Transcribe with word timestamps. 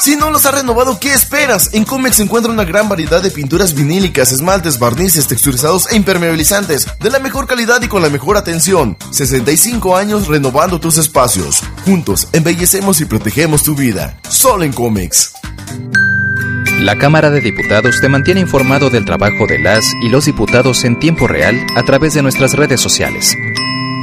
Si 0.00 0.14
no 0.14 0.30
los 0.30 0.46
has 0.46 0.54
renovado, 0.54 1.00
¿qué 1.00 1.12
esperas? 1.12 1.70
En 1.72 1.84
Comex 1.84 2.16
se 2.16 2.22
encuentra 2.22 2.52
una 2.52 2.64
gran 2.64 2.88
variedad 2.88 3.20
de 3.20 3.32
pinturas 3.32 3.74
vinílicas, 3.74 4.30
esmaltes, 4.30 4.78
barnices, 4.78 5.26
texturizados 5.26 5.90
e 5.90 5.96
impermeabilizantes, 5.96 6.86
de 7.00 7.10
la 7.10 7.18
mejor 7.18 7.48
calidad 7.48 7.82
y 7.82 7.88
con 7.88 8.02
la 8.02 8.08
mejor 8.08 8.36
atención. 8.36 8.96
65 9.10 9.96
años 9.96 10.28
renovando 10.28 10.78
tus 10.78 10.98
espacios. 10.98 11.62
Juntos, 11.84 12.28
embellecemos 12.32 13.00
y 13.00 13.06
protegemos 13.06 13.64
tu 13.64 13.74
vida. 13.74 14.16
Solo 14.28 14.62
en 14.62 14.72
Comex. 14.72 15.32
La 16.80 16.96
Cámara 16.96 17.30
de 17.30 17.40
Diputados 17.40 18.00
te 18.00 18.08
mantiene 18.08 18.40
informado 18.40 18.90
del 18.90 19.04
trabajo 19.04 19.48
de 19.48 19.58
las 19.58 19.84
y 20.00 20.10
los 20.10 20.26
diputados 20.26 20.84
en 20.84 21.00
tiempo 21.00 21.26
real 21.26 21.66
a 21.74 21.82
través 21.82 22.14
de 22.14 22.22
nuestras 22.22 22.52
redes 22.52 22.80
sociales. 22.80 23.34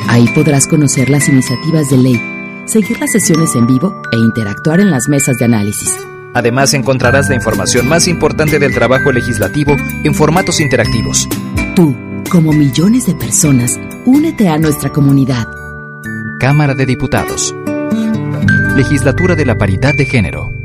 Ahí 0.09 0.27
podrás 0.35 0.67
conocer 0.67 1.09
las 1.09 1.29
iniciativas 1.29 1.89
de 1.89 1.97
ley 1.97 2.34
seguir 2.65 2.99
las 2.99 3.11
sesiones 3.11 3.55
en 3.55 3.67
vivo 3.67 4.01
e 4.11 4.17
interactuar 4.17 4.79
en 4.79 4.91
las 4.91 5.07
mesas 5.07 5.37
de 5.37 5.45
análisis. 5.45 5.95
Además 6.33 6.73
encontrarás 6.73 7.29
la 7.29 7.35
información 7.35 7.87
más 7.87 8.07
importante 8.07 8.59
del 8.59 8.73
trabajo 8.73 9.11
legislativo 9.11 9.75
en 10.03 10.13
formatos 10.13 10.59
interactivos. 10.59 11.29
Tú, 11.75 11.95
como 12.29 12.51
millones 12.51 13.05
de 13.05 13.15
personas, 13.15 13.79
únete 14.05 14.49
a 14.49 14.57
nuestra 14.57 14.91
comunidad. 14.91 15.47
Cámara 16.39 16.73
de 16.73 16.85
Diputados. 16.85 17.55
Legislatura 18.75 19.35
de 19.35 19.45
la 19.45 19.57
Paridad 19.57 19.93
de 19.93 20.05
Género. 20.05 20.64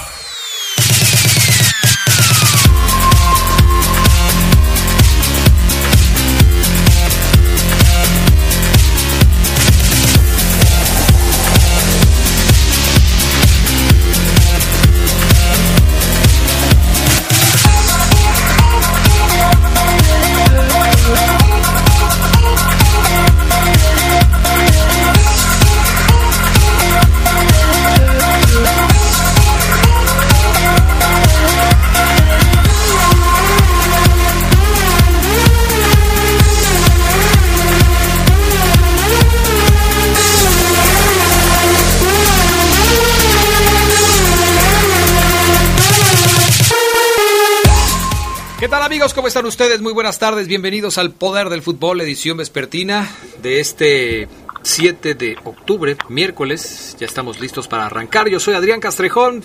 ¿Cómo 49.01 49.27
están 49.27 49.47
ustedes? 49.47 49.81
Muy 49.81 49.93
buenas 49.93 50.19
tardes. 50.19 50.47
Bienvenidos 50.47 50.99
al 50.99 51.09
Poder 51.09 51.49
del 51.49 51.63
Fútbol, 51.63 52.01
edición 52.01 52.37
vespertina 52.37 53.09
de 53.41 53.59
este 53.59 54.27
7 54.61 55.15
de 55.15 55.37
octubre, 55.43 55.97
miércoles. 56.07 56.95
Ya 56.99 57.07
estamos 57.07 57.39
listos 57.39 57.67
para 57.67 57.87
arrancar. 57.87 58.29
Yo 58.29 58.39
soy 58.39 58.53
Adrián 58.53 58.79
Castrejón 58.79 59.43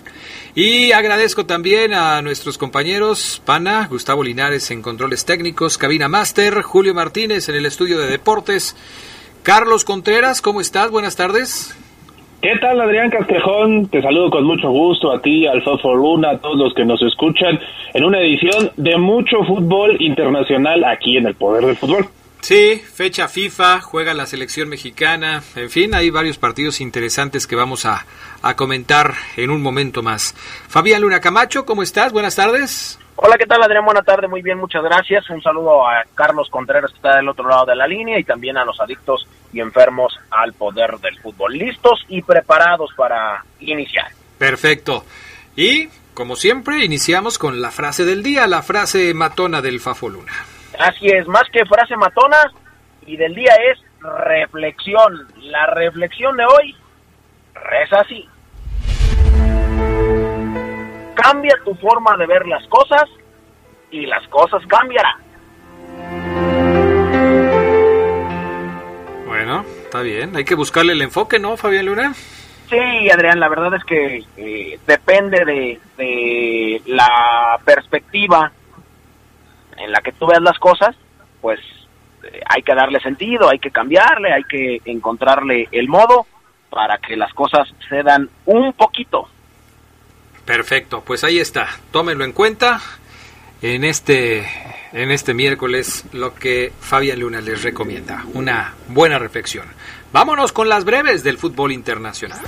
y 0.55 0.93
agradezco 0.93 1.47
también 1.47 1.95
a 1.95 2.21
nuestros 2.21 2.59
compañeros 2.59 3.41
Pana, 3.47 3.87
Gustavo 3.89 4.23
Linares 4.23 4.71
en 4.71 4.83
controles 4.83 5.25
técnicos, 5.25 5.79
Cabina 5.79 6.07
Master, 6.07 6.61
Julio 6.61 6.93
Martínez 6.93 7.49
en 7.49 7.55
el 7.55 7.65
estudio 7.65 7.99
de 7.99 8.09
deportes. 8.09 8.77
Carlos 9.43 9.87
Contreras, 9.87 10.43
¿cómo 10.43 10.61
estás? 10.61 10.91
Buenas 10.91 11.17
tardes. 11.17 11.75
¿Qué 12.41 12.57
tal, 12.61 12.81
Adrián 12.81 13.11
Castrejón? 13.11 13.89
Te 13.89 14.03
saludo 14.03 14.31
con 14.31 14.45
mucho 14.45 14.69
gusto 14.71 15.11
a 15.11 15.21
ti, 15.21 15.47
al 15.47 15.63
Luna, 15.85 16.31
a 16.31 16.39
todos 16.39 16.57
los 16.57 16.75
que 16.75 16.85
nos 16.85 17.01
escuchan 17.03 17.59
en 17.95 18.05
una 18.05 18.21
edición 18.21 18.71
de 18.77 18.97
mucho 18.99 19.43
fútbol 19.45 19.97
internacional 20.01 20.85
aquí 20.85 21.17
en 21.17 21.27
el 21.27 21.35
Poder 21.35 21.65
del 21.65 21.77
Fútbol. 21.77 22.07
Sí, 22.41 22.77
fecha 22.77 23.27
FIFA, 23.27 23.81
juega 23.81 24.15
la 24.15 24.27
selección 24.27 24.69
mexicana, 24.69 25.43
en 25.57 25.71
fin, 25.71 25.95
hay 25.95 26.11
varios 26.11 26.39
partidos 26.39 26.81
interesantes 26.81 27.47
que 27.47 27.57
vamos 27.57 27.87
a, 27.87 28.05
a 28.43 28.55
comentar 28.55 29.15
en 29.37 29.51
un 29.51 29.63
momento 29.63 30.03
más. 30.03 30.35
Fabián 30.69 31.03
Luna 31.03 31.21
Camacho, 31.21 31.65
¿cómo 31.65 31.83
estás? 31.83 32.13
Buenas 32.13 32.37
tardes. 32.37 33.01
Hola, 33.17 33.39
¿qué 33.39 33.47
tal 33.47 33.63
Adrián? 33.63 33.87
Buenas 33.87 34.05
tardes, 34.05 34.29
muy 34.29 34.43
bien, 34.43 34.59
muchas 34.59 34.83
gracias. 34.85 35.29
Un 35.31 35.41
saludo 35.43 35.89
a 35.89 36.05
Carlos 36.15 36.51
Contreras 36.51 36.91
que 36.91 36.99
está 36.99 37.17
del 37.17 37.29
otro 37.31 37.49
lado 37.49 37.65
de 37.65 37.75
la 37.75 37.87
línea 37.87 38.19
y 38.19 38.25
también 38.25 38.59
a 38.59 38.65
los 38.65 38.79
adictos 38.79 39.27
y 39.57 39.61
enfermos 39.61 40.15
al 40.31 40.53
poder 40.53 40.99
del 40.99 41.19
fútbol. 41.19 41.57
Listos 41.57 42.05
y 42.09 42.21
preparados 42.21 42.91
para 42.95 43.43
iniciar. 43.61 44.09
Perfecto. 44.39 45.05
Y, 45.57 45.89
como 46.13 46.37
siempre, 46.37 46.85
iniciamos 46.85 47.39
con 47.39 47.63
la 47.63 47.71
frase 47.71 48.05
del 48.05 48.23
día, 48.23 48.47
la 48.47 48.61
frase 48.61 49.15
matona 49.15 49.63
del 49.63 49.81
Fafo 49.81 50.11
Luna. 50.11 50.33
Así 50.79 51.07
es, 51.07 51.27
más 51.27 51.45
que 51.51 51.65
frase 51.65 51.97
matona 51.97 52.37
y 53.07 53.17
del 53.17 53.35
día 53.35 53.55
es 53.73 53.79
reflexión. 54.03 55.27
La 55.41 55.67
reflexión 55.69 56.37
de 56.37 56.45
hoy 56.45 56.77
reza 57.55 58.01
así. 58.01 58.29
Cambia 61.15 61.55
tu 61.65 61.75
forma 61.77 62.15
de 62.19 62.27
ver 62.27 62.47
las 62.47 62.67
cosas 62.69 63.05
y 63.91 64.05
las 64.05 64.29
cosas 64.29 64.61
cambiarán. 64.67 65.26
Bueno, 69.47 69.65
está 69.85 70.03
bien. 70.03 70.35
Hay 70.35 70.45
que 70.45 70.57
buscarle 70.57 70.93
el 70.93 71.03
enfoque, 71.03 71.39
¿no, 71.39 71.57
Fabián 71.57 71.87
Luna? 71.87 72.13
Sí, 72.69 73.09
Adrián, 73.09 73.39
la 73.39 73.49
verdad 73.49 73.75
es 73.77 73.85
que 73.85 74.25
eh, 74.37 74.81
depende 74.85 75.45
de, 75.45 75.81
de 75.97 76.83
la 76.87 77.57
perspectiva 77.65 78.51
en 79.77 79.93
la 79.93 80.01
que 80.01 80.11
tú 80.11 80.27
veas 80.27 80.43
las 80.43 80.59
cosas, 80.59 80.97
pues 81.41 81.61
eh, 82.25 82.41
hay 82.45 82.63
que 82.63 82.75
darle 82.75 82.99
sentido, 82.99 83.49
hay 83.49 83.61
que 83.61 83.71
cambiarle, 83.71 84.33
hay 84.33 84.43
que 84.43 84.81
encontrarle 84.85 85.69
el 85.71 85.87
modo 85.87 86.27
para 86.69 86.99
que 86.99 87.15
las 87.15 87.33
cosas 87.33 87.73
se 87.89 88.03
dan 88.03 88.29
un 88.47 88.73
poquito. 88.73 89.29
Perfecto, 90.45 91.05
pues 91.07 91.23
ahí 91.23 91.39
está. 91.39 91.69
Tómenlo 91.93 92.25
en 92.25 92.33
cuenta 92.33 92.81
en 93.63 93.85
este 93.85 94.47
en 94.93 95.11
este 95.11 95.35
miércoles 95.35 96.05
lo 96.13 96.35
que 96.35 96.73
Fabián 96.81 97.21
Luna 97.21 97.41
les 97.41 97.63
recomienda, 97.63 98.25
una 98.35 98.75
buena 98.89 99.19
reflexión. 99.19 99.67
Vámonos 100.13 100.53
con 100.53 100.69
las 100.69 100.85
breves 100.85 101.23
del 101.23 101.39
fútbol 101.39 101.73
internacional. 101.73 102.41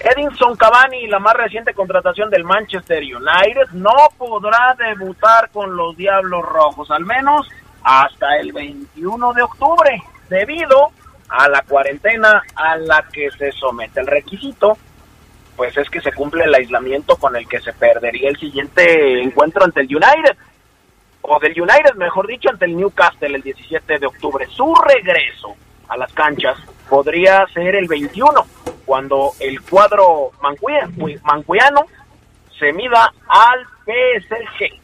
Edinson 0.00 0.56
Cavani, 0.56 1.06
la 1.06 1.18
más 1.18 1.34
reciente 1.34 1.74
contratación 1.74 2.28
del 2.30 2.44
Manchester 2.44 3.02
United, 3.02 3.70
no 3.72 3.92
podrá 4.16 4.74
debutar 4.78 5.50
con 5.50 5.76
los 5.76 5.96
Diablos 5.96 6.42
Rojos, 6.42 6.90
al 6.90 7.04
menos 7.04 7.48
hasta 7.84 8.36
el 8.40 8.52
21 8.52 9.32
de 9.32 9.42
octubre, 9.42 10.02
debido 10.28 10.90
a 11.28 11.48
la 11.48 11.62
cuarentena 11.62 12.42
a 12.54 12.76
la 12.76 13.06
que 13.12 13.30
se 13.30 13.52
somete. 13.52 14.00
El 14.00 14.06
requisito, 14.06 14.76
pues 15.56 15.76
es 15.76 15.88
que 15.90 16.00
se 16.00 16.12
cumple 16.12 16.44
el 16.44 16.54
aislamiento 16.54 17.16
con 17.16 17.36
el 17.36 17.46
que 17.46 17.60
se 17.60 17.72
perdería 17.72 18.28
el 18.30 18.36
siguiente 18.38 19.20
encuentro 19.22 19.64
ante 19.64 19.80
el 19.80 19.86
United, 19.86 20.36
o 21.22 21.38
del 21.38 21.60
United, 21.60 21.94
mejor 21.96 22.26
dicho, 22.26 22.50
ante 22.50 22.64
el 22.64 22.76
Newcastle 22.76 23.36
el 23.36 23.42
17 23.42 23.98
de 23.98 24.06
octubre. 24.06 24.46
Su 24.50 24.74
regreso 24.74 25.54
a 25.88 25.96
las 25.96 26.12
canchas 26.12 26.58
podría 26.88 27.46
ser 27.54 27.76
el 27.76 27.86
21, 27.86 28.28
cuando 28.84 29.30
el 29.38 29.60
cuadro 29.62 30.32
mancuiano 30.42 31.86
se 32.58 32.72
mida 32.72 33.12
al 33.28 33.64
PSG. 33.84 34.82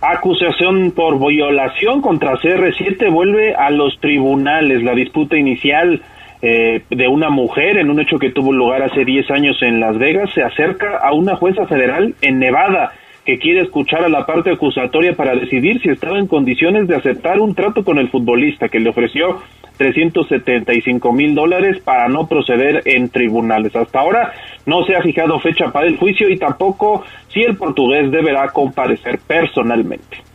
Acusación 0.00 0.92
por 0.92 1.18
violación 1.18 2.00
contra 2.00 2.32
CR7 2.38 3.12
vuelve 3.12 3.54
a 3.54 3.70
los 3.70 4.00
tribunales. 4.00 4.82
La 4.82 4.94
disputa 4.94 5.36
inicial 5.36 6.02
eh, 6.42 6.82
de 6.88 7.08
una 7.08 7.28
mujer 7.28 7.76
en 7.76 7.90
un 7.90 8.00
hecho 8.00 8.18
que 8.18 8.30
tuvo 8.30 8.52
lugar 8.52 8.82
hace 8.82 9.04
10 9.04 9.30
años 9.30 9.56
en 9.62 9.78
Las 9.78 9.98
Vegas 9.98 10.30
se 10.34 10.42
acerca 10.42 10.98
a 10.98 11.12
una 11.12 11.36
jueza 11.36 11.66
federal 11.66 12.14
en 12.22 12.38
Nevada 12.38 12.92
que 13.26 13.38
quiere 13.38 13.60
escuchar 13.60 14.02
a 14.04 14.08
la 14.08 14.24
parte 14.24 14.50
acusatoria 14.50 15.12
para 15.14 15.34
decidir 15.34 15.80
si 15.82 15.90
estaba 15.90 16.18
en 16.18 16.26
condiciones 16.26 16.88
de 16.88 16.96
aceptar 16.96 17.40
un 17.40 17.54
trato 17.54 17.84
con 17.84 17.98
el 17.98 18.08
futbolista 18.08 18.68
que 18.68 18.80
le 18.80 18.90
ofreció 18.90 19.42
375 19.76 21.12
mil 21.12 21.34
dólares 21.34 21.80
para 21.82 22.08
no 22.08 22.26
proceder 22.26 22.82
en 22.86 23.08
tribunales. 23.08 23.74
Hasta 23.76 24.00
ahora 24.00 24.32
no 24.66 24.84
se 24.84 24.96
ha 24.96 25.02
fijado 25.02 25.38
fecha 25.40 25.70
para 25.70 25.86
el 25.86 25.96
juicio 25.96 26.28
y 26.28 26.38
tampoco 26.38 27.04
si 27.28 27.40
el 27.42 27.56
portugués 27.56 28.10
deberá 28.10 28.48
comparecer 28.48 29.18
personalmente. 29.26 30.29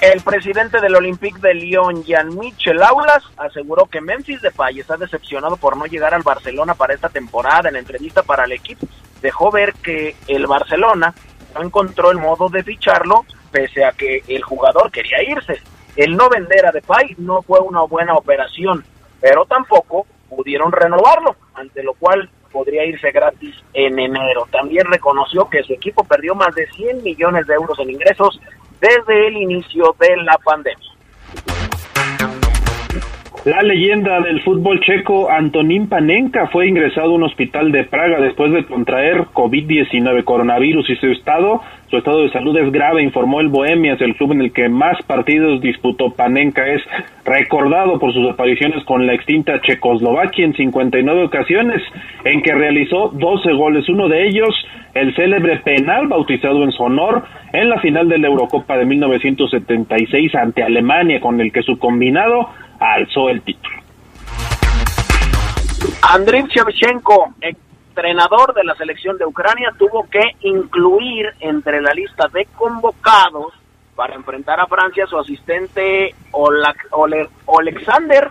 El 0.00 0.22
presidente 0.22 0.80
del 0.80 0.96
Olympique 0.96 1.38
de 1.40 1.52
Lyon, 1.52 2.02
Jean-Michel 2.04 2.82
Aulas, 2.82 3.22
aseguró 3.36 3.84
que 3.84 4.00
Memphis 4.00 4.40
Depay 4.40 4.80
está 4.80 4.96
decepcionado 4.96 5.58
por 5.58 5.76
no 5.76 5.84
llegar 5.84 6.14
al 6.14 6.22
Barcelona 6.22 6.72
para 6.72 6.94
esta 6.94 7.10
temporada. 7.10 7.68
En 7.68 7.76
entrevista 7.76 8.22
para 8.22 8.44
el 8.44 8.52
equipo, 8.52 8.86
dejó 9.20 9.50
ver 9.50 9.74
que 9.74 10.16
el 10.26 10.46
Barcelona 10.46 11.12
no 11.54 11.62
encontró 11.62 12.10
el 12.10 12.16
modo 12.16 12.48
de 12.48 12.62
ficharlo, 12.62 13.26
pese 13.50 13.84
a 13.84 13.92
que 13.92 14.22
el 14.26 14.42
jugador 14.42 14.90
quería 14.90 15.22
irse. 15.22 15.60
El 15.96 16.16
no 16.16 16.30
vender 16.30 16.64
a 16.64 16.72
Depay 16.72 17.16
no 17.18 17.42
fue 17.42 17.60
una 17.60 17.82
buena 17.82 18.14
operación, 18.14 18.82
pero 19.20 19.44
tampoco 19.44 20.06
pudieron 20.30 20.72
renovarlo, 20.72 21.36
ante 21.52 21.82
lo 21.82 21.92
cual 21.92 22.30
podría 22.50 22.86
irse 22.86 23.10
gratis 23.10 23.54
en 23.74 23.98
enero. 23.98 24.48
También 24.50 24.86
reconoció 24.86 25.50
que 25.50 25.62
su 25.62 25.74
equipo 25.74 26.04
perdió 26.04 26.34
más 26.34 26.54
de 26.54 26.66
100 26.68 27.02
millones 27.02 27.46
de 27.46 27.52
euros 27.52 27.78
en 27.80 27.90
ingresos 27.90 28.40
desde 28.80 29.28
el 29.28 29.36
inicio 29.36 29.94
de 29.98 30.16
la 30.22 30.38
pandemia. 30.44 30.90
La 33.44 33.62
leyenda 33.62 34.20
del 34.20 34.42
fútbol 34.42 34.80
checo 34.80 35.30
Antonín 35.30 35.88
Panenka 35.88 36.48
fue 36.48 36.68
ingresado 36.68 37.12
a 37.12 37.14
un 37.14 37.22
hospital 37.22 37.72
de 37.72 37.84
Praga 37.84 38.20
después 38.20 38.52
de 38.52 38.66
contraer 38.66 39.28
COVID-19 39.32 40.24
coronavirus 40.24 40.90
y 40.90 40.96
su 40.96 41.06
estado, 41.06 41.62
su 41.90 41.96
estado 41.96 42.22
de 42.22 42.30
salud 42.30 42.56
es 42.56 42.70
grave, 42.70 43.02
informó 43.02 43.40
el 43.40 43.48
Bohemias, 43.48 44.00
el 44.00 44.14
club 44.14 44.32
en 44.32 44.42
el 44.42 44.52
que 44.52 44.68
más 44.68 44.96
partidos 45.02 45.60
disputó 45.60 46.10
Panenka 46.10 46.64
es 46.68 46.80
recordado 47.24 47.98
por 47.98 48.12
sus 48.12 48.30
apariciones 48.30 48.84
con 48.84 49.06
la 49.06 49.14
extinta 49.14 49.60
Checoslovaquia 49.60 50.44
en 50.44 50.54
59 50.54 51.24
ocasiones, 51.24 51.82
en 52.24 52.42
que 52.42 52.54
realizó 52.54 53.08
12 53.08 53.52
goles, 53.54 53.88
uno 53.88 54.08
de 54.08 54.28
ellos 54.28 54.54
el 54.94 55.14
célebre 55.16 55.58
penal 55.58 56.06
bautizado 56.06 56.62
en 56.62 56.70
su 56.70 56.82
honor 56.84 57.24
en 57.52 57.68
la 57.68 57.80
final 57.80 58.08
de 58.08 58.18
la 58.18 58.28
Eurocopa 58.28 58.76
de 58.76 58.84
1976 58.84 60.34
ante 60.36 60.62
Alemania, 60.62 61.20
con 61.20 61.40
el 61.40 61.52
que 61.52 61.62
su 61.62 61.76
combinado 61.76 62.50
alzó 62.78 63.30
el 63.30 63.42
título. 63.42 63.76
Andriy 66.02 66.44
Shevchenko, 66.48 67.34
entrenador 68.00 68.54
de 68.54 68.64
la 68.64 68.74
selección 68.76 69.18
de 69.18 69.26
Ucrania, 69.26 69.74
tuvo 69.78 70.08
que 70.08 70.22
incluir 70.40 71.26
entre 71.40 71.82
la 71.82 71.92
lista 71.92 72.28
de 72.32 72.46
convocados 72.56 73.52
para 73.94 74.14
enfrentar 74.14 74.58
a 74.58 74.66
Francia 74.66 75.06
su 75.06 75.18
asistente 75.18 76.14
Alexander 77.58 78.30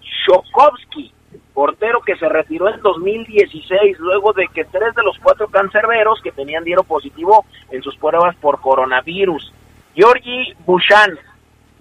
Shokovsky, 0.00 1.12
portero 1.52 2.00
que 2.00 2.16
se 2.16 2.28
retiró 2.30 2.72
en 2.72 2.80
2016 2.80 3.98
luego 3.98 4.32
de 4.32 4.48
que 4.48 4.64
tres 4.64 4.94
de 4.94 5.02
los 5.02 5.18
cuatro 5.18 5.48
cancerberos 5.48 6.22
que 6.22 6.32
tenían 6.32 6.64
dieron 6.64 6.86
positivo 6.86 7.44
en 7.70 7.82
sus 7.82 7.96
pruebas 7.96 8.34
por 8.36 8.62
coronavirus. 8.62 9.52
Georgi 9.94 10.54
Bushan, 10.64 11.18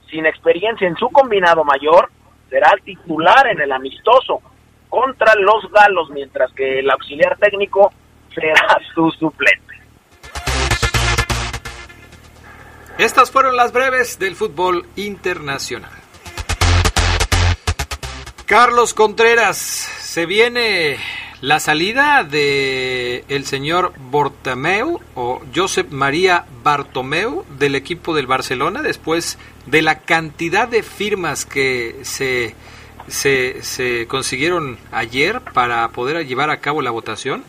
sin 0.09 0.25
experiencia 0.25 0.87
en 0.87 0.97
su 0.97 1.07
combinado 1.07 1.63
mayor, 1.63 2.09
será 2.49 2.73
titular 2.83 3.47
en 3.47 3.61
el 3.61 3.71
amistoso 3.71 4.41
contra 4.93 5.33
los 5.39 5.71
galos, 5.71 6.11
mientras 6.11 6.53
que 6.53 6.77
el 6.77 6.91
auxiliar 6.91 7.35
técnico 7.39 7.91
será 8.31 8.79
su 8.93 9.09
suplente. 9.19 9.73
Estas 12.99 13.31
fueron 13.31 13.55
las 13.55 13.73
breves 13.73 14.19
del 14.19 14.35
fútbol 14.35 14.85
internacional. 14.95 15.89
Carlos 18.45 18.93
Contreras, 18.93 19.57
se 19.57 20.27
viene 20.27 20.97
la 21.41 21.59
salida 21.59 22.23
de 22.23 23.23
el 23.29 23.45
señor 23.45 23.93
Bortomeu 23.97 25.01
o 25.15 25.41
Josep 25.55 25.89
María 25.89 26.45
Bartomeu 26.63 27.45
del 27.57 27.73
equipo 27.73 28.13
del 28.13 28.27
Barcelona 28.27 28.83
después 28.83 29.39
de 29.65 29.81
la 29.81 30.01
cantidad 30.01 30.67
de 30.67 30.83
firmas 30.83 31.45
que 31.45 31.97
se, 32.03 32.53
se, 33.07 33.61
se 33.61 34.07
consiguieron 34.07 34.77
ayer 34.91 35.41
para 35.53 35.87
poder 35.89 36.25
llevar 36.25 36.49
a 36.49 36.57
cabo 36.57 36.81
la 36.81 36.91
votación? 36.91 37.43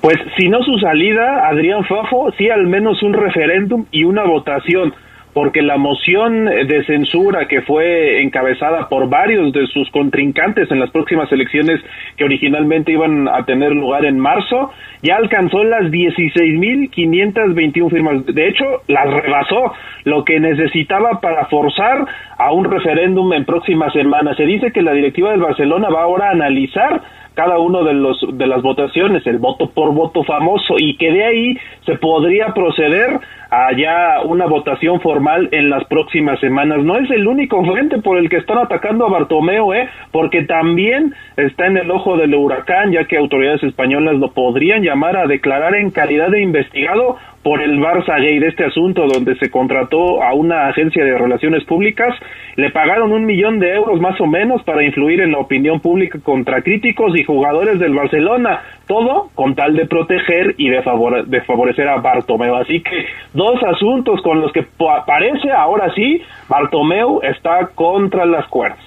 Pues 0.00 0.16
si 0.36 0.48
no 0.48 0.62
su 0.62 0.78
salida, 0.78 1.48
Adrián 1.48 1.84
Fafo, 1.84 2.32
sí 2.36 2.50
al 2.50 2.66
menos 2.66 3.02
un 3.02 3.12
referéndum 3.12 3.86
y 3.90 4.04
una 4.04 4.24
votación 4.24 4.92
porque 5.32 5.62
la 5.62 5.78
moción 5.78 6.44
de 6.44 6.84
censura 6.84 7.48
que 7.48 7.62
fue 7.62 8.22
encabezada 8.22 8.88
por 8.88 9.08
varios 9.08 9.52
de 9.52 9.66
sus 9.66 9.90
contrincantes 9.90 10.70
en 10.70 10.78
las 10.78 10.90
próximas 10.90 11.32
elecciones 11.32 11.80
que 12.16 12.24
originalmente 12.24 12.92
iban 12.92 13.28
a 13.28 13.44
tener 13.44 13.72
lugar 13.72 14.04
en 14.04 14.18
marzo, 14.18 14.70
ya 15.02 15.16
alcanzó 15.16 15.64
las 15.64 15.84
16.521 15.84 17.90
firmas. 17.90 18.26
De 18.26 18.48
hecho, 18.48 18.64
las 18.88 19.10
rebasó, 19.10 19.72
lo 20.04 20.24
que 20.24 20.38
necesitaba 20.38 21.20
para 21.20 21.46
forzar 21.46 22.04
a 22.38 22.52
un 22.52 22.64
referéndum 22.64 23.32
en 23.32 23.44
próximas 23.44 23.92
semanas. 23.92 24.36
Se 24.36 24.44
dice 24.44 24.72
que 24.72 24.82
la 24.82 24.92
directiva 24.92 25.30
del 25.30 25.40
Barcelona 25.40 25.88
va 25.88 26.02
ahora 26.02 26.28
a 26.28 26.32
analizar 26.32 27.02
cada 27.34 27.58
uno 27.58 27.82
de 27.84 27.94
los 27.94 28.18
de 28.34 28.46
las 28.46 28.62
votaciones, 28.62 29.26
el 29.26 29.38
voto 29.38 29.70
por 29.70 29.94
voto 29.94 30.22
famoso 30.22 30.74
y 30.78 30.96
que 30.96 31.10
de 31.10 31.24
ahí 31.24 31.58
se 31.86 31.96
podría 31.96 32.48
proceder 32.48 33.20
a 33.52 33.70
ya 33.76 34.22
una 34.24 34.46
votación 34.46 34.98
formal 35.02 35.50
en 35.52 35.68
las 35.68 35.84
próximas 35.84 36.40
semanas. 36.40 36.82
No 36.82 36.96
es 36.96 37.10
el 37.10 37.26
único 37.26 37.62
frente 37.70 37.98
por 37.98 38.16
el 38.16 38.30
que 38.30 38.38
están 38.38 38.56
atacando 38.56 39.04
a 39.04 39.10
Bartomeo, 39.10 39.74
¿eh? 39.74 39.90
porque 40.10 40.44
también 40.44 41.12
está 41.36 41.66
en 41.66 41.76
el 41.76 41.90
ojo 41.90 42.16
del 42.16 42.34
huracán, 42.34 42.92
ya 42.92 43.04
que 43.04 43.18
autoridades 43.18 43.62
españolas 43.62 44.16
lo 44.16 44.32
podrían 44.32 44.82
llamar 44.82 45.18
a 45.18 45.26
declarar 45.26 45.74
en 45.76 45.90
calidad 45.90 46.30
de 46.30 46.40
investigado 46.40 47.18
por 47.42 47.60
el 47.60 47.78
Barça 47.78 48.20
Gay 48.20 48.38
de 48.38 48.48
este 48.48 48.64
asunto 48.64 49.06
donde 49.06 49.34
se 49.36 49.50
contrató 49.50 50.22
a 50.22 50.32
una 50.32 50.68
agencia 50.68 51.04
de 51.04 51.18
relaciones 51.18 51.64
públicas, 51.64 52.14
le 52.56 52.70
pagaron 52.70 53.12
un 53.12 53.26
millón 53.26 53.58
de 53.58 53.74
euros 53.74 54.00
más 54.00 54.20
o 54.20 54.26
menos 54.26 54.62
para 54.62 54.84
influir 54.84 55.20
en 55.20 55.32
la 55.32 55.38
opinión 55.38 55.80
pública 55.80 56.20
contra 56.22 56.62
críticos 56.62 57.18
y 57.18 57.24
jugadores 57.24 57.78
del 57.80 57.94
Barcelona, 57.94 58.62
todo 58.86 59.30
con 59.34 59.54
tal 59.54 59.76
de 59.76 59.86
proteger 59.86 60.54
y 60.58 60.68
de, 60.68 60.82
favorecer 60.82 61.88
a 61.88 61.98
Bartomeu. 61.98 62.56
Así 62.56 62.82
que 62.82 63.06
dos 63.32 63.62
asuntos 63.62 64.20
con 64.22 64.40
los 64.40 64.52
que 64.52 64.66
parece 65.06 65.50
ahora 65.50 65.92
sí 65.94 66.20
Bartomeu 66.48 67.20
está 67.22 67.68
contra 67.74 68.26
las 68.26 68.46
cuerdas. 68.48 68.80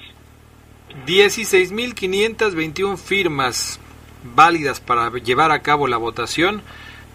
16.521 1.06 2.96
firmas 2.96 3.80
válidas 4.34 4.80
para 4.80 5.10
llevar 5.10 5.52
a 5.52 5.60
cabo 5.60 5.86
la 5.86 5.98
votación 5.98 6.62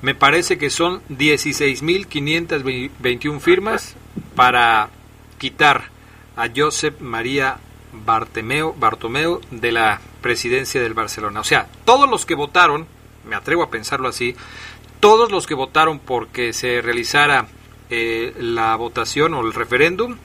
me 0.01 0.15
parece 0.15 0.57
que 0.57 0.69
son 0.69 1.01
16.521 1.09 3.39
firmas 3.39 3.95
para 4.35 4.89
quitar 5.37 5.83
a 6.35 6.49
Josep 6.55 6.99
María 7.01 7.57
Bartomeu, 7.93 9.41
de 9.51 9.71
la 9.71 9.99
presidencia 10.21 10.81
del 10.81 10.93
Barcelona. 10.93 11.39
O 11.39 11.43
sea, 11.43 11.67
todos 11.85 12.09
los 12.09 12.25
que 12.25 12.35
votaron, 12.35 12.87
me 13.25 13.35
atrevo 13.35 13.63
a 13.63 13.69
pensarlo 13.69 14.07
así, 14.07 14.35
todos 14.99 15.31
los 15.31 15.47
que 15.47 15.53
votaron 15.53 15.99
porque 15.99 16.53
se 16.53 16.81
realizara 16.81 17.47
eh, 17.89 18.33
la 18.39 18.75
votación 18.75 19.33
o 19.33 19.41
el 19.41 19.53
referéndum, 19.53 20.17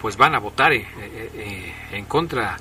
pues 0.00 0.16
van 0.16 0.34
a 0.34 0.38
votar 0.38 0.72
eh, 0.72 0.86
eh, 0.98 1.74
en 1.92 2.04
contra 2.06 2.56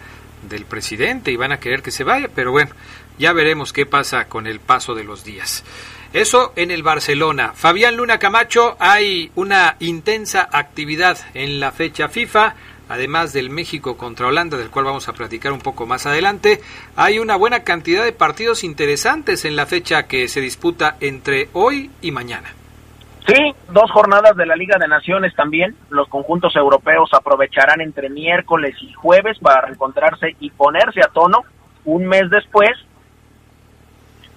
del 0.47 0.65
presidente 0.65 1.31
y 1.31 1.35
van 1.35 1.51
a 1.51 1.59
querer 1.59 1.81
que 1.81 1.91
se 1.91 2.03
vaya, 2.03 2.29
pero 2.33 2.51
bueno, 2.51 2.71
ya 3.17 3.33
veremos 3.33 3.73
qué 3.73 3.85
pasa 3.85 4.27
con 4.27 4.47
el 4.47 4.59
paso 4.59 4.93
de 4.95 5.03
los 5.03 5.23
días. 5.23 5.63
Eso 6.13 6.53
en 6.55 6.71
el 6.71 6.83
Barcelona. 6.83 7.53
Fabián 7.53 7.97
Luna 7.97 8.19
Camacho, 8.19 8.77
hay 8.79 9.31
una 9.35 9.75
intensa 9.79 10.47
actividad 10.51 11.17
en 11.33 11.59
la 11.59 11.71
fecha 11.71 12.07
FIFA, 12.07 12.55
además 12.89 13.33
del 13.33 13.49
México 13.49 13.97
contra 13.97 14.27
Holanda, 14.27 14.57
del 14.57 14.69
cual 14.69 14.85
vamos 14.85 15.07
a 15.07 15.13
platicar 15.13 15.51
un 15.51 15.59
poco 15.59 15.85
más 15.85 16.05
adelante. 16.05 16.61
Hay 16.95 17.19
una 17.19 17.35
buena 17.35 17.63
cantidad 17.63 18.03
de 18.03 18.11
partidos 18.13 18.63
interesantes 18.63 19.45
en 19.45 19.55
la 19.55 19.65
fecha 19.65 20.03
que 20.07 20.27
se 20.27 20.41
disputa 20.41 20.97
entre 20.99 21.49
hoy 21.53 21.91
y 22.01 22.11
mañana. 22.11 22.49
Sí, 23.27 23.55
dos 23.71 23.89
jornadas 23.91 24.35
de 24.37 24.45
la 24.45 24.55
Liga 24.55 24.77
de 24.79 24.87
Naciones 24.87 25.33
también. 25.35 25.75
Los 25.89 26.07
conjuntos 26.09 26.55
europeos 26.55 27.09
aprovecharán 27.11 27.81
entre 27.81 28.09
miércoles 28.09 28.75
y 28.81 28.93
jueves 28.93 29.39
para 29.39 29.61
reencontrarse 29.61 30.35
y 30.39 30.51
ponerse 30.51 31.01
a 31.01 31.07
tono 31.07 31.43
un 31.85 32.05
mes 32.05 32.29
después 32.29 32.71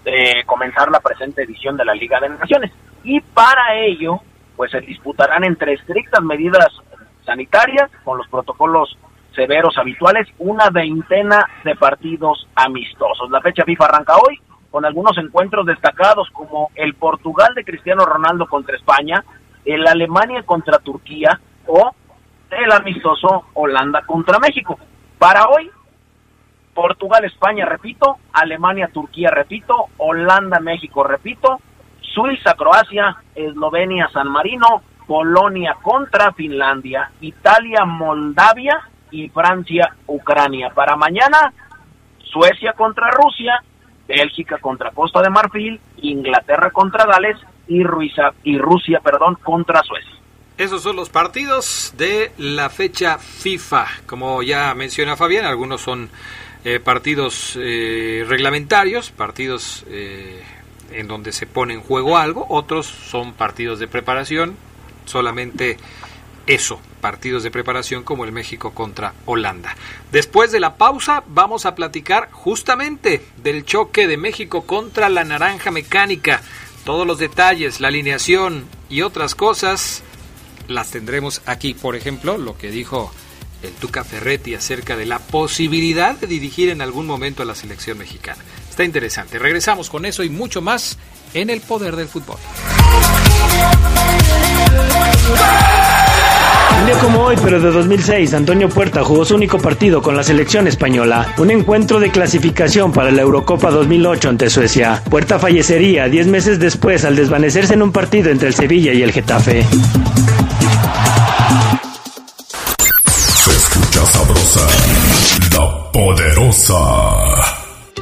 de 0.05 0.43
comenzar 0.47 0.91
la 0.91 1.01
presente 1.01 1.43
edición 1.43 1.77
de 1.77 1.85
la 1.85 1.95
Liga 1.95 2.19
de 2.19 2.31
Naciones. 2.31 2.73
Y 3.05 3.21
para 3.21 3.77
ello, 3.77 4.21
pues 4.57 4.71
se 4.71 4.81
disputarán 4.81 5.45
entre 5.45 5.75
estrictas 5.75 6.23
medidas 6.23 6.69
sanitarias, 7.29 7.91
con 8.05 8.17
los 8.17 8.27
protocolos 8.29 8.97
severos 9.35 9.77
habituales, 9.77 10.27
una 10.39 10.71
veintena 10.71 11.47
de 11.63 11.77
partidos 11.77 12.49
amistosos. 12.55 13.31
La 13.31 13.43
fecha 13.43 13.65
FIFA 13.65 13.85
arranca 13.85 14.15
hoy 14.17 14.41
con 14.71 14.85
algunos 14.87 15.17
encuentros 15.19 15.67
destacados 15.67 16.29
como 16.33 16.71
el 16.75 16.95
Portugal 16.95 17.55
de 17.55 17.65
Cristiano 17.65 18.05
Ronaldo 18.07 18.47
contra 18.47 18.77
España, 18.77 19.23
el 19.65 19.87
Alemania 19.87 20.43
contra 20.45 20.79
Turquía 20.79 21.39
o 21.67 21.91
el 22.51 22.73
amistoso 22.73 23.45
Holanda 23.53 24.03
contra 24.07 24.39
México. 24.39 24.79
Para 25.19 25.49
hoy 25.49 25.71
Portugal, 26.75 27.25
España, 27.25 27.67
repito, 27.67 28.17
Alemania, 28.33 28.89
Turquía, 28.93 29.31
repito, 29.31 29.87
Holanda, 29.99 30.61
México, 30.61 31.05
repito, 31.05 31.61
Suiza, 32.01 32.55
Croacia, 32.55 33.17
Eslovenia, 33.35 34.09
San 34.13 34.29
Marino, 34.29 34.83
Polonia 35.09 35.75
contra 35.83 36.33
Finlandia, 36.35 37.11
Italia, 37.23 37.87
Moldavia 37.87 38.79
y 39.11 39.31
Francia, 39.31 39.97
Ucrania. 40.07 40.69
Para 40.75 40.97
mañana, 40.97 41.51
Suecia 42.23 42.75
contra 42.75 43.11
Rusia, 43.11 43.55
Bélgica 44.07 44.59
contra 44.59 44.91
Costa 44.91 45.23
de 45.23 45.31
Marfil, 45.31 45.81
Inglaterra 46.03 46.71
contra 46.71 47.07
Gales 47.07 47.39
y, 47.67 47.83
Ruiza, 47.83 48.35
y 48.45 48.59
Rusia 48.59 49.01
perdón, 49.03 49.39
contra 49.43 49.83
Suecia. 49.83 50.13
Esos 50.59 50.83
son 50.83 50.97
los 50.97 51.09
partidos 51.09 51.95
de 51.97 52.33
la 52.37 52.69
fecha 52.69 53.17
FIFA. 53.17 53.87
Como 54.07 54.43
ya 54.43 54.75
menciona 54.75 55.17
Fabián, 55.17 55.47
algunos 55.47 55.81
son 55.81 56.11
eh, 56.65 56.81
partidos 56.81 57.57
eh, 57.59 58.27
reglamentarios, 58.29 59.11
partidos 59.11 59.87
eh, 59.89 60.43
en 60.91 61.09
donde 61.09 61.33
se 61.33 61.47
pone 61.47 61.73
en 61.73 61.81
juego 61.81 62.19
algo, 62.19 62.45
otros 62.51 62.87
son 62.87 63.33
partidos 63.33 63.79
de 63.79 63.89
preparación, 63.89 64.57
solamente 65.09 65.77
eso, 66.47 66.81
partidos 67.01 67.43
de 67.43 67.51
preparación 67.51 68.03
como 68.03 68.25
el 68.25 68.33
México 68.33 68.73
contra 68.73 69.13
Holanda. 69.27 69.77
Después 70.11 70.51
de 70.51 70.61
la 70.61 70.77
pausa 70.77 71.23
vamos 71.27 71.67
a 71.67 71.75
platicar 71.75 72.31
justamente 72.33 73.25
del 73.37 73.65
choque 73.65 74.07
de 74.07 74.17
México 74.17 74.63
contra 74.63 75.09
la 75.09 75.25
naranja 75.25 75.71
mecánica. 75.71 76.43
Todos 76.85 77.07
los 77.07 77.19
detalles, 77.19 77.81
la 77.81 77.89
alineación 77.89 78.65
y 78.89 79.03
otras 79.03 79.35
cosas 79.35 80.03
las 80.69 80.91
tendremos 80.91 81.43
aquí. 81.45 81.75
Por 81.75 81.97
ejemplo, 81.97 82.39
lo 82.39 82.57
que 82.57 82.71
dijo 82.71 83.13
el 83.63 83.73
Tuca 83.73 84.05
Ferretti 84.05 84.55
acerca 84.55 84.97
de 84.97 85.05
la 85.05 85.19
posibilidad 85.19 86.17
de 86.17 86.27
dirigir 86.27 86.71
en 86.71 86.81
algún 86.81 87.07
momento 87.07 87.43
a 87.43 87.47
la 87.47 87.55
selección 87.55 87.99
mexicana. 87.99 88.43
Está 88.71 88.85
interesante. 88.85 89.39
Regresamos 89.39 89.91
con 89.91 90.07
eso 90.07 90.23
y 90.23 90.31
mucho 90.31 90.63
más 90.63 90.99
en 91.35 91.51
el 91.51 91.61
poder 91.61 91.97
del 91.97 92.09
fútbol. 92.09 92.39
Un 96.81 96.87
día 96.87 96.99
como 97.01 97.23
hoy, 97.23 97.37
pero 97.43 97.61
de 97.61 97.71
2006, 97.71 98.35
Antonio 98.35 98.69
Puerta 98.69 99.05
jugó 99.05 99.25
su 99.25 99.35
único 99.35 99.59
partido 99.59 100.01
con 100.01 100.17
la 100.17 100.23
selección 100.23 100.67
española, 100.67 101.35
un 101.39 101.51
encuentro 101.51 102.01
de 102.01 102.11
clasificación 102.11 102.93
para 102.93 103.11
la 103.11 103.23
Eurocopa 103.23 103.71
2008 103.71 104.29
ante 104.29 104.51
Suecia. 104.51 105.03
Puerta 105.11 105.39
fallecería 105.39 106.09
10 106.09 106.27
meses 106.29 106.59
después 106.59 107.05
al 107.05 107.17
desvanecerse 107.17 107.75
en 107.75 107.83
un 107.83 107.93
partido 107.93 108.31
entre 108.31 108.49
el 108.49 108.55
Sevilla 108.55 108.93
y 108.93 109.03
el 109.03 109.13
Getafe. 109.13 109.67
sabrosa, 114.09 114.67
la 115.53 115.93
poderosa. 115.93 116.79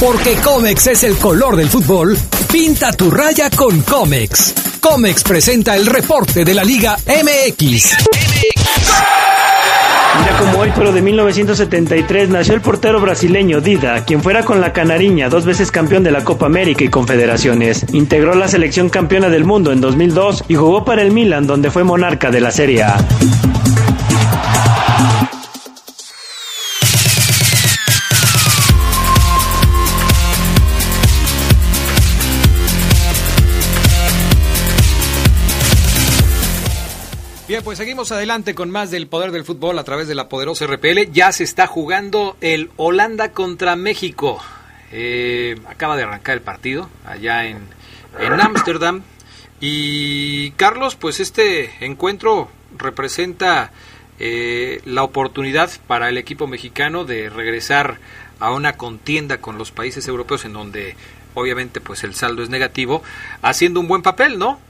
Porque 0.00 0.36
Comex 0.36 0.86
es 0.86 1.04
el 1.04 1.16
color 1.16 1.56
del 1.56 1.68
fútbol, 1.68 2.16
pinta 2.52 2.92
tu 2.92 3.10
raya 3.10 3.50
con 3.50 3.82
Comex. 3.82 4.54
Comex 4.80 5.22
presenta 5.22 5.76
el 5.76 5.86
reporte 5.86 6.44
de 6.44 6.54
la 6.54 6.64
Liga 6.64 6.96
MX. 7.06 7.96
Ya 10.24 10.38
como 10.38 10.58
hoy, 10.58 10.72
pero 10.74 10.92
de 10.92 11.02
1973, 11.02 12.28
nació 12.30 12.54
el 12.54 12.60
portero 12.60 13.00
brasileño 13.00 13.60
Dida, 13.60 14.04
quien 14.04 14.22
fuera 14.22 14.42
con 14.42 14.60
la 14.60 14.72
Canariña 14.72 15.28
dos 15.28 15.44
veces 15.44 15.70
campeón 15.70 16.02
de 16.02 16.10
la 16.10 16.24
Copa 16.24 16.46
América 16.46 16.84
y 16.84 16.88
Confederaciones. 16.88 17.86
Integró 17.92 18.34
la 18.34 18.48
selección 18.48 18.90
campeona 18.90 19.28
del 19.28 19.44
mundo 19.44 19.72
en 19.72 19.80
2002 19.80 20.44
y 20.48 20.56
jugó 20.56 20.84
para 20.84 21.02
el 21.02 21.12
Milan, 21.12 21.46
donde 21.46 21.70
fue 21.70 21.84
monarca 21.84 22.30
de 22.30 22.40
la 22.40 22.50
Serie 22.50 22.82
A. 22.82 22.96
Bien, 37.60 37.64
pues 37.66 37.76
seguimos 37.76 38.10
adelante 38.10 38.54
con 38.54 38.70
más 38.70 38.90
del 38.90 39.06
poder 39.06 39.32
del 39.32 39.44
fútbol 39.44 39.78
a 39.78 39.84
través 39.84 40.08
de 40.08 40.14
la 40.14 40.30
poderosa 40.30 40.66
RPL. 40.66 41.12
Ya 41.12 41.30
se 41.30 41.44
está 41.44 41.66
jugando 41.66 42.38
el 42.40 42.70
Holanda 42.78 43.32
contra 43.32 43.76
México. 43.76 44.40
Eh, 44.92 45.60
acaba 45.68 45.94
de 45.94 46.04
arrancar 46.04 46.38
el 46.38 46.40
partido 46.40 46.88
allá 47.04 47.44
en 47.44 47.68
Ámsterdam. 48.18 49.02
y 49.60 50.52
Carlos, 50.52 50.96
pues 50.96 51.20
este 51.20 51.84
encuentro 51.84 52.48
representa 52.78 53.72
eh, 54.18 54.80
la 54.86 55.02
oportunidad 55.02 55.70
para 55.86 56.08
el 56.08 56.16
equipo 56.16 56.46
mexicano 56.46 57.04
de 57.04 57.28
regresar 57.28 57.98
a 58.38 58.52
una 58.52 58.78
contienda 58.78 59.42
con 59.42 59.58
los 59.58 59.70
países 59.70 60.08
europeos 60.08 60.46
en 60.46 60.54
donde 60.54 60.96
obviamente 61.34 61.82
pues 61.82 62.04
el 62.04 62.14
saldo 62.14 62.42
es 62.42 62.48
negativo, 62.48 63.02
haciendo 63.42 63.80
un 63.80 63.86
buen 63.86 64.00
papel, 64.00 64.38
¿no? 64.38 64.69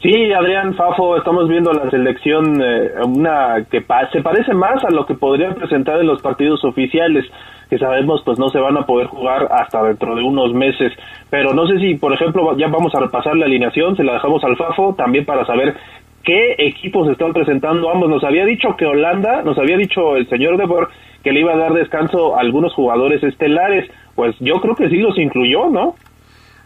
Sí, 0.00 0.32
Adrián 0.32 0.76
Fafo, 0.76 1.16
estamos 1.16 1.48
viendo 1.48 1.72
la 1.72 1.90
selección, 1.90 2.62
eh, 2.62 2.92
una 3.04 3.66
que 3.68 3.84
se 4.12 4.22
parece 4.22 4.54
más 4.54 4.84
a 4.84 4.90
lo 4.90 5.04
que 5.04 5.14
podrían 5.14 5.56
presentar 5.56 5.98
en 5.98 6.06
los 6.06 6.22
partidos 6.22 6.64
oficiales, 6.64 7.24
que 7.68 7.78
sabemos 7.78 8.22
pues 8.24 8.38
no 8.38 8.48
se 8.48 8.60
van 8.60 8.76
a 8.76 8.86
poder 8.86 9.08
jugar 9.08 9.48
hasta 9.50 9.82
dentro 9.82 10.14
de 10.14 10.22
unos 10.22 10.54
meses. 10.54 10.92
Pero 11.30 11.52
no 11.52 11.66
sé 11.66 11.80
si, 11.80 11.96
por 11.96 12.12
ejemplo, 12.12 12.56
ya 12.56 12.68
vamos 12.68 12.94
a 12.94 13.00
repasar 13.00 13.36
la 13.36 13.46
alineación, 13.46 13.96
se 13.96 14.04
la 14.04 14.14
dejamos 14.14 14.44
al 14.44 14.56
Fafo, 14.56 14.94
también 14.96 15.24
para 15.24 15.44
saber 15.44 15.76
qué 16.22 16.54
equipos 16.58 17.08
están 17.10 17.32
presentando 17.32 17.90
ambos. 17.90 18.08
Nos 18.08 18.22
había 18.22 18.44
dicho 18.44 18.76
que 18.78 18.86
Holanda, 18.86 19.42
nos 19.42 19.58
había 19.58 19.76
dicho 19.76 20.14
el 20.14 20.28
señor 20.28 20.58
Debor 20.58 20.90
que 21.24 21.32
le 21.32 21.40
iba 21.40 21.54
a 21.54 21.58
dar 21.58 21.72
descanso 21.72 22.36
a 22.36 22.40
algunos 22.40 22.72
jugadores 22.72 23.20
estelares. 23.24 23.90
Pues 24.14 24.36
yo 24.38 24.60
creo 24.60 24.76
que 24.76 24.90
sí 24.90 24.98
los 24.98 25.18
incluyó, 25.18 25.68
¿no? 25.68 25.96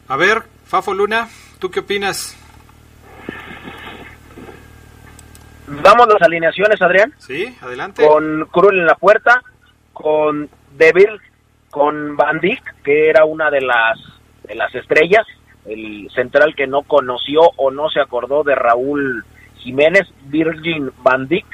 A 0.09 0.16
ver, 0.18 0.42
Fafo 0.64 0.92
Luna, 0.92 1.29
¿tú 1.59 1.71
qué 1.71 1.81
opinas? 1.81 2.41
Damos 5.82 6.08
las 6.08 6.22
alineaciones, 6.22 6.80
Adrián. 6.82 7.14
Sí, 7.18 7.56
adelante. 7.61 8.06
Con 8.06 8.46
Krul 8.46 8.78
en 8.78 8.87
la 8.87 8.94
puerta, 8.94 9.42
con 9.92 10.48
Devil, 10.76 11.20
con 11.70 12.16
Van 12.16 12.40
Dijk, 12.40 12.82
que 12.82 13.08
era 13.08 13.24
una 13.24 13.50
de 13.50 13.61
las, 13.61 13.98
de 14.42 14.54
las 14.54 14.74
estrellas, 14.74 15.26
el 15.64 16.11
central 16.14 16.54
que 16.54 16.66
no 16.66 16.82
conoció 16.82 17.40
o 17.56 17.70
no 17.70 17.88
se 17.88 18.00
acordó 18.00 18.42
de 18.42 18.54
Raúl 18.54 19.24
Jiménez, 19.58 20.08
Virgin 20.24 20.90
Van 21.02 21.28
Dijk, 21.28 21.46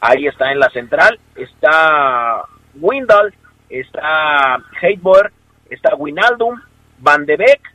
ahí 0.00 0.26
está 0.26 0.52
en 0.52 0.60
la 0.60 0.70
central, 0.70 1.18
está 1.34 2.44
Windal, 2.74 3.34
está 3.68 4.58
Heidboer, 4.80 5.32
está 5.70 5.94
Winaldum, 5.94 6.60
Van 6.98 7.26
de 7.26 7.36
Beek, 7.36 7.74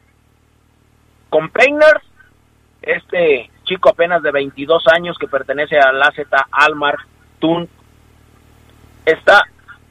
con 1.29 1.49
Peiners, 1.49 2.03
este 2.81 3.49
chico 3.69 3.89
apenas 3.89 4.23
de 4.23 4.31
22 4.31 4.83
años 4.87 5.17
que 5.19 5.27
pertenece 5.27 5.77
a 5.77 5.91
la 5.93 6.11
Z 6.11 6.47
Almar 6.51 6.97
Tun. 7.37 7.69
Está 9.05 9.43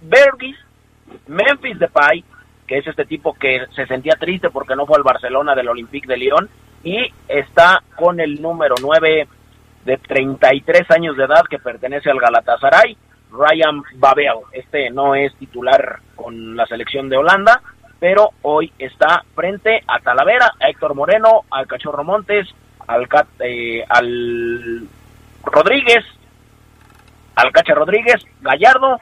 Bergis, 0.02 0.56
Memphis 1.28 1.78
Depay, 1.78 2.24
que 2.66 2.78
es 2.78 2.86
este 2.86 3.04
tipo 3.06 3.34
que 3.34 3.66
se 3.74 3.86
sentía 3.86 4.14
triste 4.18 4.50
porque 4.50 4.74
no 4.74 4.84
fue 4.84 4.96
al 4.96 5.04
Barcelona 5.04 5.54
del 5.54 5.68
Olympique 5.68 6.08
de 6.08 6.16
Lyon, 6.16 6.48
y 6.82 7.12
está 7.28 7.82
con 7.96 8.20
el 8.20 8.42
número 8.42 8.74
9 8.80 9.28
de 9.84 9.96
33 9.96 10.90
años 10.90 11.16
de 11.16 11.24
edad 11.24 11.44
que 11.48 11.58
pertenece 11.58 12.10
al 12.10 12.18
Galatasaray, 12.18 12.96
Ryan 13.30 13.82
Babel. 13.94 14.40
Este 14.52 14.90
no 14.90 15.14
es 15.14 15.34
titular 15.36 16.00
con 16.16 16.56
la 16.56 16.66
selección 16.66 17.08
de 17.08 17.16
Holanda, 17.16 17.62
pero 18.00 18.30
hoy 18.42 18.72
está 18.78 19.24
frente 19.34 19.82
a 19.86 20.00
Talavera, 20.00 20.52
a 20.60 20.68
Héctor 20.68 20.94
Moreno, 20.94 21.42
al 21.50 21.66
Cachorro 21.66 22.04
Montes, 22.04 22.48
al, 22.88 23.06
eh, 23.40 23.84
al 23.88 24.88
Rodríguez, 25.44 26.04
al 27.36 27.52
Cacha 27.52 27.74
Rodríguez, 27.74 28.24
Gallardo, 28.40 28.98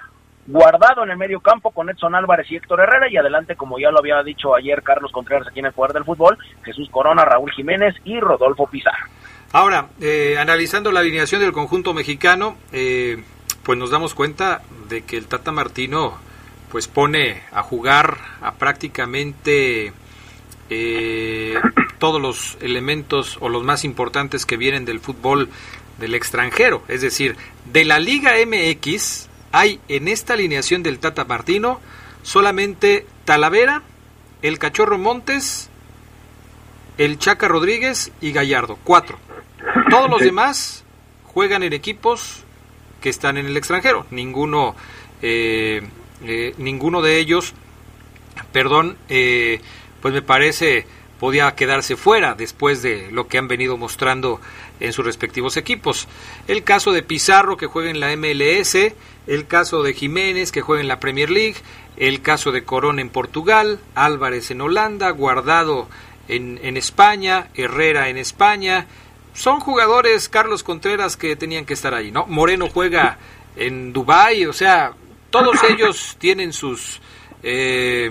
guardado 0.47 1.05
en 1.05 1.11
el 1.11 1.17
medio 1.17 1.41
campo 1.41 1.71
con 1.71 1.89
Edson 1.89 2.15
Álvarez 2.15 2.51
y 2.51 2.57
Héctor 2.57 2.81
Herrera 2.81 3.09
y 3.11 3.17
adelante, 3.17 3.57
como 3.57 3.79
ya 3.79 3.91
lo 3.91 3.99
había 3.99 4.23
dicho 4.23 4.55
ayer 4.55 4.83
Carlos 4.83 5.13
Contreras 5.13 5.49
aquí 5.49 5.61
en 5.61 5.67
el 5.67 5.73
Poder 5.73 5.93
del 5.93 6.05
Fútbol, 6.05 6.37
Jesús 6.65 6.89
Corona, 6.91 7.25
Raúl 7.25 7.51
Jiménez 7.53 7.95
y 8.05 8.21
Rodolfo 8.21 8.67
Pizarro. 8.67 9.07
Ahora, 9.53 9.87
eh, 10.01 10.37
analizando 10.39 10.93
la 10.93 11.01
alineación 11.01 11.41
del 11.41 11.53
conjunto 11.53 11.95
mexicano, 11.95 12.57
eh, 12.73 13.23
pues 13.63 13.79
nos 13.79 13.91
damos 13.91 14.15
cuenta 14.15 14.63
de 14.89 15.05
que 15.05 15.17
el 15.17 15.27
Tata 15.27 15.53
Martino 15.53 16.19
pues 16.71 16.89
pone 16.89 17.43
a 17.53 17.63
jugar 17.63 18.17
a 18.43 18.53
prácticamente 18.53 19.93
eh, 20.71 21.55
todos 21.99 22.21
los 22.21 22.59
elementos 22.61 23.39
o 23.41 23.49
los 23.49 23.65
más 23.65 23.85
importantes 23.85 24.47
que 24.47 24.57
vienen 24.57 24.85
del 24.85 25.01
fútbol 25.01 25.49
del 25.99 26.15
extranjero. 26.15 26.83
Es 26.89 27.01
decir, 27.01 27.37
de 27.65 27.85
la 27.85 27.99
Liga 27.99 28.33
MX 28.45 29.29
hay 29.53 29.81
en 29.89 30.09
esta 30.09 30.35
alineación 30.35 30.83
del 30.83 30.99
Tata 30.99 31.25
Martino 31.25 31.81
solamente 32.23 33.07
Talavera, 33.25 33.83
el 34.43 34.59
Cachorro 34.59 34.99
Montes, 34.99 35.71
el 36.99 37.19
Chaca 37.19 37.49
Rodríguez 37.49 38.13
y 38.21 38.33
Gallardo. 38.33 38.79
Cuatro. 38.85 39.19
Todos 39.91 40.11
los 40.11 40.21
demás 40.21 40.85
juegan 41.25 41.63
en 41.63 41.73
equipos 41.73 42.45
que 43.01 43.09
están 43.09 43.37
en 43.37 43.47
el 43.47 43.57
extranjero. 43.57 44.07
Ninguno, 44.11 44.75
eh, 45.23 45.83
eh, 46.25 46.55
ninguno 46.59 47.03
de 47.03 47.19
ellos, 47.19 47.55
perdón, 48.53 48.97
eh, 49.09 49.61
pues 50.01 50.15
me 50.15 50.23
parece 50.23 50.87
podía 51.19 51.55
quedarse 51.55 51.97
fuera 51.97 52.35
después 52.35 52.83
de 52.83 53.11
lo 53.11 53.27
que 53.29 53.39
han 53.39 53.49
venido 53.49 53.77
mostrando 53.77 54.41
en 54.81 54.93
sus 54.93 55.05
respectivos 55.05 55.57
equipos. 55.57 56.09
El 56.47 56.63
caso 56.63 56.93
de 56.93 57.03
Pizarro 57.03 57.57
que 57.57 57.67
juega 57.67 57.91
en 57.91 58.01
la 58.01 58.15
MLS, 58.17 58.77
el 59.27 59.47
caso 59.47 59.83
de 59.83 59.95
Jiménez 59.95 60.53
que 60.53 60.61
juega 60.61 60.83
en 60.83 60.89
la 60.89 61.01
Premier 61.01 61.31
League, 61.31 61.57
el 61.97 62.21
caso 62.21 62.53
de 62.53 62.65
Corona 62.65 63.01
en 63.01 63.09
Portugal, 63.09 63.81
Álvarez 63.95 64.51
en 64.51 64.61
Holanda, 64.61 65.11
Guardado 65.11 65.89
en, 66.29 66.61
en 66.63 66.77
España, 66.77 67.49
Herrera 67.55 68.09
en 68.09 68.19
España. 68.19 68.87
Son 69.33 69.61
jugadores, 69.61 70.29
Carlos 70.29 70.63
Contreras, 70.63 71.17
que 71.17 71.37
tenían 71.37 71.65
que 71.65 71.75
estar 71.75 71.95
ahí, 71.95 72.11
¿no? 72.11 72.27
Moreno 72.27 72.69
juega 72.73 73.19
en 73.57 73.93
Dubái, 73.93 74.47
o 74.47 74.53
sea, 74.53 74.93
todos 75.31 75.63
ellos 75.69 76.17
tienen 76.19 76.53
sus 76.53 77.01
eh, 77.43 78.11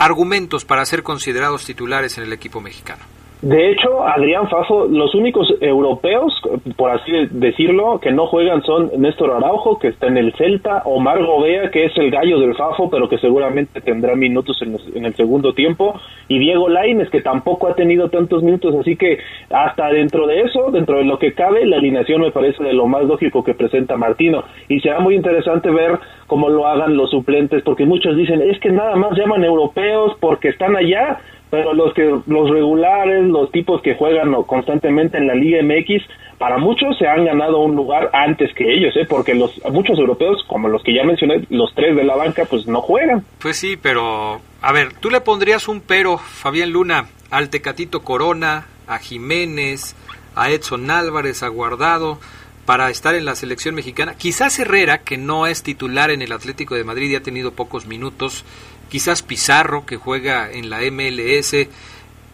argumentos 0.00 0.64
para 0.64 0.86
ser 0.86 1.02
considerados 1.02 1.66
titulares 1.66 2.16
en 2.16 2.24
el 2.24 2.32
equipo 2.32 2.62
mexicano. 2.62 3.04
De 3.42 3.70
hecho, 3.70 4.06
Adrián 4.06 4.50
Fafo, 4.50 4.86
los 4.86 5.14
únicos 5.14 5.48
europeos, 5.62 6.30
por 6.76 6.90
así 6.90 7.10
decirlo, 7.30 7.98
que 7.98 8.12
no 8.12 8.26
juegan 8.26 8.62
son 8.64 8.90
Néstor 8.98 9.30
Araujo, 9.30 9.78
que 9.78 9.88
está 9.88 10.08
en 10.08 10.18
el 10.18 10.34
Celta, 10.34 10.82
Omar 10.84 11.24
Gobea, 11.24 11.70
que 11.70 11.86
es 11.86 11.96
el 11.96 12.10
gallo 12.10 12.38
del 12.38 12.54
Fafo, 12.54 12.90
pero 12.90 13.08
que 13.08 13.16
seguramente 13.16 13.80
tendrá 13.80 14.14
minutos 14.14 14.60
en, 14.60 15.06
el 15.06 15.14
segundo 15.14 15.54
tiempo, 15.54 15.98
y 16.28 16.38
Diego 16.38 16.68
Laines, 16.68 17.08
que 17.08 17.22
tampoco 17.22 17.68
ha 17.68 17.74
tenido 17.74 18.10
tantos 18.10 18.42
minutos, 18.42 18.74
así 18.74 18.96
que 18.96 19.18
hasta 19.48 19.88
dentro 19.88 20.26
de 20.26 20.42
eso, 20.42 20.70
dentro 20.70 20.98
de 20.98 21.04
lo 21.04 21.18
que 21.18 21.32
cabe, 21.32 21.64
la 21.64 21.76
alineación 21.76 22.20
me 22.20 22.32
parece 22.32 22.62
de 22.62 22.74
lo 22.74 22.86
más 22.86 23.04
lógico 23.04 23.42
que 23.42 23.54
presenta 23.54 23.96
Martino, 23.96 24.44
y 24.68 24.80
será 24.80 25.00
muy 25.00 25.14
interesante 25.14 25.70
ver 25.70 25.98
cómo 26.26 26.50
lo 26.50 26.66
hagan 26.66 26.94
los 26.94 27.08
suplentes, 27.08 27.62
porque 27.62 27.86
muchos 27.86 28.18
dicen, 28.18 28.42
es 28.42 28.60
que 28.60 28.70
nada 28.70 28.96
más 28.96 29.16
llaman 29.16 29.44
europeos 29.44 30.12
porque 30.20 30.50
están 30.50 30.76
allá, 30.76 31.20
pero 31.50 31.74
los 31.74 31.92
que 31.94 32.04
los 32.26 32.50
regulares, 32.50 33.24
los 33.24 33.50
tipos 33.50 33.82
que 33.82 33.96
juegan 33.96 34.32
constantemente 34.44 35.18
en 35.18 35.26
la 35.26 35.34
Liga 35.34 35.62
MX, 35.62 36.02
para 36.38 36.56
muchos 36.56 36.96
se 36.96 37.06
han 37.06 37.24
ganado 37.24 37.58
un 37.58 37.76
lugar 37.76 38.08
antes 38.12 38.54
que 38.54 38.72
ellos, 38.72 38.96
¿eh? 38.96 39.06
porque 39.08 39.34
los 39.34 39.60
muchos 39.70 39.98
europeos, 39.98 40.42
como 40.46 40.68
los 40.68 40.82
que 40.82 40.94
ya 40.94 41.04
mencioné, 41.04 41.44
los 41.50 41.74
tres 41.74 41.96
de 41.96 42.04
la 42.04 42.16
banca, 42.16 42.44
pues 42.46 42.66
no 42.66 42.80
juegan. 42.80 43.24
Pues 43.40 43.58
sí, 43.58 43.76
pero 43.76 44.40
a 44.62 44.72
ver, 44.72 44.92
tú 44.94 45.10
le 45.10 45.20
pondrías 45.20 45.68
un 45.68 45.80
pero, 45.80 46.16
Fabián 46.18 46.70
Luna, 46.70 47.06
al 47.30 47.50
Tecatito 47.50 48.02
Corona, 48.02 48.66
a 48.86 48.98
Jiménez, 48.98 49.96
a 50.34 50.50
Edson 50.50 50.90
Álvarez, 50.90 51.42
a 51.42 51.48
Guardado 51.48 52.18
para 52.64 52.88
estar 52.88 53.14
en 53.14 53.24
la 53.24 53.34
selección 53.34 53.74
mexicana. 53.74 54.14
Quizás 54.14 54.58
Herrera, 54.58 54.98
que 54.98 55.16
no 55.16 55.46
es 55.46 55.62
titular 55.62 56.10
en 56.10 56.22
el 56.22 56.32
Atlético 56.32 56.76
de 56.76 56.84
Madrid 56.84 57.10
y 57.10 57.16
ha 57.16 57.22
tenido 57.22 57.52
pocos 57.52 57.86
minutos, 57.86 58.44
quizás 58.90 59.22
Pizarro 59.22 59.86
que 59.86 59.96
juega 59.96 60.50
en 60.50 60.68
la 60.68 60.80
MLS, 60.90 61.68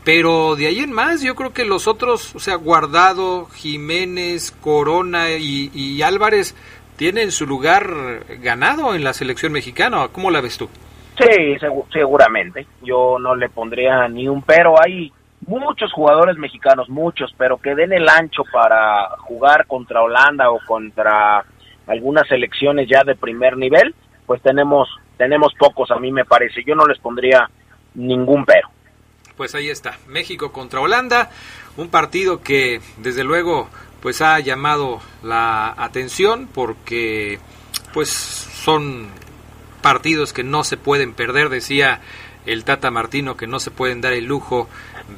pero 0.05 0.57
de 0.57 0.67
ahí 0.67 0.81
en 0.81 0.93
más 0.93 1.23
yo 1.23 1.35
creo 1.35 1.53
que 1.53 1.65
los 1.65 1.87
otros, 1.87 2.35
o 2.35 2.41
sea, 2.41 2.57
Guardado, 2.57 3.47
Jiménez, 3.47 4.51
Corona 4.51 5.31
y, 5.31 6.03
Álvarez 6.03 6.57
tienen 6.97 7.31
su 7.31 7.47
lugar 7.47 7.87
ganado 8.41 8.95
en 8.95 9.05
la 9.05 9.13
selección 9.13 9.53
mexicana. 9.53 10.09
¿Cómo 10.13 10.31
la 10.31 10.41
ves 10.41 10.57
tú? 10.57 10.69
Sí, 11.19 11.57
seguramente. 11.93 12.67
Yo 12.83 13.19
no 13.19 13.35
le 13.35 13.49
pondría 13.49 14.09
ni 14.09 14.29
un 14.29 14.43
pero. 14.43 14.81
Hay 14.81 15.13
muchos 15.47 15.93
jugadores 15.93 16.37
mexicanos, 16.37 16.89
muchos, 16.89 17.35
pero 17.37 17.59
que 17.59 17.75
den 17.75 17.93
el 17.93 18.09
ancho 18.09 18.45
para 18.53 19.09
jugar 19.19 19.67
contra 19.67 20.03
Holanda 20.03 20.51
o 20.51 20.59
contra 20.67 21.45
algunas 21.87 22.27
selecciones 22.29 22.89
ya 22.89 23.03
de 23.05 23.15
primer 23.15 23.57
nivel, 23.57 23.95
pues 24.27 24.41
tenemos 24.43 24.89
tenemos 25.17 25.53
pocos 25.59 25.91
a 25.91 25.97
mí 25.97 26.13
me 26.13 26.25
parece. 26.25 26.63
Yo 26.65 26.75
no 26.75 26.87
les 26.87 26.99
pondría 26.99 27.49
ningún 27.95 28.45
pero. 28.45 28.69
Pues 29.37 29.55
ahí 29.55 29.69
está, 29.69 29.99
México 30.07 30.51
contra 30.51 30.81
Holanda, 30.81 31.31
un 31.77 31.89
partido 31.89 32.41
que 32.41 32.81
desde 32.99 33.23
luego 33.23 33.69
pues 34.01 34.23
ha 34.23 34.39
llamado 34.41 35.01
la 35.23 35.75
atención 35.77 36.49
porque 36.53 37.39
pues 37.93 38.09
son 38.09 39.09
partidos 39.83 40.33
que 40.33 40.43
no 40.43 40.65
se 40.65 40.77
pueden 40.77 41.13
perder, 41.13 41.49
decía 41.51 42.01
el 42.47 42.65
Tata 42.65 42.91
Martino 42.91 43.37
que 43.37 43.47
no 43.47 43.61
se 43.61 43.71
pueden 43.71 44.01
dar 44.01 44.15
el 44.15 44.25
lujo 44.25 44.69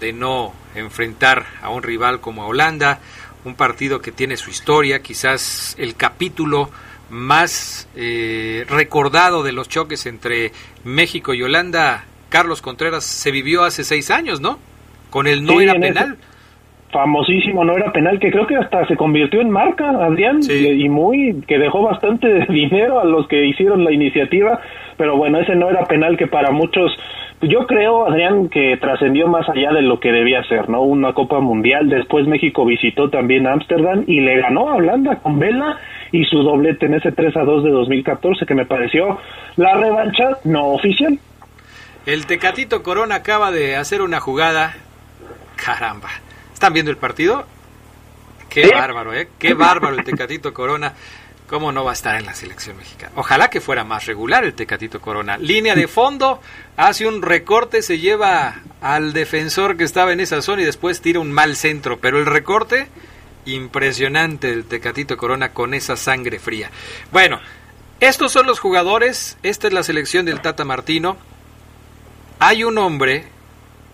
de 0.00 0.12
no 0.12 0.52
enfrentar 0.74 1.46
a 1.62 1.70
un 1.70 1.82
rival 1.82 2.20
como 2.20 2.46
Holanda, 2.46 3.00
un 3.44 3.54
partido 3.54 4.00
que 4.00 4.12
tiene 4.12 4.36
su 4.36 4.50
historia, 4.50 5.00
quizás 5.00 5.76
el 5.78 5.94
capítulo 5.94 6.70
más 7.10 7.88
eh, 7.96 8.64
recordado 8.68 9.42
de 9.42 9.52
los 9.52 9.68
choques 9.68 10.06
entre 10.06 10.52
México 10.84 11.34
y 11.34 11.42
Holanda, 11.42 12.04
Carlos 12.28 12.62
Contreras, 12.62 13.04
se 13.04 13.30
vivió 13.30 13.64
hace 13.64 13.84
seis 13.84 14.10
años, 14.10 14.40
¿no? 14.40 14.58
Con 15.10 15.26
el 15.26 15.44
no 15.44 15.60
era 15.60 15.74
penal. 15.74 16.16
Famosísimo 16.92 17.64
no 17.64 17.76
era 17.76 17.92
penal, 17.92 18.18
que 18.18 18.30
creo 18.30 18.46
que 18.46 18.56
hasta 18.56 18.86
se 18.86 18.96
convirtió 18.96 19.42
en 19.42 19.50
marca, 19.50 19.90
Adrián, 19.90 20.40
y 20.48 20.88
muy, 20.88 21.42
que 21.46 21.58
dejó 21.58 21.82
bastante 21.82 22.46
dinero 22.48 23.00
a 23.00 23.04
los 23.04 23.28
que 23.28 23.44
hicieron 23.46 23.84
la 23.84 23.92
iniciativa, 23.92 24.60
pero 24.96 25.16
bueno, 25.16 25.38
ese 25.38 25.54
no 25.54 25.68
era 25.68 25.84
penal 25.84 26.16
que 26.16 26.26
para 26.26 26.50
muchos 26.50 26.90
yo 27.42 27.66
creo, 27.66 28.06
Adrián, 28.08 28.48
que 28.48 28.76
trascendió 28.78 29.28
más 29.28 29.48
allá 29.48 29.72
de 29.72 29.82
lo 29.82 30.00
que 30.00 30.10
debía 30.10 30.42
ser, 30.44 30.68
¿no? 30.68 30.82
Una 30.82 31.12
Copa 31.12 31.38
Mundial, 31.38 31.88
después 31.88 32.26
México 32.26 32.64
visitó 32.64 33.10
también 33.10 33.46
Ámsterdam 33.46 34.02
y 34.08 34.20
le 34.20 34.38
ganó 34.38 34.68
a 34.68 34.74
Holanda 34.74 35.16
con 35.16 35.38
Vela 35.38 35.78
y 36.12 36.24
su 36.24 36.42
doblete 36.42 36.86
en 36.86 36.94
ese 36.94 37.12
3 37.12 37.36
a 37.36 37.44
2 37.44 37.64
de 37.64 37.70
2014 37.70 38.46
que 38.46 38.54
me 38.54 38.66
pareció 38.66 39.18
la 39.56 39.74
revancha 39.74 40.38
no 40.44 40.68
oficial. 40.68 41.18
El 42.06 42.26
Tecatito 42.26 42.82
Corona 42.82 43.16
acaba 43.16 43.50
de 43.50 43.76
hacer 43.76 44.00
una 44.00 44.20
jugada. 44.20 44.74
Caramba. 45.56 46.08
¿Están 46.54 46.72
viendo 46.72 46.90
el 46.90 46.96
partido? 46.96 47.44
Qué 48.48 48.68
bárbaro, 48.72 49.12
¿eh? 49.14 49.28
Qué 49.38 49.54
bárbaro 49.54 49.96
el 49.96 50.04
Tecatito 50.04 50.54
Corona. 50.54 50.94
¿Cómo 51.48 51.72
no 51.72 51.82
va 51.82 51.92
a 51.92 51.94
estar 51.94 52.14
en 52.16 52.26
la 52.26 52.34
selección 52.34 52.76
mexicana? 52.76 53.12
Ojalá 53.16 53.48
que 53.48 53.60
fuera 53.60 53.82
más 53.82 54.04
regular 54.04 54.44
el 54.44 54.52
Tecatito 54.52 55.00
Corona. 55.00 55.38
Línea 55.38 55.74
de 55.74 55.88
fondo, 55.88 56.40
hace 56.76 57.06
un 57.06 57.22
recorte, 57.22 57.80
se 57.80 57.98
lleva 57.98 58.56
al 58.82 59.14
defensor 59.14 59.76
que 59.76 59.84
estaba 59.84 60.12
en 60.12 60.20
esa 60.20 60.42
zona 60.42 60.62
y 60.62 60.66
después 60.66 61.00
tira 61.00 61.20
un 61.20 61.32
mal 61.32 61.56
centro. 61.56 61.98
Pero 62.00 62.18
el 62.18 62.26
recorte, 62.26 62.88
impresionante 63.46 64.52
el 64.52 64.64
Tecatito 64.64 65.16
Corona 65.16 65.52
con 65.52 65.74
esa 65.74 65.96
sangre 65.96 66.38
fría. 66.38 66.70
Bueno, 67.12 67.40
estos 68.00 68.32
son 68.32 68.46
los 68.46 68.60
jugadores, 68.60 69.38
esta 69.42 69.66
es 69.66 69.72
la 69.72 69.82
selección 69.82 70.26
del 70.26 70.40
Tata 70.40 70.64
Martino. 70.64 71.16
Hay 72.38 72.64
un 72.64 72.78
hombre 72.78 73.24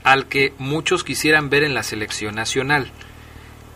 al 0.03 0.27
que 0.27 0.53
muchos 0.59 1.05
quisieran 1.05 1.49
ver 1.51 1.63
en 1.65 1.75
la 1.75 1.83
selección 1.83 2.35
nacional. 2.35 2.91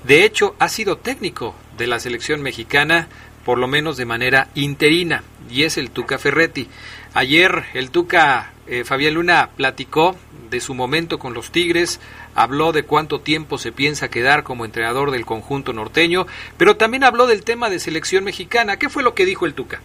De 0.04 0.24
hecho, 0.24 0.54
ha 0.59 0.68
sido 0.68 0.98
técnico 0.98 1.54
de 1.76 1.87
la 1.87 1.98
selección 2.00 2.42
mexicana 2.42 3.09
por 3.48 3.57
lo 3.57 3.66
menos 3.66 3.96
de 3.96 4.04
manera 4.04 4.48
interina, 4.54 5.22
y 5.50 5.62
es 5.62 5.78
el 5.78 5.90
Tuca 5.90 6.18
Ferretti. 6.18 6.68
Ayer 7.14 7.64
el 7.72 7.90
Tuca 7.90 8.52
eh, 8.66 8.85
Fabián 8.85 9.14
Luna 9.14 9.48
platicó 9.57 10.18
de 10.50 10.61
su 10.61 10.74
momento 10.74 11.18
con 11.18 11.34
los 11.34 11.50
Tigres, 11.50 12.00
habló 12.34 12.72
de 12.72 12.84
cuánto 12.84 13.20
tiempo 13.20 13.58
se 13.58 13.72
piensa 13.72 14.11
quedar 14.11 14.42
como 14.42 14.64
entrenador 14.64 15.11
del 15.11 15.26
conjunto 15.26 15.72
norteño, 15.72 16.26
pero 16.56 16.76
también 16.76 17.04
habló 17.04 17.26
del 17.26 17.44
tema 17.44 17.70
de 17.70 17.78
selección 17.78 18.24
mexicana. 18.24 18.76
¿Qué 18.76 18.88
fue 18.88 19.02
lo 19.02 19.14
que 19.14 19.24
dijo 19.24 19.46
el 19.46 19.54
Tuca? 19.54 19.80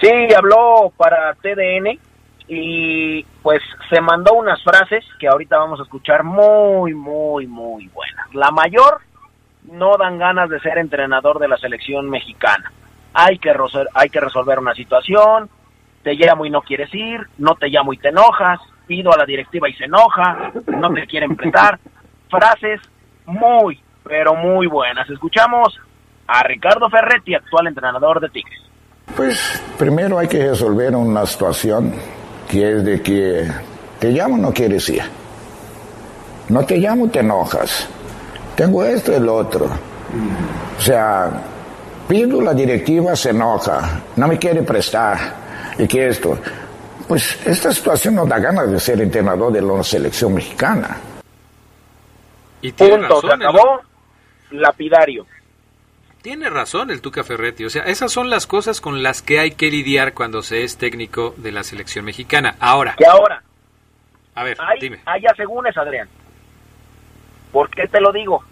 Sí, 0.00 0.10
habló 0.36 0.92
para 0.96 1.34
TDN 1.34 1.98
y 2.48 3.22
pues 3.42 3.62
se 3.88 4.00
mandó 4.00 4.34
unas 4.34 4.62
frases 4.62 5.04
que 5.18 5.28
ahorita 5.28 5.56
vamos 5.58 5.80
a 5.80 5.84
escuchar 5.84 6.24
muy, 6.24 6.94
muy, 6.94 7.46
muy 7.46 7.86
buenas. 7.88 8.34
La 8.34 8.50
mayor, 8.50 9.00
no 9.70 9.96
dan 9.96 10.18
ganas 10.18 10.50
de 10.50 10.60
ser 10.60 10.78
entrenador 10.78 11.38
de 11.38 11.48
la 11.48 11.56
selección 11.56 12.10
mexicana 12.10 12.72
hay 13.14 13.38
que, 13.38 13.52
hay 13.94 14.08
que 14.08 14.20
resolver 14.20 14.58
una 14.58 14.74
situación, 14.74 15.48
te 16.02 16.14
llamo 16.14 16.46
y 16.46 16.50
no 16.50 16.62
quieres 16.62 16.92
ir, 16.94 17.20
no 17.38 17.54
te 17.54 17.68
llamo 17.68 17.92
y 17.92 17.98
te 17.98 18.08
enojas, 18.08 18.60
pido 18.92 19.10
a 19.10 19.16
la 19.16 19.24
directiva 19.24 19.70
y 19.70 19.72
se 19.72 19.84
enoja, 19.84 20.52
no 20.66 20.92
te 20.92 21.06
quieren 21.06 21.34
prestar. 21.34 21.78
Frases 22.30 22.78
muy, 23.24 23.80
pero 24.04 24.34
muy 24.34 24.66
buenas. 24.66 25.08
Escuchamos 25.08 25.80
a 26.26 26.42
Ricardo 26.42 26.90
Ferretti, 26.90 27.34
actual 27.34 27.68
entrenador 27.68 28.20
de 28.20 28.28
Tigres. 28.28 28.60
Pues 29.16 29.62
primero 29.78 30.18
hay 30.18 30.28
que 30.28 30.46
resolver 30.46 30.94
una 30.94 31.24
situación 31.24 31.94
que 32.50 32.70
es 32.70 32.84
de 32.84 33.00
que 33.00 33.50
te 33.98 34.10
llamo 34.10 34.36
no 34.36 34.52
quieres 34.52 34.86
ir. 34.90 35.02
No 36.50 36.66
te 36.66 36.76
llamo 36.76 37.08
te 37.08 37.20
enojas. 37.20 37.88
Tengo 38.54 38.84
esto 38.84 39.12
y 39.12 39.14
el 39.14 39.28
otro. 39.30 39.70
O 40.76 40.80
sea, 40.80 41.30
pido, 42.06 42.42
la 42.42 42.52
directiva 42.52 43.16
se 43.16 43.30
enoja, 43.30 44.02
no 44.16 44.28
me 44.28 44.38
quiere 44.38 44.62
prestar, 44.62 45.18
y 45.78 45.88
que 45.88 46.08
esto. 46.08 46.36
Pues 47.08 47.46
esta 47.46 47.72
situación 47.72 48.14
no 48.14 48.26
da 48.26 48.38
ganas 48.38 48.70
de 48.70 48.78
ser 48.78 49.00
entrenador 49.00 49.52
de 49.52 49.62
la 49.62 49.82
selección 49.82 50.34
mexicana. 50.34 50.98
Y 52.60 52.72
Punto, 52.72 53.20
se 53.20 53.32
acabó, 53.32 53.80
lapidario. 54.50 55.26
Tiene 56.22 56.48
razón 56.48 56.90
el 56.90 57.00
Tuca 57.00 57.24
Ferretti, 57.24 57.64
o 57.64 57.70
sea, 57.70 57.82
esas 57.82 58.12
son 58.12 58.30
las 58.30 58.46
cosas 58.46 58.80
con 58.80 59.02
las 59.02 59.22
que 59.22 59.40
hay 59.40 59.52
que 59.52 59.70
lidiar 59.70 60.14
cuando 60.14 60.42
se 60.42 60.62
es 60.62 60.78
técnico 60.78 61.34
de 61.36 61.50
la 61.50 61.64
selección 61.64 62.04
mexicana. 62.04 62.54
Ahora. 62.60 62.94
¿Qué 62.96 63.06
ahora? 63.06 63.42
A 64.36 64.44
ver, 64.44 64.56
hay, 64.60 64.78
dime. 64.78 65.00
Hay 65.04 65.26
asegúnes, 65.26 65.76
Adrián. 65.76 66.08
¿Por 67.50 67.68
qué 67.70 67.88
te 67.88 68.00
lo 68.00 68.12
digo? 68.12 68.44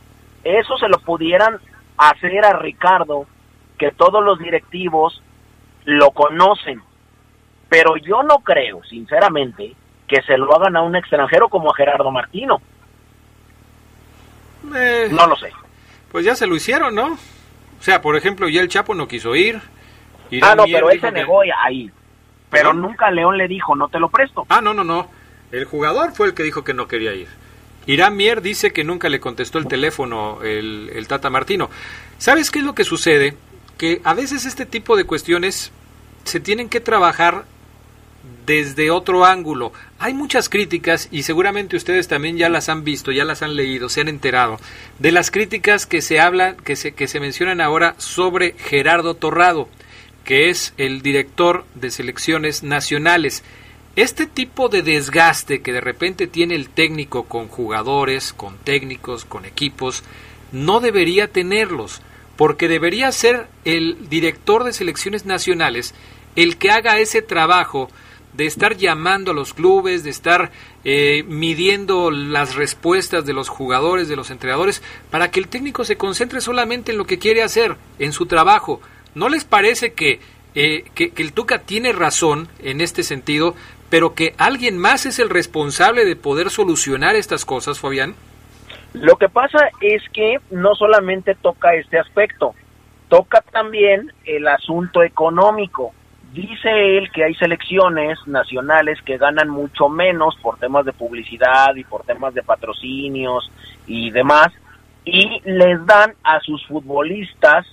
Eso 0.43 0.77
se 0.79 0.89
lo 0.89 0.99
pudieran 0.99 1.61
hacer 1.97 2.45
a 2.45 2.59
Ricardo 2.59 3.27
que 3.79 3.93
todos 3.93 4.23
los 4.25 4.39
directivos 4.39 5.23
lo 5.85 6.11
conocen. 6.11 6.83
Pero 7.71 7.97
yo 7.97 8.23
no 8.23 8.41
creo, 8.41 8.83
sinceramente, 8.85 9.75
que 10.07 10.21
se 10.23 10.37
lo 10.37 10.55
hagan 10.55 10.77
a 10.77 10.83
un 10.83 10.97
extranjero 10.97 11.49
como 11.49 11.71
a 11.71 11.75
Gerardo 11.75 12.11
Martino. 12.11 12.61
Eh, 14.75 15.09
no 15.11 15.27
lo 15.27 15.37
sé. 15.37 15.51
Pues 16.11 16.25
ya 16.25 16.35
se 16.35 16.49
lo 16.49 16.57
hicieron, 16.57 16.95
¿no? 16.95 17.13
O 17.15 17.83
sea, 17.83 18.03
por 18.03 18.17
ejemplo, 18.17 18.49
ya 18.49 18.61
el 18.61 18.69
Chapo 18.69 18.95
no 18.95 19.09
quiso 19.09 19.35
ir, 19.37 19.63
ah, 20.43 20.55
no, 20.55 20.65
pero 20.65 20.91
él 20.91 21.01
se 21.01 21.13
negó 21.13 21.41
ahí. 21.57 21.91
Pero 22.51 22.75
nunca 22.75 23.11
León 23.11 23.39
le 23.39 23.47
dijo, 23.47 23.77
no 23.77 23.89
te 23.89 24.01
lo 24.01 24.09
presto. 24.09 24.45
Ah, 24.49 24.61
no, 24.61 24.75
no, 24.75 24.83
no. 24.83 25.09
El 25.53 25.65
jugador 25.65 26.13
fue 26.13 26.27
el 26.27 26.35
que 26.35 26.43
dijo 26.43 26.65
que 26.65 26.75
no 26.75 26.89
quería 26.89 27.15
ir. 27.15 27.29
Irán 27.87 28.17
Mier 28.17 28.43
dice 28.43 28.73
que 28.73 28.85
nunca 28.85 29.09
le 29.09 29.21
contestó 29.21 29.59
el 29.59 29.67
teléfono 29.67 30.43
el, 30.43 30.91
el 30.93 31.09
Tata 31.09 31.31
Martino. 31.31 31.71
¿Sabes 32.19 32.51
qué 32.51 32.59
es 32.59 32.65
lo 32.65 32.75
que 32.75 32.85
sucede? 32.85 33.37
Que 33.79 34.01
a 34.05 34.15
veces 34.15 34.45
este 34.45 34.67
tipo 34.67 34.97
de 34.97 35.05
cuestiones 35.05 35.73
se 36.25 36.41
tienen 36.41 36.69
que 36.69 36.81
trabajar 36.81 37.45
desde 38.47 38.91
otro 38.91 39.25
ángulo. 39.25 39.73
Hay 39.99 40.15
muchas 40.15 40.49
críticas 40.49 41.09
y 41.11 41.23
seguramente 41.23 41.77
ustedes 41.77 42.09
también 42.09 42.37
ya 42.37 42.49
las 42.49 42.69
han 42.69 42.85
visto, 42.85 43.13
ya 43.13 43.25
las 43.25 43.43
han 43.43 43.57
leído, 43.57 43.89
se 43.89 44.01
han 44.01 44.09
enterado 44.09 44.59
de 44.99 45.13
las 45.13 45.31
críticas 45.31 45.87
que 45.87 46.03
se 46.03 46.21
hablan, 46.21 46.57
que 46.57 46.77
se, 46.77 46.93
que 46.93 47.09
se 47.09 47.21
mencionan 47.21 47.61
ahora 47.61 47.95
sobre 47.99 48.55
Gerardo 48.59 49.15
Torrado, 49.15 49.69
que 50.25 50.51
es 50.51 50.75
el 50.79 51.03
director 51.03 51.65
de 51.75 51.91
selecciones 51.91 52.63
nacionales. 52.63 53.45
Este 53.97 54.27
tipo 54.27 54.69
de 54.69 54.83
desgaste 54.83 55.63
que 55.63 55.73
de 55.73 55.81
repente 55.81 56.27
tiene 56.27 56.55
el 56.55 56.69
técnico 56.69 57.25
con 57.25 57.49
jugadores, 57.49 58.33
con 58.33 58.57
técnicos, 58.59 59.25
con 59.25 59.45
equipos, 59.45 60.05
no 60.53 60.81
debería 60.81 61.29
tenerlos, 61.29 62.01
porque 62.37 62.69
debería 62.69 63.13
ser 63.13 63.49
el 63.65 64.09
director 64.09 64.65
de 64.65 64.73
selecciones 64.73 65.27
nacionales 65.27 65.95
el 66.37 66.57
que 66.57 66.71
haga 66.71 66.99
ese 66.99 67.23
trabajo 67.23 67.91
de 68.41 68.47
estar 68.47 68.75
llamando 68.75 69.33
a 69.33 69.35
los 69.35 69.53
clubes, 69.53 70.03
de 70.03 70.09
estar 70.09 70.51
eh, 70.83 71.25
midiendo 71.25 72.11
las 72.11 72.55
respuestas 72.55 73.27
de 73.27 73.35
los 73.35 73.51
jugadores, 73.51 74.09
de 74.09 74.17
los 74.17 74.31
entrenadores, 74.31 74.83
para 75.11 75.31
que 75.31 75.41
el 75.41 75.49
técnico 75.49 75.85
se 75.85 75.99
concentre 75.99 76.41
solamente 76.41 76.93
en 76.93 76.97
lo 76.97 77.05
que 77.05 77.19
quiere 77.19 77.43
hacer, 77.43 77.77
en 77.99 78.13
su 78.13 78.25
trabajo. 78.25 78.81
¿No 79.15 79.29
les 79.29 79.45
parece 79.45 79.93
que, 79.93 80.21
eh, 80.55 80.85
que, 80.95 81.11
que 81.11 81.23
el 81.23 81.35
Tuca 81.35 81.59
tiene 81.59 81.93
razón 81.93 82.49
en 82.61 82.81
este 82.81 83.03
sentido, 83.03 83.55
pero 83.91 84.15
que 84.15 84.33
alguien 84.39 84.79
más 84.79 85.05
es 85.05 85.19
el 85.19 85.29
responsable 85.29 86.07
de 86.07 86.17
poder 86.17 86.49
solucionar 86.49 87.17
estas 87.17 87.45
cosas, 87.45 87.79
Fabián? 87.79 88.15
Lo 88.95 89.17
que 89.17 89.29
pasa 89.29 89.69
es 89.83 90.03
que 90.15 90.39
no 90.51 90.75
solamente 90.77 91.35
toca 91.35 91.75
este 91.75 91.99
aspecto, 91.99 92.55
toca 93.11 93.43
también 93.53 94.11
el 94.25 94.49
asunto 94.49 95.03
económico 95.03 95.93
Dice 96.33 96.97
él 96.97 97.11
que 97.11 97.25
hay 97.25 97.35
selecciones 97.35 98.19
nacionales 98.27 99.01
que 99.03 99.19
ganan 99.19 99.49
mucho 99.49 99.89
menos 99.89 100.37
por 100.41 100.59
temas 100.59 100.85
de 100.85 100.93
publicidad 100.93 101.75
y 101.75 101.83
por 101.83 102.05
temas 102.05 102.35
de 102.35 102.45
patrocinios 102.45 103.51
y 103.87 104.11
demás, 104.13 104.49
y 105.05 105.41
les 105.45 105.85
dan 105.87 106.15
a 106.23 106.39
sus 106.41 106.65
futbolistas 106.67 107.67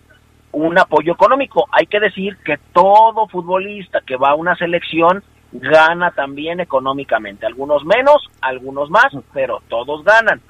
un 0.52 0.80
apoyo 0.80 1.14
económico. 1.14 1.68
Hay 1.72 1.86
que 1.86 2.00
decir 2.00 2.38
que 2.38 2.58
todo 2.74 3.28
futbolista 3.28 4.02
que 4.02 4.16
va 4.16 4.30
a 4.30 4.36
una 4.36 4.56
selección 4.56 5.24
gana 5.52 6.12
también 6.12 6.60
económicamente, 6.60 7.46
algunos 7.46 7.86
menos, 7.86 8.18
algunos 8.42 8.90
más, 8.90 9.14
pero 9.34 9.62
todos 9.70 10.04
ganan. 10.04 10.42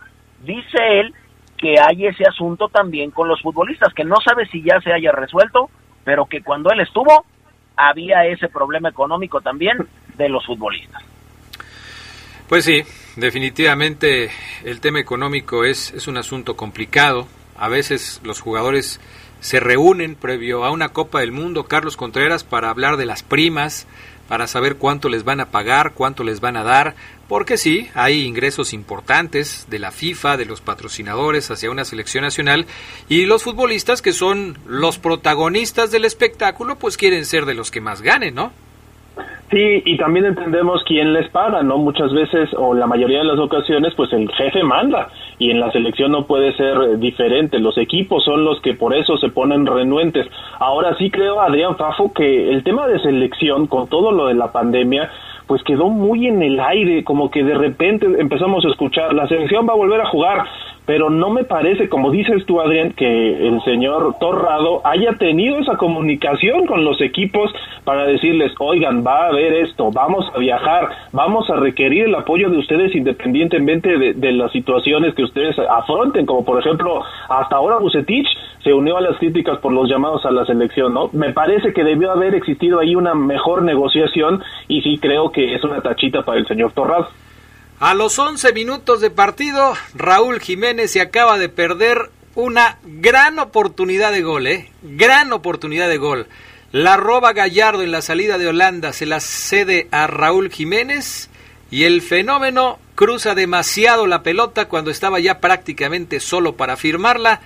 Dice 0.43 0.77
él 0.99 1.13
que 1.57 1.75
hay 1.79 2.05
ese 2.05 2.23
asunto 2.23 2.69
también 2.69 3.11
con 3.11 3.27
los 3.27 3.41
futbolistas, 3.41 3.93
que 3.93 4.05
no 4.05 4.15
sabe 4.23 4.45
si 4.47 4.63
ya 4.63 4.79
se 4.79 4.93
haya 4.93 5.11
resuelto, 5.11 5.69
pero 6.05 6.25
que 6.25 6.41
cuando 6.41 6.69
él 6.71 6.79
estuvo, 6.79 7.25
había 7.77 8.25
ese 8.25 8.49
problema 8.49 8.89
económico 8.89 9.39
también 9.39 9.77
de 10.17 10.29
los 10.29 10.45
futbolistas. 10.45 11.03
Pues 12.49 12.65
sí, 12.65 12.83
definitivamente 13.15 14.31
el 14.63 14.81
tema 14.81 14.99
económico 14.99 15.63
es, 15.63 15.93
es 15.93 16.07
un 16.07 16.17
asunto 16.17 16.57
complicado. 16.57 17.27
A 17.57 17.69
veces 17.69 18.21
los 18.23 18.41
jugadores 18.41 18.99
se 19.39 19.59
reúnen 19.59 20.15
previo 20.15 20.65
a 20.65 20.71
una 20.71 20.89
Copa 20.89 21.19
del 21.19 21.31
Mundo, 21.31 21.65
Carlos 21.65 21.97
Contreras, 21.97 22.43
para 22.43 22.69
hablar 22.69 22.97
de 22.97 23.05
las 23.05 23.23
primas, 23.23 23.87
para 24.27 24.47
saber 24.47 24.77
cuánto 24.77 25.09
les 25.09 25.23
van 25.23 25.39
a 25.39 25.47
pagar, 25.47 25.93
cuánto 25.93 26.23
les 26.23 26.41
van 26.41 26.57
a 26.57 26.63
dar, 26.63 26.95
porque 27.27 27.57
sí, 27.57 27.89
hay 27.93 28.23
ingresos 28.25 28.73
importantes 28.73 29.65
de 29.69 29.79
la 29.79 29.91
FIFA, 29.91 30.37
de 30.37 30.45
los 30.45 30.61
patrocinadores 30.61 31.51
hacia 31.51 31.71
una 31.71 31.85
selección 31.85 32.23
nacional 32.23 32.65
y 33.09 33.25
los 33.25 33.43
futbolistas 33.43 34.01
que 34.01 34.13
son 34.13 34.57
los 34.65 34.97
protagonistas 34.97 35.91
del 35.91 36.05
espectáculo, 36.05 36.77
pues 36.77 36.97
quieren 36.97 37.25
ser 37.25 37.45
de 37.45 37.53
los 37.53 37.71
que 37.71 37.81
más 37.81 38.01
ganen, 38.01 38.35
¿no? 38.35 38.51
Sí, 39.49 39.81
y 39.85 39.95
también 39.95 40.25
entendemos 40.25 40.83
quién 40.83 41.13
les 41.13 41.29
paga, 41.29 41.63
¿no? 41.63 41.77
Muchas 41.77 42.11
veces, 42.13 42.49
o 42.57 42.73
la 42.73 42.85
mayoría 42.85 43.19
de 43.19 43.23
las 43.23 43.39
ocasiones, 43.39 43.93
pues 43.95 44.11
el 44.11 44.29
jefe 44.33 44.61
manda, 44.61 45.09
y 45.39 45.51
en 45.51 45.61
la 45.61 45.71
selección 45.71 46.11
no 46.11 46.25
puede 46.25 46.53
ser 46.57 46.99
diferente. 46.99 47.59
Los 47.59 47.77
equipos 47.77 48.25
son 48.25 48.43
los 48.43 48.59
que 48.61 48.73
por 48.73 48.93
eso 48.93 49.17
se 49.17 49.29
ponen 49.29 49.65
renuentes. 49.65 50.27
Ahora 50.59 50.95
sí 50.97 51.09
creo, 51.09 51.39
Adrián 51.39 51.77
Fafo, 51.77 52.11
que 52.13 52.49
el 52.49 52.63
tema 52.63 52.87
de 52.87 52.99
selección, 52.99 53.67
con 53.67 53.87
todo 53.87 54.11
lo 54.11 54.27
de 54.27 54.33
la 54.33 54.51
pandemia, 54.51 55.09
pues 55.47 55.63
quedó 55.63 55.87
muy 55.89 56.27
en 56.27 56.41
el 56.41 56.59
aire, 56.59 57.05
como 57.05 57.31
que 57.31 57.43
de 57.43 57.55
repente 57.55 58.05
empezamos 58.19 58.65
a 58.65 58.67
escuchar, 58.67 59.13
la 59.13 59.27
selección 59.29 59.65
va 59.67 59.73
a 59.73 59.77
volver 59.77 60.01
a 60.01 60.09
jugar, 60.09 60.45
pero 60.87 61.09
no 61.09 61.29
me 61.29 61.43
parece, 61.43 61.89
como 61.89 62.11
dices 62.11 62.45
tú, 62.45 62.61
Adrián, 62.61 62.93
que 62.93 63.45
el 63.45 63.61
señor 63.63 64.15
Torrado 64.21 64.79
haya 64.85 65.11
tenido 65.19 65.59
esa 65.59 65.75
comunicación 65.75 66.65
con 66.65 66.85
los 66.85 67.01
equipos 67.01 67.51
para 67.83 68.05
decirles, 68.05 68.53
oigan, 68.57 69.03
va 69.05 69.25
a 69.25 69.27
haber 69.27 69.53
esto, 69.53 69.91
vamos 69.91 70.25
a 70.33 70.39
viajar, 70.39 70.87
vamos 71.11 71.49
a 71.49 71.57
requerir 71.57 72.05
el 72.05 72.15
apoyo 72.15 72.49
de 72.49 72.59
ustedes 72.59 72.95
independientemente 72.95 73.97
de, 73.97 74.31
las 74.31 74.49
situaciones 74.53 75.13
que 75.13 75.23
ustedes 75.23 75.59
afronten, 75.59 76.25
como 76.25 76.45
por 76.45 76.57
ejemplo, 76.57 77.03
hasta 77.27 77.57
ahora 77.57 77.79
Bucetich 77.79 78.27
se 78.63 78.73
unió 78.73 78.95
a 78.95 79.01
las 79.01 79.17
críticas 79.17 79.59
por 79.59 79.73
los 79.73 79.89
llamados 79.89 80.25
a 80.25 80.31
la 80.31 80.45
selección, 80.45 80.93
¿no? 80.93 81.09
Me 81.11 81.33
parece 81.33 81.73
que 81.73 81.83
debió 81.83 82.11
haber 82.11 82.33
existido 82.33 82.79
ahí 82.79 82.95
una 82.95 83.13
mejor 83.13 83.61
negociación 83.63 84.41
y 84.69 84.81
sí 84.83 84.97
creo 84.99 85.31
que 85.31 85.53
es 85.53 85.63
una 85.65 85.81
tachita 85.81 86.21
para 86.21 86.39
el 86.39 86.47
señor 86.47 86.71
Torrado. 86.71 87.09
A 87.79 87.93
los 87.93 88.17
11 88.17 88.53
minutos 88.53 89.01
de 89.01 89.11
partido, 89.11 89.75
Raúl 89.93 90.39
Jiménez 90.39 90.89
se 90.89 90.99
acaba 90.99 91.37
de 91.37 91.47
perder 91.47 92.09
una 92.33 92.79
gran 92.83 93.37
oportunidad 93.37 94.11
de 94.11 94.23
gol, 94.23 94.47
¿eh? 94.47 94.71
Gran 94.81 95.31
oportunidad 95.31 95.87
de 95.87 95.97
gol. 95.97 96.25
La 96.71 96.97
roba 96.97 97.33
Gallardo 97.33 97.83
en 97.83 97.91
la 97.91 98.01
salida 98.01 98.39
de 98.39 98.47
Holanda, 98.47 98.93
se 98.93 99.05
la 99.05 99.19
cede 99.19 99.87
a 99.91 100.07
Raúl 100.07 100.49
Jiménez 100.49 101.29
y 101.69 101.83
el 101.83 102.01
fenómeno 102.01 102.79
cruza 102.95 103.35
demasiado 103.35 104.07
la 104.07 104.23
pelota 104.23 104.67
cuando 104.67 104.89
estaba 104.89 105.19
ya 105.19 105.39
prácticamente 105.39 106.19
solo 106.19 106.55
para 106.55 106.77
firmarla 106.77 107.41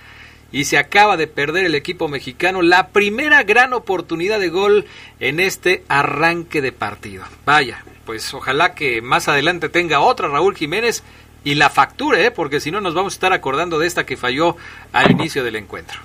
y 0.50 0.64
se 0.64 0.78
acaba 0.78 1.18
de 1.18 1.26
perder 1.26 1.66
el 1.66 1.74
equipo 1.74 2.08
mexicano 2.08 2.62
la 2.62 2.88
primera 2.88 3.42
gran 3.42 3.74
oportunidad 3.74 4.40
de 4.40 4.48
gol 4.48 4.86
en 5.20 5.40
este 5.40 5.84
arranque 5.88 6.62
de 6.62 6.72
partido. 6.72 7.22
Vaya, 7.44 7.84
pues 8.04 8.32
ojalá 8.34 8.74
que 8.74 9.02
más 9.02 9.28
adelante 9.28 9.68
tenga 9.68 10.00
otra 10.00 10.28
Raúl 10.28 10.56
Jiménez 10.56 11.04
y 11.44 11.54
la 11.54 11.70
facture, 11.70 12.26
¿eh? 12.26 12.30
porque 12.30 12.60
si 12.60 12.70
no 12.70 12.80
nos 12.80 12.94
vamos 12.94 13.14
a 13.14 13.16
estar 13.16 13.32
acordando 13.32 13.78
de 13.78 13.86
esta 13.86 14.06
que 14.06 14.16
falló 14.16 14.56
al 14.92 15.10
inicio 15.10 15.44
del 15.44 15.56
encuentro. 15.56 16.00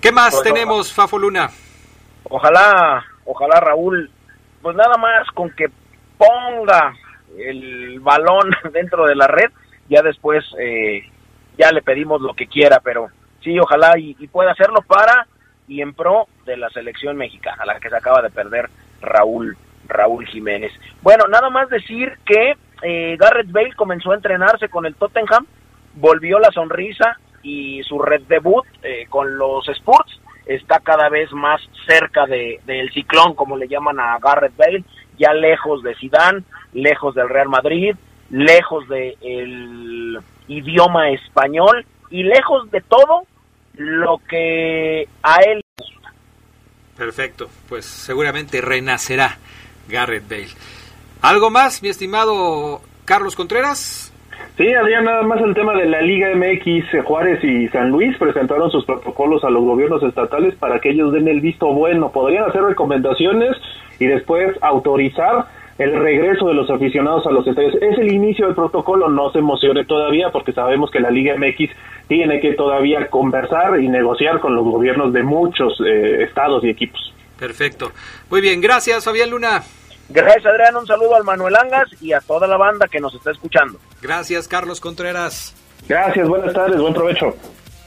¿Qué 0.00 0.12
más 0.12 0.34
pues, 0.34 0.44
tenemos, 0.44 0.92
Fafo 0.92 1.18
Luna? 1.18 1.50
Ojalá, 2.24 3.04
ojalá 3.24 3.60
Raúl, 3.60 4.10
pues 4.60 4.76
nada 4.76 4.96
más 4.96 5.28
con 5.34 5.50
que 5.50 5.66
ponga 6.18 6.94
el 7.38 8.00
balón 8.00 8.50
dentro 8.72 9.06
de 9.06 9.14
la 9.14 9.26
red, 9.26 9.50
ya 9.88 10.02
después 10.02 10.44
eh, 10.58 11.08
ya 11.56 11.70
le 11.70 11.82
pedimos 11.82 12.20
lo 12.20 12.34
que 12.34 12.46
quiera, 12.46 12.80
pero 12.82 13.08
sí, 13.42 13.58
ojalá 13.58 13.98
y, 13.98 14.16
y 14.18 14.26
pueda 14.28 14.52
hacerlo 14.52 14.82
para 14.82 15.26
y 15.66 15.80
en 15.80 15.94
pro 15.94 16.26
de 16.44 16.56
la 16.56 16.68
selección 16.70 17.16
mexicana, 17.16 17.62
a 17.62 17.66
la 17.66 17.80
que 17.80 17.88
se 17.88 17.96
acaba 17.96 18.20
de 18.20 18.30
perder 18.30 18.68
Raúl 19.00 19.56
Raúl 19.88 20.26
Jiménez. 20.26 20.72
Bueno, 21.02 21.26
nada 21.28 21.50
más 21.50 21.68
decir 21.68 22.12
que 22.24 22.56
eh, 22.82 23.16
Garrett 23.18 23.50
Bale 23.50 23.74
comenzó 23.74 24.12
a 24.12 24.16
entrenarse 24.16 24.68
con 24.68 24.86
el 24.86 24.94
Tottenham, 24.94 25.46
volvió 25.94 26.38
la 26.38 26.50
sonrisa 26.50 27.18
y 27.42 27.82
su 27.84 27.98
red 27.98 28.22
debut 28.22 28.64
eh, 28.82 29.06
con 29.08 29.36
los 29.36 29.68
Spurs 29.68 30.20
está 30.46 30.80
cada 30.80 31.08
vez 31.08 31.32
más 31.32 31.60
cerca 31.86 32.26
de, 32.26 32.60
del 32.66 32.92
ciclón, 32.92 33.34
como 33.34 33.56
le 33.56 33.68
llaman 33.68 33.98
a 33.98 34.18
Garrett 34.18 34.56
Bale, 34.56 34.84
ya 35.18 35.32
lejos 35.32 35.82
de 35.82 35.94
Zidane, 35.96 36.42
lejos 36.72 37.14
del 37.14 37.28
Real 37.28 37.48
Madrid, 37.48 37.94
lejos 38.30 38.86
del 38.88 40.18
idioma 40.48 41.10
español 41.10 41.86
y 42.10 42.22
lejos 42.24 42.70
de 42.70 42.80
todo 42.82 43.26
lo 43.74 44.18
que 44.28 45.08
a 45.22 45.36
él 45.46 45.62
gusta. 45.78 46.12
Perfecto, 46.96 47.48
pues 47.68 47.84
seguramente 47.84 48.60
renacerá 48.60 49.38
Garrett 49.88 50.28
Bale. 50.28 50.48
¿Algo 51.22 51.50
más, 51.50 51.82
mi 51.82 51.88
estimado 51.88 52.80
Carlos 53.04 53.34
Contreras? 53.34 54.12
Sí, 54.56 54.72
Adrián, 54.72 55.04
nada 55.04 55.22
más 55.22 55.40
el 55.40 55.52
tema 55.52 55.74
de 55.74 55.86
la 55.86 56.00
Liga 56.00 56.28
MX, 56.34 57.04
Juárez 57.04 57.42
y 57.42 57.66
San 57.68 57.90
Luis 57.90 58.16
presentaron 58.18 58.70
sus 58.70 58.84
protocolos 58.84 59.42
a 59.42 59.50
los 59.50 59.64
gobiernos 59.64 60.02
estatales 60.02 60.54
para 60.56 60.78
que 60.78 60.90
ellos 60.90 61.12
den 61.12 61.26
el 61.26 61.40
visto 61.40 61.66
bueno. 61.72 62.12
Podrían 62.12 62.44
hacer 62.44 62.62
recomendaciones 62.62 63.56
y 63.98 64.06
después 64.06 64.56
autorizar 64.60 65.46
el 65.78 65.98
regreso 65.98 66.46
de 66.46 66.54
los 66.54 66.70
aficionados 66.70 67.26
a 67.26 67.32
los 67.32 67.46
estadios. 67.46 67.74
Es 67.76 67.98
el 67.98 68.12
inicio 68.12 68.46
del 68.46 68.54
protocolo, 68.54 69.08
no 69.08 69.30
se 69.32 69.40
emocione 69.40 69.84
todavía 69.84 70.30
porque 70.30 70.52
sabemos 70.52 70.90
que 70.90 71.00
la 71.00 71.10
Liga 71.10 71.34
MX 71.36 71.70
tiene 72.06 72.38
que 72.40 72.52
todavía 72.52 73.08
conversar 73.08 73.80
y 73.80 73.88
negociar 73.88 74.38
con 74.38 74.54
los 74.54 74.64
gobiernos 74.64 75.12
de 75.12 75.22
muchos 75.24 75.80
eh, 75.84 76.22
estados 76.22 76.62
y 76.64 76.68
equipos. 76.68 77.12
Perfecto. 77.38 77.92
Muy 78.30 78.40
bien, 78.40 78.60
gracias 78.60 79.04
Fabián 79.04 79.30
Luna. 79.30 79.62
Gracias 80.08 80.46
Adrián, 80.46 80.76
un 80.76 80.86
saludo 80.86 81.16
al 81.16 81.24
Manuel 81.24 81.56
Angas 81.56 81.88
y 82.00 82.12
a 82.12 82.20
toda 82.20 82.46
la 82.46 82.56
banda 82.56 82.86
que 82.88 83.00
nos 83.00 83.14
está 83.14 83.30
escuchando. 83.30 83.78
Gracias 84.02 84.48
Carlos 84.48 84.80
Contreras. 84.80 85.54
Gracias, 85.88 86.28
buenas 86.28 86.52
tardes, 86.52 86.80
buen 86.80 86.94
provecho. 86.94 87.34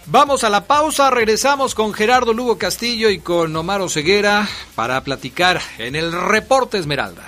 Vamos 0.09 0.43
a 0.43 0.49
la 0.49 0.65
pausa, 0.65 1.09
regresamos 1.09 1.75
con 1.75 1.93
Gerardo 1.93 2.33
Lugo 2.33 2.57
Castillo 2.57 3.09
y 3.09 3.19
con 3.19 3.53
Omar 3.55 3.81
Oseguera 3.81 4.47
para 4.73 5.01
platicar 5.01 5.59
en 5.79 5.95
el 5.95 6.13
Reporte 6.13 6.77
Esmeralda. 6.77 7.23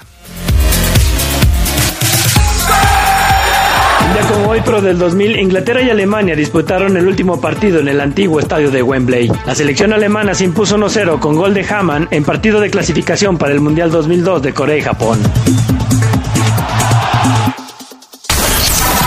Ya 4.15 4.27
como 4.27 4.49
hoy, 4.49 4.61
pero 4.65 4.81
del 4.81 4.97
2000, 4.97 5.39
Inglaterra 5.39 5.81
y 5.81 5.89
Alemania 5.89 6.35
disputaron 6.35 6.97
el 6.97 7.07
último 7.07 7.39
partido 7.39 7.79
en 7.79 7.87
el 7.87 8.01
antiguo 8.01 8.39
estadio 8.39 8.71
de 8.71 8.81
Wembley. 8.81 9.31
La 9.45 9.55
selección 9.55 9.93
alemana 9.93 10.33
se 10.33 10.45
impuso 10.45 10.77
1-0 10.77 11.19
con 11.19 11.35
gol 11.35 11.53
de 11.53 11.65
Hamann 11.69 12.07
en 12.11 12.23
partido 12.23 12.59
de 12.59 12.69
clasificación 12.69 13.37
para 13.37 13.53
el 13.53 13.61
Mundial 13.61 13.91
2002 13.91 14.41
de 14.41 14.53
Corea 14.53 14.77
y 14.77 14.81
Japón. 14.81 15.19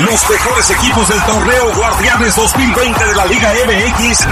Los 0.00 0.30
mejores 0.30 0.70
equipos 0.70 1.08
del 1.08 1.22
torneo 1.22 1.72
Guardianes 1.76 2.34
2020 2.34 3.06
de 3.06 3.14
la 3.14 3.26
Liga 3.26 3.54
MX 3.66 4.26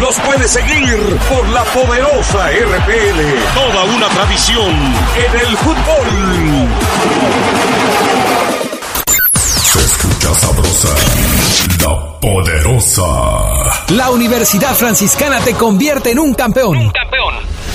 los 0.00 0.18
puedes 0.20 0.50
seguir 0.50 1.18
por 1.28 1.48
la 1.50 1.62
poderosa 1.64 2.48
RPL. 2.50 3.20
Toda 3.54 3.84
una 3.84 4.08
tradición 4.08 4.74
en 5.16 5.40
el 5.40 5.56
fútbol. 5.58 6.68
Se 9.36 9.78
escucha 9.78 10.34
sabrosa, 10.34 10.88
la 11.80 12.20
poderosa. 12.20 13.02
La 13.90 14.10
Universidad 14.10 14.74
Franciscana 14.74 15.40
te 15.40 15.54
convierte 15.54 16.10
en 16.10 16.18
un 16.18 16.34
campeón. 16.34 16.76
Un 16.76 16.90
campeón. 16.90 17.51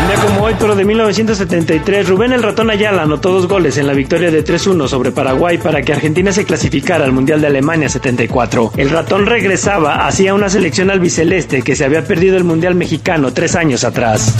Un 0.00 0.06
día 0.08 0.16
como 0.26 0.42
hoy, 0.44 0.54
pero 0.58 0.74
de 0.74 0.84
1973, 0.84 2.08
Rubén 2.08 2.32
el 2.32 2.42
Ratón 2.42 2.70
Ayala 2.70 3.02
anotó 3.02 3.32
dos 3.32 3.46
goles 3.46 3.76
en 3.78 3.86
la 3.86 3.92
victoria 3.92 4.30
de 4.30 4.44
3-1 4.44 4.88
sobre 4.88 5.12
Paraguay 5.12 5.58
para 5.58 5.82
que 5.82 5.92
Argentina 5.92 6.32
se 6.32 6.44
clasificara 6.44 7.04
al 7.04 7.12
Mundial 7.12 7.40
de 7.40 7.46
Alemania 7.46 7.88
74. 7.88 8.72
El 8.76 8.90
Ratón 8.90 9.26
regresaba 9.26 10.06
hacia 10.06 10.34
una 10.34 10.48
selección 10.48 10.90
albiceleste 10.90 11.62
que 11.62 11.76
se 11.76 11.84
había 11.84 12.04
perdido 12.04 12.36
el 12.36 12.44
Mundial 12.44 12.74
mexicano 12.74 13.32
tres 13.32 13.54
años 13.56 13.84
atrás. 13.84 14.34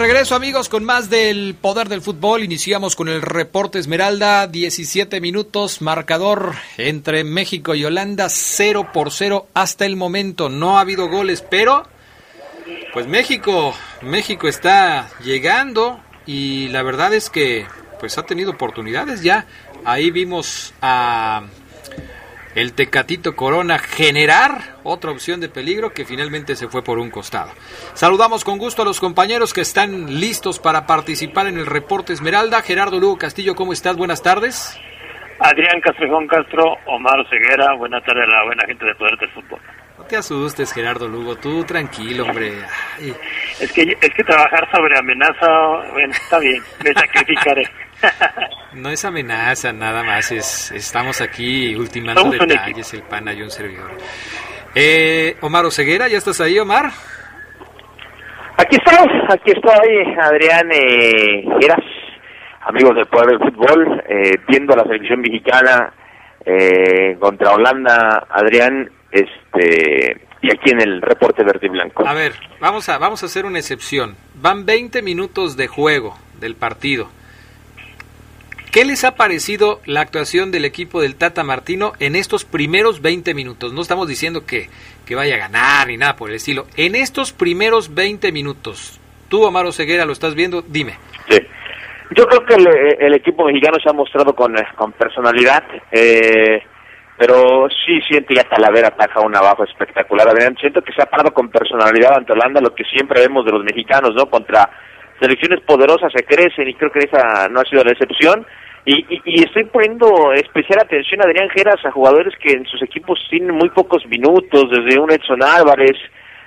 Regreso 0.00 0.34
amigos 0.34 0.70
con 0.70 0.82
más 0.82 1.10
del 1.10 1.54
poder 1.60 1.90
del 1.90 2.00
fútbol. 2.00 2.42
Iniciamos 2.42 2.96
con 2.96 3.10
el 3.10 3.20
reporte 3.20 3.78
Esmeralda, 3.78 4.46
17 4.46 5.20
minutos, 5.20 5.82
marcador 5.82 6.54
entre 6.78 7.22
México 7.22 7.74
y 7.74 7.84
Holanda, 7.84 8.30
0 8.30 8.92
por 8.94 9.10
0 9.10 9.48
hasta 9.52 9.84
el 9.84 9.96
momento. 9.96 10.48
No 10.48 10.78
ha 10.78 10.80
habido 10.80 11.08
goles, 11.08 11.44
pero 11.48 11.86
pues 12.94 13.08
México, 13.08 13.74
México 14.00 14.48
está 14.48 15.10
llegando 15.22 16.00
y 16.24 16.68
la 16.68 16.82
verdad 16.82 17.12
es 17.12 17.28
que 17.28 17.66
pues 18.00 18.16
ha 18.16 18.22
tenido 18.22 18.52
oportunidades 18.52 19.22
ya. 19.22 19.44
Ahí 19.84 20.10
vimos 20.10 20.72
a 20.80 21.42
el 22.54 22.72
Tecatito 22.72 23.36
Corona 23.36 23.78
generar 23.78 24.76
otra 24.82 25.10
opción 25.10 25.40
de 25.40 25.48
peligro 25.48 25.90
que 25.90 26.04
finalmente 26.04 26.56
se 26.56 26.68
fue 26.68 26.82
por 26.82 26.98
un 26.98 27.10
costado. 27.10 27.50
Saludamos 27.94 28.44
con 28.44 28.58
gusto 28.58 28.82
a 28.82 28.84
los 28.84 29.00
compañeros 29.00 29.52
que 29.52 29.60
están 29.60 30.20
listos 30.20 30.58
para 30.58 30.86
participar 30.86 31.46
en 31.46 31.58
el 31.58 31.66
reporte 31.66 32.12
Esmeralda. 32.12 32.62
Gerardo 32.62 32.98
Lugo 32.98 33.18
Castillo, 33.18 33.54
¿cómo 33.54 33.72
estás? 33.72 33.96
Buenas 33.96 34.22
tardes. 34.22 34.78
Adrián 35.38 35.80
Castrejón 35.80 36.26
Castro, 36.26 36.76
Omar 36.86 37.26
Ceguera, 37.30 37.74
buena 37.74 38.00
tarde 38.02 38.24
a 38.24 38.26
la 38.26 38.44
buena 38.44 38.66
gente 38.66 38.84
de 38.84 38.94
Poder 38.94 39.16
del 39.18 39.30
Fútbol. 39.30 39.58
No 39.96 40.04
te 40.04 40.16
asustes, 40.16 40.72
Gerardo 40.72 41.08
Lugo, 41.08 41.36
tú 41.36 41.64
tranquilo, 41.64 42.24
hombre. 42.24 42.52
Ay, 42.98 43.14
Es 43.58 43.72
que, 43.72 43.82
es 43.82 44.14
que 44.14 44.24
trabajar 44.24 44.68
sobre 44.70 44.98
amenaza, 44.98 45.46
bueno, 45.92 46.12
está 46.12 46.38
bien, 46.38 46.62
me 46.84 46.92
sacrificaré. 46.92 47.62
no 48.74 48.90
es 48.90 49.04
amenaza, 49.04 49.72
nada 49.72 50.02
más, 50.02 50.32
es 50.32 50.70
estamos 50.72 51.20
aquí 51.20 51.74
ultimando 51.74 52.30
detalles, 52.30 52.94
el 52.94 53.02
pana 53.02 53.32
y 53.32 53.42
un 53.42 53.50
servidor. 53.50 53.90
Eh, 54.74 55.36
Omar 55.40 55.64
Oseguera, 55.64 56.08
¿ya 56.08 56.18
estás 56.18 56.40
ahí, 56.40 56.58
Omar? 56.58 56.90
Aquí 58.56 58.76
estamos, 58.76 59.08
aquí 59.28 59.52
estoy, 59.52 60.14
Adrián 60.20 60.70
eh, 60.70 61.44
Geras, 61.60 61.84
amigos 62.60 62.94
del 62.94 63.06
Poder 63.06 63.38
del 63.38 63.38
Fútbol, 63.38 64.04
eh, 64.08 64.38
viendo 64.46 64.74
a 64.74 64.76
la 64.76 64.84
selección 64.84 65.20
mexicana 65.20 65.92
eh, 66.44 67.16
contra 67.18 67.52
Holanda, 67.52 68.26
Adrián, 68.30 68.90
este, 69.10 70.20
y 70.42 70.50
aquí 70.50 70.70
en 70.70 70.80
el 70.80 71.02
reporte 71.02 71.42
verde 71.42 71.66
y 71.66 71.70
blanco. 71.70 72.06
A 72.06 72.14
ver, 72.14 72.32
vamos 72.60 72.88
a, 72.88 72.98
vamos 72.98 73.22
a 73.22 73.26
hacer 73.26 73.44
una 73.44 73.58
excepción. 73.58 74.16
Van 74.34 74.64
20 74.66 75.02
minutos 75.02 75.56
de 75.56 75.66
juego 75.66 76.16
del 76.38 76.54
partido. 76.54 77.08
¿Qué 78.72 78.84
les 78.84 79.02
ha 79.02 79.16
parecido 79.16 79.80
la 79.84 80.00
actuación 80.00 80.52
del 80.52 80.64
equipo 80.64 81.00
del 81.00 81.16
Tata 81.16 81.42
Martino 81.42 81.92
en 81.98 82.14
estos 82.14 82.44
primeros 82.44 83.02
20 83.02 83.34
minutos? 83.34 83.72
No 83.72 83.80
estamos 83.80 84.06
diciendo 84.06 84.46
que, 84.46 84.68
que 85.04 85.16
vaya 85.16 85.34
a 85.34 85.38
ganar 85.38 85.88
ni 85.88 85.96
nada 85.96 86.14
por 86.14 86.30
el 86.30 86.36
estilo. 86.36 86.66
En 86.76 86.94
estos 86.94 87.32
primeros 87.32 87.92
20 87.94 88.30
minutos, 88.30 89.00
Tú, 89.28 89.46
Amaro 89.46 89.70
Ceguera, 89.70 90.04
lo 90.04 90.12
estás 90.12 90.34
viendo, 90.34 90.60
dime. 90.62 90.98
Sí. 91.28 91.38
Yo 92.16 92.26
creo 92.26 92.44
que 92.44 92.54
el, 92.54 92.66
el 92.98 93.14
equipo 93.14 93.44
mexicano 93.44 93.78
se 93.82 93.88
ha 93.88 93.92
mostrado 93.92 94.34
con, 94.34 94.54
con 94.76 94.92
personalidad, 94.92 95.62
eh, 95.92 96.62
pero 97.16 97.68
sí 97.68 98.00
siento 98.08 98.34
ya 98.34 98.42
Talavera 98.44 98.88
ataja 98.88 99.20
un 99.20 99.36
abajo 99.36 99.62
espectacular. 99.62 100.26
Siento 100.58 100.82
que 100.82 100.92
se 100.92 101.02
ha 101.02 101.06
parado 101.06 101.32
con 101.32 101.48
personalidad 101.48 102.16
ante 102.16 102.32
Holanda, 102.32 102.60
lo 102.60 102.74
que 102.74 102.82
siempre 102.84 103.20
vemos 103.20 103.44
de 103.44 103.52
los 103.52 103.62
mexicanos, 103.62 104.14
¿no? 104.16 104.26
Contra 104.26 104.68
selecciones 105.20 105.60
poderosas 105.60 106.12
se 106.12 106.24
crecen 106.24 106.68
y 106.68 106.74
creo 106.74 106.90
que 106.90 107.00
esa 107.00 107.48
no 107.48 107.60
ha 107.60 107.64
sido 107.64 107.84
la 107.84 107.92
excepción. 107.92 108.46
Y, 108.86 108.96
y, 109.14 109.20
y, 109.26 109.44
estoy 109.44 109.64
poniendo 109.64 110.32
especial 110.32 110.80
atención 110.80 111.20
a 111.20 111.24
Adrián 111.24 111.50
Geras, 111.50 111.84
a 111.84 111.90
jugadores 111.90 112.34
que 112.42 112.52
en 112.52 112.64
sus 112.64 112.82
equipos 112.82 113.20
tienen 113.28 113.54
muy 113.54 113.68
pocos 113.68 114.06
minutos, 114.06 114.70
desde 114.70 114.98
un 114.98 115.12
Edson 115.12 115.42
Álvarez, 115.42 115.96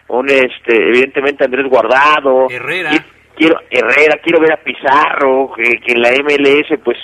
un 0.08 0.28
este, 0.30 0.76
evidentemente 0.76 1.46
Andrés 1.46 1.68
Guardado, 1.70 2.48
Herrera, 2.50 2.92
quiero 3.36 3.60
Herrera, 3.70 4.20
quiero 4.24 4.40
ver 4.40 4.54
a 4.54 4.58
Pizarro, 4.58 5.54
que, 5.56 5.80
que 5.80 5.94
en 5.94 6.02
la 6.02 6.10
MLS 6.10 6.80
pues 6.84 6.98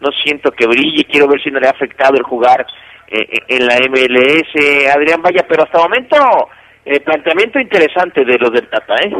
no 0.00 0.10
siento 0.22 0.52
que 0.52 0.66
brille, 0.66 1.04
quiero 1.04 1.26
ver 1.26 1.42
si 1.42 1.50
no 1.50 1.58
le 1.58 1.66
ha 1.66 1.72
afectado 1.72 2.16
el 2.16 2.22
jugar 2.22 2.64
eh, 3.08 3.26
en 3.48 3.66
la 3.66 3.76
MLS, 3.88 4.94
Adrián 4.94 5.20
Vaya, 5.20 5.44
pero 5.48 5.64
hasta 5.64 5.78
el 5.78 5.84
momento 5.84 6.16
eh, 6.84 7.00
planteamiento 7.00 7.58
interesante 7.58 8.24
de 8.24 8.38
los 8.38 8.52
del 8.52 8.68
Tata, 8.68 8.94
¿eh? 9.04 9.12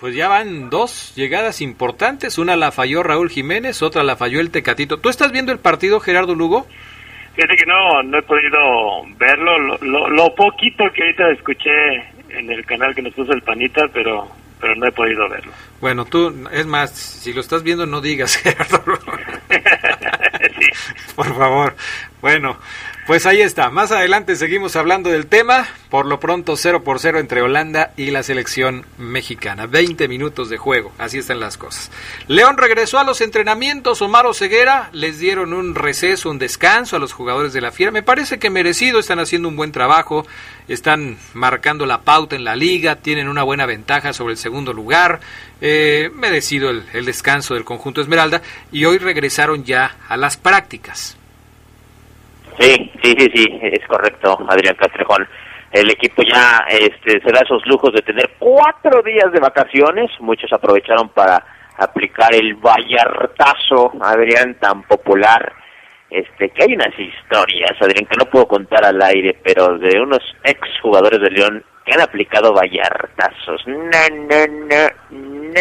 Pues 0.00 0.14
ya 0.14 0.28
van 0.28 0.70
dos 0.70 1.12
llegadas 1.14 1.60
importantes. 1.60 2.38
Una 2.38 2.56
la 2.56 2.72
falló 2.72 3.02
Raúl 3.02 3.28
Jiménez, 3.28 3.82
otra 3.82 4.02
la 4.02 4.16
falló 4.16 4.40
el 4.40 4.50
Tecatito. 4.50 4.98
¿Tú 4.98 5.10
estás 5.10 5.30
viendo 5.30 5.52
el 5.52 5.58
partido, 5.58 6.00
Gerardo 6.00 6.34
Lugo? 6.34 6.66
Fíjate 7.34 7.54
que 7.54 7.66
no, 7.66 8.02
no 8.02 8.18
he 8.18 8.22
podido 8.22 8.58
verlo. 9.18 9.58
Lo, 9.58 9.78
lo, 9.78 10.08
lo, 10.08 10.34
poquito 10.34 10.84
que 10.94 11.02
ahorita 11.02 11.30
escuché 11.30 11.70
en 12.30 12.50
el 12.50 12.64
canal 12.64 12.94
que 12.94 13.02
nos 13.02 13.12
puso 13.12 13.32
el 13.32 13.42
Panita, 13.42 13.82
pero 13.92 14.26
pero 14.60 14.74
no 14.76 14.86
he 14.86 14.92
podido 14.92 15.28
verlo. 15.28 15.52
Bueno, 15.80 16.04
tú, 16.04 16.46
es 16.52 16.66
más, 16.66 16.90
si 16.90 17.32
lo 17.32 17.40
estás 17.40 17.62
viendo, 17.62 17.86
no 17.86 18.00
digas, 18.00 18.36
Gerardo. 18.42 18.82
sí. 20.60 20.66
Por 21.16 21.34
favor. 21.34 21.74
Bueno, 22.20 22.58
pues 23.10 23.26
ahí 23.26 23.40
está. 23.40 23.70
Más 23.70 23.90
adelante 23.90 24.36
seguimos 24.36 24.76
hablando 24.76 25.10
del 25.10 25.26
tema. 25.26 25.66
Por 25.88 26.06
lo 26.06 26.20
pronto 26.20 26.56
0 26.56 26.84
por 26.84 27.00
0 27.00 27.18
entre 27.18 27.42
Holanda 27.42 27.92
y 27.96 28.12
la 28.12 28.22
selección 28.22 28.86
mexicana. 28.98 29.66
20 29.66 30.06
minutos 30.06 30.48
de 30.48 30.58
juego. 30.58 30.92
Así 30.96 31.18
están 31.18 31.40
las 31.40 31.56
cosas. 31.56 31.90
León 32.28 32.56
regresó 32.56 33.00
a 33.00 33.04
los 33.04 33.20
entrenamientos. 33.20 34.00
Omar 34.00 34.32
Ceguera 34.32 34.90
les 34.92 35.18
dieron 35.18 35.54
un 35.54 35.74
receso, 35.74 36.30
un 36.30 36.38
descanso 36.38 36.94
a 36.94 37.00
los 37.00 37.12
jugadores 37.12 37.52
de 37.52 37.60
la 37.60 37.72
Fiera. 37.72 37.90
Me 37.90 38.04
parece 38.04 38.38
que 38.38 38.48
merecido. 38.48 39.00
Están 39.00 39.18
haciendo 39.18 39.48
un 39.48 39.56
buen 39.56 39.72
trabajo. 39.72 40.24
Están 40.68 41.18
marcando 41.34 41.86
la 41.86 42.02
pauta 42.02 42.36
en 42.36 42.44
la 42.44 42.54
liga. 42.54 42.94
Tienen 42.94 43.26
una 43.26 43.42
buena 43.42 43.66
ventaja 43.66 44.12
sobre 44.12 44.34
el 44.34 44.38
segundo 44.38 44.72
lugar. 44.72 45.18
Eh, 45.60 46.12
merecido 46.14 46.70
el, 46.70 46.84
el 46.92 47.06
descanso 47.06 47.54
del 47.54 47.64
conjunto 47.64 48.00
Esmeralda. 48.00 48.40
Y 48.70 48.84
hoy 48.84 48.98
regresaron 48.98 49.64
ya 49.64 49.96
a 50.08 50.16
las 50.16 50.36
prácticas. 50.36 51.16
Sí, 52.60 52.92
sí, 53.02 53.14
sí, 53.18 53.30
sí, 53.34 53.58
es 53.62 53.88
correcto, 53.88 54.38
Adrián 54.46 54.74
Castrejón. 54.74 55.26
El 55.72 55.90
equipo 55.90 56.22
ya 56.22 56.66
este, 56.68 57.18
se 57.22 57.32
da 57.32 57.40
esos 57.42 57.64
lujos 57.64 57.90
de 57.94 58.02
tener 58.02 58.32
cuatro 58.38 59.02
días 59.02 59.32
de 59.32 59.40
vacaciones. 59.40 60.10
Muchos 60.20 60.52
aprovecharon 60.52 61.08
para 61.08 61.42
aplicar 61.78 62.34
el 62.34 62.54
vallartazo, 62.56 63.92
Adrián, 64.02 64.56
tan 64.60 64.82
popular. 64.82 65.54
Este, 66.10 66.50
que 66.50 66.64
hay 66.64 66.74
unas 66.74 66.92
historias, 66.98 67.80
Adrián, 67.80 68.04
que 68.04 68.16
no 68.18 68.26
puedo 68.26 68.46
contar 68.46 68.84
al 68.84 69.00
aire, 69.00 69.38
pero 69.42 69.78
de 69.78 69.98
unos 69.98 70.20
ex 70.44 70.60
jugadores 70.82 71.20
de 71.20 71.30
León 71.30 71.64
que 71.86 71.94
han 71.94 72.02
aplicado 72.02 72.52
vallartazos. 72.52 73.66
No, 73.66 73.78
no, 73.78 74.46
no, 74.46 74.88
no. 75.10 75.52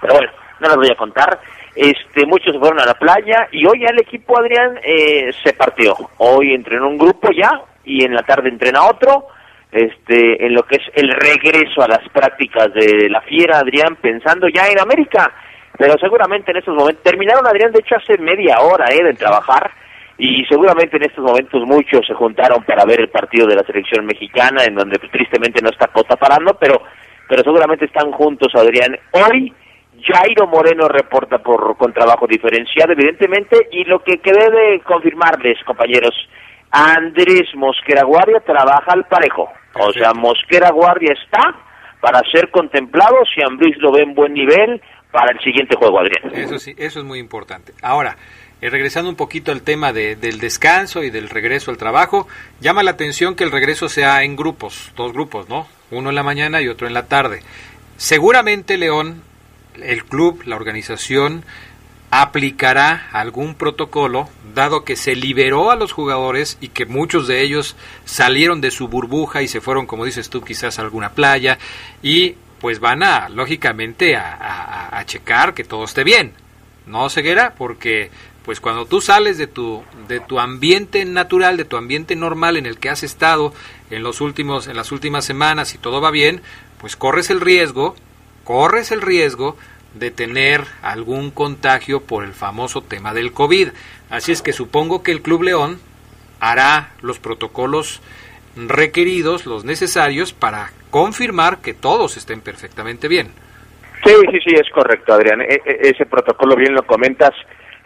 Pero 0.00 0.14
bueno, 0.14 0.32
no 0.60 0.68
las 0.68 0.76
voy 0.76 0.90
a 0.90 0.96
contar 0.96 1.40
este 1.74 2.26
muchos 2.26 2.52
se 2.52 2.58
fueron 2.58 2.80
a 2.80 2.86
la 2.86 2.94
playa 2.94 3.48
y 3.50 3.66
hoy 3.66 3.80
ya 3.80 3.88
el 3.88 4.00
equipo 4.00 4.38
Adrián 4.38 4.78
eh, 4.84 5.30
se 5.42 5.54
partió. 5.54 5.94
Hoy 6.18 6.52
entrenó 6.52 6.88
un 6.88 6.98
grupo 6.98 7.30
ya 7.32 7.62
y 7.84 8.04
en 8.04 8.14
la 8.14 8.22
tarde 8.22 8.50
entrena 8.50 8.84
otro. 8.84 9.28
Este 9.70 10.44
en 10.44 10.52
lo 10.52 10.64
que 10.64 10.76
es 10.76 10.82
el 10.94 11.10
regreso 11.12 11.82
a 11.82 11.88
las 11.88 12.06
prácticas 12.10 12.74
de 12.74 13.08
la 13.08 13.22
fiera 13.22 13.58
Adrián 13.58 13.96
pensando 13.96 14.46
ya 14.48 14.68
en 14.68 14.78
América 14.78 15.32
pero 15.78 15.94
seguramente 15.98 16.50
en 16.50 16.58
estos 16.58 16.76
momentos 16.76 17.02
terminaron 17.02 17.46
Adrián 17.46 17.72
de 17.72 17.78
hecho 17.78 17.96
hace 17.96 18.18
media 18.18 18.60
hora 18.60 18.92
eh 18.92 19.02
de 19.02 19.14
trabajar 19.14 19.70
y 20.18 20.44
seguramente 20.44 20.98
en 20.98 21.04
estos 21.04 21.24
momentos 21.24 21.62
muchos 21.64 22.06
se 22.06 22.12
juntaron 22.12 22.62
para 22.64 22.84
ver 22.84 23.00
el 23.00 23.08
partido 23.08 23.46
de 23.46 23.56
la 23.56 23.62
selección 23.62 24.04
mexicana 24.04 24.62
en 24.64 24.74
donde 24.74 24.98
pues, 24.98 25.10
tristemente 25.10 25.62
no 25.62 25.70
está 25.70 25.86
Cota 25.86 26.16
parando 26.16 26.54
pero 26.60 26.82
pero 27.26 27.42
seguramente 27.42 27.86
están 27.86 28.12
juntos 28.12 28.52
Adrián. 28.54 28.94
Hoy 29.12 29.54
Jairo 30.02 30.46
Moreno 30.46 30.88
reporta 30.88 31.38
por 31.38 31.76
con 31.76 31.92
trabajo 31.92 32.26
diferenciado, 32.26 32.92
evidentemente, 32.92 33.68
y 33.70 33.84
lo 33.84 34.02
que 34.02 34.18
debe 34.22 34.80
confirmarles, 34.80 35.62
compañeros, 35.64 36.14
Andrés 36.70 37.54
Mosquera 37.54 38.04
Guardia 38.04 38.40
trabaja 38.40 38.92
al 38.92 39.04
parejo. 39.04 39.48
O 39.74 39.92
sea, 39.92 40.12
Mosquera 40.14 40.70
Guardia 40.70 41.12
está 41.12 41.54
para 42.00 42.20
ser 42.30 42.50
contemplado 42.50 43.16
si 43.32 43.42
Ambriz 43.42 43.76
lo 43.78 43.92
ve 43.92 44.02
en 44.02 44.14
buen 44.14 44.32
nivel 44.32 44.80
para 45.10 45.32
el 45.32 45.40
siguiente 45.40 45.76
juego, 45.76 46.00
Adrián. 46.00 46.34
Eso 46.34 46.58
sí, 46.58 46.74
eso 46.78 47.00
es 47.00 47.04
muy 47.04 47.18
importante. 47.18 47.72
Ahora, 47.82 48.16
eh, 48.62 48.70
regresando 48.70 49.10
un 49.10 49.16
poquito 49.16 49.52
al 49.52 49.62
tema 49.62 49.92
de, 49.92 50.16
del 50.16 50.40
descanso 50.40 51.02
y 51.02 51.10
del 51.10 51.28
regreso 51.28 51.70
al 51.70 51.76
trabajo, 51.76 52.26
llama 52.60 52.82
la 52.82 52.92
atención 52.92 53.36
que 53.36 53.44
el 53.44 53.52
regreso 53.52 53.88
sea 53.88 54.22
en 54.22 54.34
grupos, 54.34 54.92
dos 54.96 55.12
grupos, 55.12 55.48
¿no? 55.48 55.66
Uno 55.90 56.08
en 56.08 56.14
la 56.14 56.22
mañana 56.22 56.62
y 56.62 56.68
otro 56.68 56.86
en 56.86 56.94
la 56.94 57.06
tarde. 57.06 57.40
Seguramente 57.96 58.78
León 58.78 59.22
el 59.80 60.04
club, 60.04 60.42
la 60.44 60.56
organización, 60.56 61.44
aplicará 62.10 63.08
algún 63.12 63.54
protocolo, 63.54 64.28
dado 64.54 64.84
que 64.84 64.96
se 64.96 65.16
liberó 65.16 65.70
a 65.70 65.76
los 65.76 65.92
jugadores 65.92 66.58
y 66.60 66.68
que 66.68 66.84
muchos 66.84 67.26
de 67.26 67.40
ellos 67.40 67.74
salieron 68.04 68.60
de 68.60 68.70
su 68.70 68.88
burbuja 68.88 69.40
y 69.40 69.48
se 69.48 69.62
fueron, 69.62 69.86
como 69.86 70.04
dices 70.04 70.28
tú, 70.28 70.42
quizás 70.42 70.78
a 70.78 70.82
alguna 70.82 71.12
playa, 71.12 71.58
y 72.02 72.34
pues 72.60 72.80
van 72.80 73.02
a, 73.02 73.30
lógicamente, 73.30 74.14
a, 74.14 75.02
checar 75.06 75.54
que 75.54 75.64
todo 75.64 75.84
esté 75.84 76.04
bien. 76.04 76.32
¿No, 76.86 77.08
Ceguera? 77.08 77.54
Porque 77.56 78.10
pues 78.44 78.60
cuando 78.60 78.86
tú 78.86 79.00
sales 79.00 79.38
de 79.38 79.46
tu 79.46 79.82
de 80.06 80.20
tu 80.20 80.38
ambiente 80.38 81.04
natural, 81.04 81.56
de 81.56 81.64
tu 81.64 81.76
ambiente 81.76 82.14
normal 82.14 82.56
en 82.56 82.66
el 82.66 82.78
que 82.78 82.88
has 82.88 83.02
estado 83.02 83.52
en 83.90 84.02
los 84.02 84.20
últimos 84.20 84.68
en 84.68 84.76
las 84.76 84.92
últimas 84.92 85.24
semanas 85.24 85.74
y 85.74 85.78
todo 85.78 86.00
va 86.00 86.10
bien, 86.10 86.40
pues 86.80 86.94
corres 86.94 87.30
el 87.30 87.40
riesgo 87.40 87.96
corres 88.52 88.92
el 88.92 89.00
riesgo 89.00 89.56
de 89.94 90.10
tener 90.10 90.60
algún 90.82 91.30
contagio 91.30 92.02
por 92.02 92.22
el 92.22 92.34
famoso 92.34 92.82
tema 92.82 93.14
del 93.14 93.32
COVID. 93.32 93.68
Así 94.10 94.30
es 94.30 94.42
que 94.42 94.52
supongo 94.52 95.02
que 95.02 95.10
el 95.10 95.22
Club 95.22 95.44
León 95.44 95.78
hará 96.38 96.90
los 97.00 97.18
protocolos 97.18 98.02
requeridos, 98.54 99.46
los 99.46 99.64
necesarios, 99.64 100.34
para 100.34 100.68
confirmar 100.90 101.62
que 101.62 101.72
todos 101.72 102.18
estén 102.18 102.42
perfectamente 102.42 103.08
bien. 103.08 103.28
Sí, 104.04 104.12
sí, 104.30 104.38
sí, 104.44 104.54
es 104.54 104.68
correcto, 104.68 105.14
Adrián. 105.14 105.40
E 105.40 105.58
-e 105.64 105.88
ese 105.88 106.04
protocolo, 106.04 106.54
bien 106.54 106.74
lo 106.74 106.82
comentas, 106.82 107.32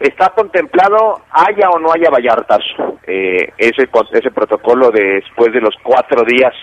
está 0.01 0.31
contemplado, 0.31 1.21
haya 1.31 1.69
o 1.69 1.79
no 1.79 1.93
haya 1.93 2.09
Vallartazo. 2.09 2.99
Eh, 3.07 3.53
ese, 3.57 3.87
ese 4.11 4.31
protocolo 4.31 4.91
después 4.91 5.53
de 5.53 5.61
los 5.61 5.75
cuatro 5.81 6.25
días 6.25 6.53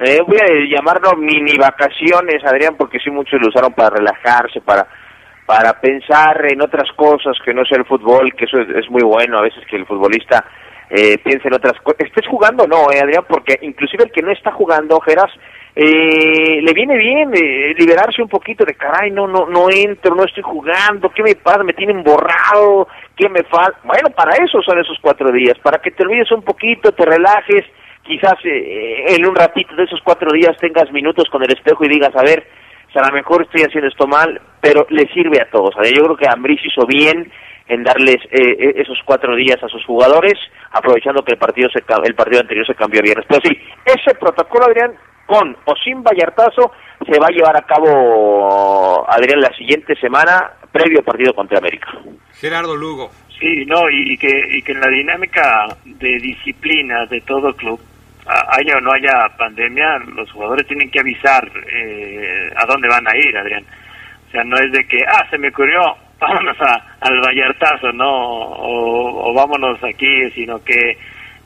eh, 0.00 0.20
voy 0.26 0.38
a 0.38 0.76
llamarlo 0.76 1.16
mini 1.16 1.56
vacaciones, 1.56 2.44
Adrián, 2.44 2.76
porque 2.76 2.98
sí 2.98 3.10
muchos 3.10 3.40
lo 3.40 3.48
usaron 3.48 3.72
para 3.72 3.96
relajarse, 3.96 4.60
para 4.60 4.86
para 5.46 5.78
pensar 5.80 6.40
en 6.50 6.62
otras 6.62 6.90
cosas 6.96 7.36
que 7.44 7.52
no 7.52 7.64
sea 7.64 7.78
el 7.78 7.84
fútbol, 7.84 8.32
que 8.34 8.44
eso 8.44 8.58
es, 8.60 8.88
muy 8.90 9.02
bueno 9.02 9.38
a 9.38 9.42
veces 9.42 9.64
que 9.68 9.76
el 9.76 9.86
futbolista 9.86 10.44
eh, 10.88 11.18
piense 11.18 11.48
en 11.48 11.54
otras 11.54 11.80
cosas. 11.82 12.00
Estés 12.00 12.26
jugando, 12.26 12.66
no, 12.66 12.90
eh, 12.90 13.00
Adrián, 13.02 13.24
porque 13.28 13.58
inclusive 13.62 14.04
el 14.04 14.12
que 14.12 14.22
no 14.22 14.30
está 14.30 14.52
jugando, 14.52 15.00
Geras, 15.00 15.30
eh, 15.74 16.60
le 16.62 16.72
viene 16.74 16.96
bien 16.96 17.30
eh, 17.34 17.74
liberarse 17.76 18.22
un 18.22 18.28
poquito 18.28 18.64
de 18.64 18.74
caray, 18.74 19.10
no, 19.10 19.26
no, 19.26 19.46
no 19.46 19.68
entro, 19.70 20.14
no 20.14 20.24
estoy 20.24 20.42
jugando, 20.42 21.10
¿qué 21.10 21.22
me 21.22 21.34
pasa? 21.34 21.64
Me 21.64 21.72
tienen 21.72 22.02
borrado, 22.02 22.88
¿qué 23.16 23.28
me 23.28 23.42
falta? 23.44 23.78
Bueno, 23.84 24.10
para 24.14 24.36
eso 24.36 24.60
son 24.62 24.78
esos 24.78 24.98
cuatro 25.00 25.32
días, 25.32 25.58
para 25.62 25.78
que 25.78 25.90
te 25.90 26.04
olvides 26.04 26.30
un 26.30 26.42
poquito, 26.42 26.92
te 26.92 27.04
relajes, 27.04 27.64
quizás 28.02 28.34
eh, 28.44 29.14
en 29.14 29.26
un 29.26 29.34
ratito 29.34 29.74
de 29.74 29.84
esos 29.84 30.00
cuatro 30.04 30.30
días 30.32 30.56
tengas 30.60 30.90
minutos 30.92 31.28
con 31.30 31.42
el 31.42 31.52
espejo 31.52 31.84
y 31.84 31.88
digas, 31.88 32.14
a 32.14 32.22
ver, 32.22 32.46
o 32.88 32.92
sea, 32.92 33.02
a 33.02 33.08
lo 33.08 33.14
mejor 33.14 33.42
estoy 33.42 33.62
haciendo 33.62 33.88
esto 33.88 34.06
mal, 34.06 34.40
pero 34.60 34.86
le 34.90 35.06
sirve 35.12 35.40
a 35.40 35.50
todos. 35.50 35.74
Yo 35.76 36.04
creo 36.04 36.16
que 36.16 36.28
Ambris 36.28 36.60
hizo 36.64 36.86
bien 36.86 37.30
en 37.68 37.84
darles 37.84 38.18
eh, 38.30 38.74
esos 38.76 38.98
cuatro 39.04 39.34
días 39.34 39.62
a 39.62 39.68
sus 39.68 39.84
jugadores, 39.86 40.34
aprovechando 40.72 41.22
que 41.22 41.32
el 41.32 41.38
partido 41.38 41.70
se, 41.70 41.82
el 42.04 42.14
partido 42.14 42.40
anterior 42.40 42.66
se 42.66 42.74
cambió 42.74 43.00
viernes. 43.00 43.24
Pero 43.28 43.40
sí, 43.44 43.58
ese 43.86 44.14
protocolo, 44.16 44.66
Adrián, 44.66 44.92
con 45.26 45.56
o 45.64 45.74
sin 45.76 46.02
Vallartazo, 46.02 46.72
se 47.06 47.18
va 47.18 47.28
a 47.28 47.32
llevar 47.32 47.56
a 47.56 47.62
cabo, 47.62 49.06
Adrián, 49.08 49.40
la 49.40 49.56
siguiente 49.56 49.94
semana, 49.96 50.50
previo 50.70 50.98
al 50.98 51.04
partido 51.04 51.32
contra 51.32 51.58
América. 51.58 51.88
Gerardo 52.34 52.76
Lugo. 52.76 53.10
Sí, 53.40 53.64
no, 53.66 53.88
y, 53.88 54.12
y, 54.12 54.18
que, 54.18 54.28
y 54.50 54.62
que 54.62 54.72
en 54.72 54.80
la 54.80 54.88
dinámica 54.88 55.66
de 55.84 56.18
disciplina 56.18 57.06
de 57.06 57.20
todo 57.22 57.54
club, 57.54 57.80
haya 58.26 58.76
o 58.76 58.80
no 58.80 58.92
haya 58.92 59.28
pandemia, 59.36 59.98
los 60.14 60.30
jugadores 60.30 60.66
tienen 60.66 60.90
que 60.90 61.00
avisar 61.00 61.50
eh, 61.72 62.50
a 62.56 62.66
dónde 62.66 62.88
van 62.88 63.06
a 63.08 63.16
ir, 63.16 63.36
Adrián. 63.36 63.64
sea, 64.30 64.44
no 64.44 64.56
es 64.56 64.70
de 64.72 64.86
que, 64.86 64.98
ah, 65.06 65.26
se 65.30 65.38
me 65.38 65.48
ocurrió, 65.48 65.96
vámonos 66.20 66.56
a, 66.60 66.96
al 67.00 67.20
Vallartazo, 67.20 67.92
¿no? 67.92 68.10
O, 68.10 69.30
o 69.30 69.34
vámonos 69.34 69.82
aquí, 69.82 70.30
sino 70.30 70.62
que 70.62 70.96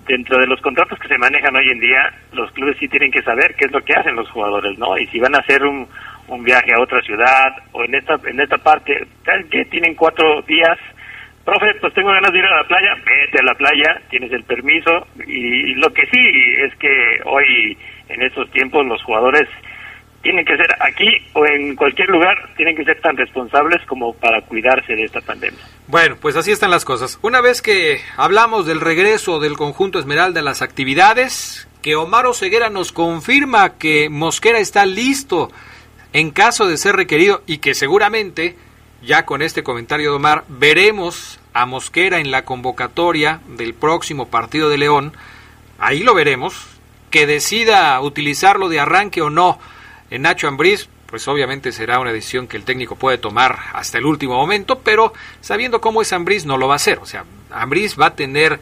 dentro 0.07 0.39
de 0.39 0.47
los 0.47 0.61
contratos 0.61 0.99
que 0.99 1.09
se 1.09 1.19
manejan 1.19 1.57
hoy 1.57 1.69
en 1.69 1.81
día, 1.81 2.13
los 2.33 2.51
clubes 2.53 2.77
sí 2.79 2.89
tienen 2.89 3.11
que 3.11 3.23
saber 3.23 3.55
qué 3.57 3.67
es 3.67 3.73
lo 3.73 3.83
que 3.83 3.95
hacen 3.95 4.15
los 4.15 4.31
jugadores, 4.31 4.79
¿no? 4.79 4.97
Y 4.99 5.07
si 5.09 5.19
van 5.19 5.35
a 5.35 5.39
hacer 5.39 5.65
un, 5.65 5.89
un 6.29 6.43
viaje 6.43 6.73
a 6.73 6.81
otra 6.81 7.01
ciudad 7.03 7.53
o 7.73 7.85
en 7.85 7.95
esta 7.95 8.19
en 8.25 8.41
esta 8.41 8.59
parte, 8.59 9.07
¿saben 9.25 9.49
qué? 9.51 9.65
Tienen 9.67 9.95
cuatro 9.95 10.43
días. 10.43 10.79
Profe, 11.47 11.67
pues 11.81 11.95
tengo 11.95 12.09
ganas 12.09 12.33
de 12.33 12.41
ir 12.41 12.45
a 12.45 12.57
la 12.57 12.67
playa, 12.67 12.95
vete 13.07 13.39
a 13.39 13.45
la 13.45 13.55
playa, 13.55 14.03
tienes 14.11 14.33
el 14.33 14.43
permiso. 14.43 15.07
Y, 15.29 15.75
lo 15.75 15.93
que 15.93 16.03
sí 16.07 16.19
es 16.59 16.75
que 16.75 17.21
hoy, 17.25 17.79
en 18.09 18.23
estos 18.23 18.51
tiempos, 18.51 18.85
los 18.85 19.01
jugadores 19.05 19.49
tienen 20.23 20.45
que 20.45 20.57
ser 20.57 20.67
aquí 20.81 21.09
o 21.35 21.47
en 21.47 21.77
cualquier 21.77 22.09
lugar, 22.09 22.37
tienen 22.57 22.75
que 22.75 22.85
ser 22.85 23.01
tan 23.01 23.17
responsables 23.17 23.81
como 23.87 24.13
para 24.15 24.41
cuidarse 24.41 24.97
de 24.97 25.05
esta 25.05 25.21
pandemia. 25.21 25.61
Bueno, 25.87 26.17
pues 26.21 26.35
así 26.35 26.51
están 26.51 26.73
las 26.73 26.85
cosas. 26.85 27.21
Una 27.23 27.41
vez 27.41 27.63
que 27.63 28.01
hablamos 28.17 28.67
del 28.67 28.81
regreso 28.81 29.39
del 29.39 29.57
conjunto 29.57 30.01
Esmeralda 30.01 30.41
a 30.41 30.43
las 30.43 30.63
actividades, 30.63 31.69
que 31.81 31.95
Omar 31.95 32.25
Ceguera 32.35 32.71
nos 32.71 32.91
confirma 32.91 33.79
que 33.79 34.09
Mosquera 34.11 34.59
está 34.59 34.85
listo 34.85 35.53
en 36.13 36.33
caso 36.33 36.67
de 36.67 36.77
ser 36.77 36.97
requerido 36.97 37.43
y 37.47 37.59
que 37.59 37.75
seguramente, 37.75 38.57
ya 39.03 39.25
con 39.25 39.43
este 39.43 39.63
comentario 39.63 40.11
de 40.11 40.17
Omar, 40.17 40.45
veremos 40.49 41.39
a 41.53 41.67
Mosquera 41.67 42.19
en 42.19 42.31
la 42.31 42.45
convocatoria 42.45 43.41
del 43.49 43.75
próximo 43.75 44.29
partido 44.29 44.69
de 44.69 44.79
León, 44.79 45.13
ahí 45.79 46.03
lo 46.03 46.15
veremos, 46.15 46.67
que 47.11 47.27
decida 47.27 48.01
utilizarlo 48.01 48.69
de 48.69 48.81
arranque 48.81 49.23
o 49.23 49.31
no 49.31 49.59
en 50.11 50.23
Nacho 50.23 50.49
Ambriz, 50.49 50.89
pues 51.07 51.27
obviamente 51.29 51.73
será 51.73 51.99
una 51.99 52.13
decisión 52.13 52.49
que 52.49 52.57
el 52.57 52.65
técnico 52.65 52.97
puede 52.97 53.19
tomar 53.19 53.59
hasta 53.73 53.99
el 53.99 54.07
último 54.07 54.35
momento, 54.35 54.81
pero 54.81 55.13
sabiendo 55.41 55.81
cómo 55.81 56.03
es 56.03 56.13
Ambriz 56.13 56.45
no 56.45 56.59
lo 56.59 56.69
va 56.69 56.75
a 56.75 56.77
hacer, 56.77 56.99
o 56.99 57.07
sea, 57.07 57.25
Ambriz 57.51 57.99
va 57.99 58.07
a 58.07 58.15
tener 58.15 58.61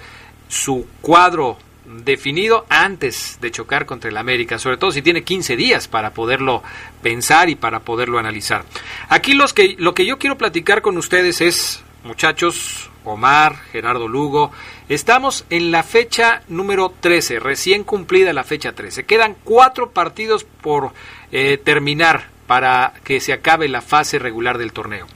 su 0.48 0.86
cuadro 1.00 1.58
definido 2.02 2.66
antes 2.68 3.38
de 3.40 3.50
chocar 3.50 3.86
contra 3.86 4.10
el 4.10 4.16
América, 4.16 4.58
sobre 4.58 4.76
todo 4.76 4.92
si 4.92 5.02
tiene 5.02 5.22
15 5.22 5.56
días 5.56 5.88
para 5.88 6.12
poderlo 6.12 6.62
pensar 7.02 7.48
y 7.48 7.54
para 7.54 7.80
poderlo 7.80 8.18
analizar. 8.18 8.64
Aquí 9.08 9.34
los 9.34 9.52
que, 9.52 9.76
lo 9.78 9.94
que 9.94 10.06
yo 10.06 10.18
quiero 10.18 10.38
platicar 10.38 10.82
con 10.82 10.96
ustedes 10.96 11.40
es, 11.40 11.82
muchachos, 12.04 12.90
Omar, 13.04 13.56
Gerardo 13.70 14.08
Lugo, 14.08 14.50
estamos 14.88 15.44
en 15.50 15.70
la 15.70 15.82
fecha 15.82 16.42
número 16.48 16.92
13, 17.00 17.38
recién 17.38 17.84
cumplida 17.84 18.32
la 18.32 18.44
fecha 18.44 18.72
13. 18.72 19.04
Quedan 19.04 19.36
cuatro 19.44 19.90
partidos 19.90 20.44
por 20.44 20.92
eh, 21.32 21.58
terminar 21.62 22.28
para 22.46 22.94
que 23.04 23.20
se 23.20 23.32
acabe 23.32 23.68
la 23.68 23.82
fase 23.82 24.18
regular 24.18 24.58
del 24.58 24.72
torneo. 24.72 25.06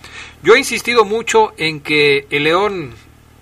Yo 0.43 0.55
he 0.55 0.59
insistido 0.59 1.05
mucho 1.05 1.53
en 1.57 1.81
que 1.81 2.27
el 2.31 2.45
León 2.45 2.95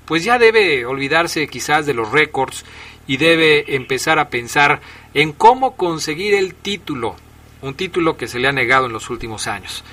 pues 0.07 0.23
ya 0.25 0.39
debe 0.39 0.87
olvidarse 0.87 1.49
quizás 1.49 1.85
de 1.85 1.95
los 1.95 2.11
récords 2.13 2.65
y 3.07 3.17
debe 3.17 3.77
empezar 3.77 4.19
a 4.19 4.29
pensar 4.29 4.81
en 5.15 5.33
cómo 5.33 5.77
conseguir 5.77 6.35
el 6.35 6.55
título, 6.55 7.17
un 7.63 7.75
título 7.75 8.17
que 8.17 8.29
se 8.29 8.39
le 8.39 8.49
ha 8.49 8.53
negado 8.53 8.87
en 8.87 8.93
los 8.93 9.11
últimos 9.11 9.47
años. 9.47 9.85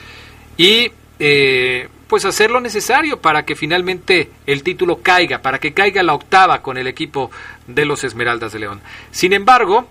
Y 0.57 0.91
eh, 1.19 1.89
pues 2.07 2.25
hacer 2.25 2.51
lo 2.51 2.59
necesario 2.59 3.21
para 3.21 3.43
que 3.43 3.55
finalmente 3.55 4.29
el 4.45 4.63
título 4.63 5.01
caiga, 5.01 5.41
para 5.41 5.59
que 5.59 5.73
caiga 5.73 6.03
la 6.03 6.13
octava 6.13 6.61
con 6.61 6.77
el 6.77 6.87
equipo 6.87 7.31
de 7.67 7.85
los 7.85 8.03
Esmeraldas 8.03 8.53
de 8.53 8.59
León. 8.59 8.81
Sin 9.11 9.33
embargo, 9.33 9.87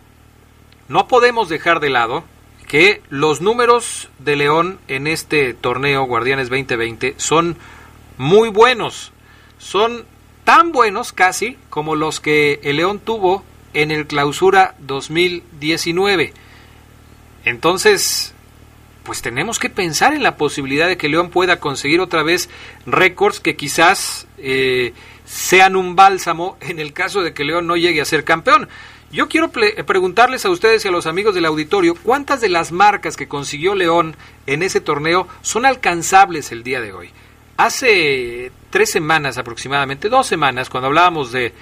no 0.88 1.08
podemos 1.08 1.48
dejar 1.48 1.80
de 1.80 1.90
lado 1.90 2.24
que 2.68 3.02
los 3.10 3.40
números 3.40 4.08
de 4.18 4.36
León 4.36 4.78
en 4.88 5.06
este 5.06 5.52
torneo 5.54 6.04
Guardianes 6.04 6.48
2020 6.48 7.14
son 7.16 7.56
muy 8.18 8.48
buenos. 8.48 9.12
Son 9.58 10.04
tan 10.44 10.72
buenos 10.72 11.12
casi 11.12 11.56
como 11.70 11.94
los 11.94 12.20
que 12.20 12.60
el 12.62 12.76
León 12.76 12.98
tuvo 12.98 13.44
en 13.74 13.90
el 13.90 14.06
clausura 14.06 14.74
2019. 14.80 16.32
Entonces, 17.44 18.34
pues 19.02 19.22
tenemos 19.22 19.58
que 19.58 19.70
pensar 19.70 20.14
en 20.14 20.22
la 20.22 20.36
posibilidad 20.36 20.88
de 20.88 20.96
que 20.96 21.08
León 21.08 21.30
pueda 21.30 21.58
conseguir 21.58 22.00
otra 22.00 22.22
vez 22.22 22.48
récords 22.86 23.40
que 23.40 23.56
quizás 23.56 24.26
eh, 24.38 24.92
sean 25.24 25.76
un 25.76 25.96
bálsamo 25.96 26.56
en 26.60 26.78
el 26.78 26.92
caso 26.92 27.22
de 27.22 27.34
que 27.34 27.44
León 27.44 27.66
no 27.66 27.76
llegue 27.76 28.00
a 28.00 28.06
ser 28.06 28.24
campeón. 28.24 28.68
Yo 29.10 29.28
quiero 29.28 29.50
preguntarles 29.50 30.46
a 30.46 30.50
ustedes 30.50 30.82
y 30.84 30.88
a 30.88 30.90
los 30.90 31.06
amigos 31.06 31.34
del 31.34 31.44
auditorio 31.44 31.94
cuántas 31.94 32.40
de 32.40 32.48
las 32.48 32.72
marcas 32.72 33.18
que 33.18 33.28
consiguió 33.28 33.74
León 33.74 34.16
en 34.46 34.62
ese 34.62 34.80
torneo 34.80 35.28
son 35.42 35.66
alcanzables 35.66 36.50
el 36.50 36.62
día 36.62 36.80
de 36.80 36.94
hoy. 36.94 37.10
Hace 37.56 38.50
tres 38.70 38.90
semanas 38.90 39.38
aproximadamente, 39.38 40.08
dos 40.08 40.26
semanas, 40.26 40.70
cuando 40.70 40.88
hablábamos 40.88 41.32
de, 41.32 41.52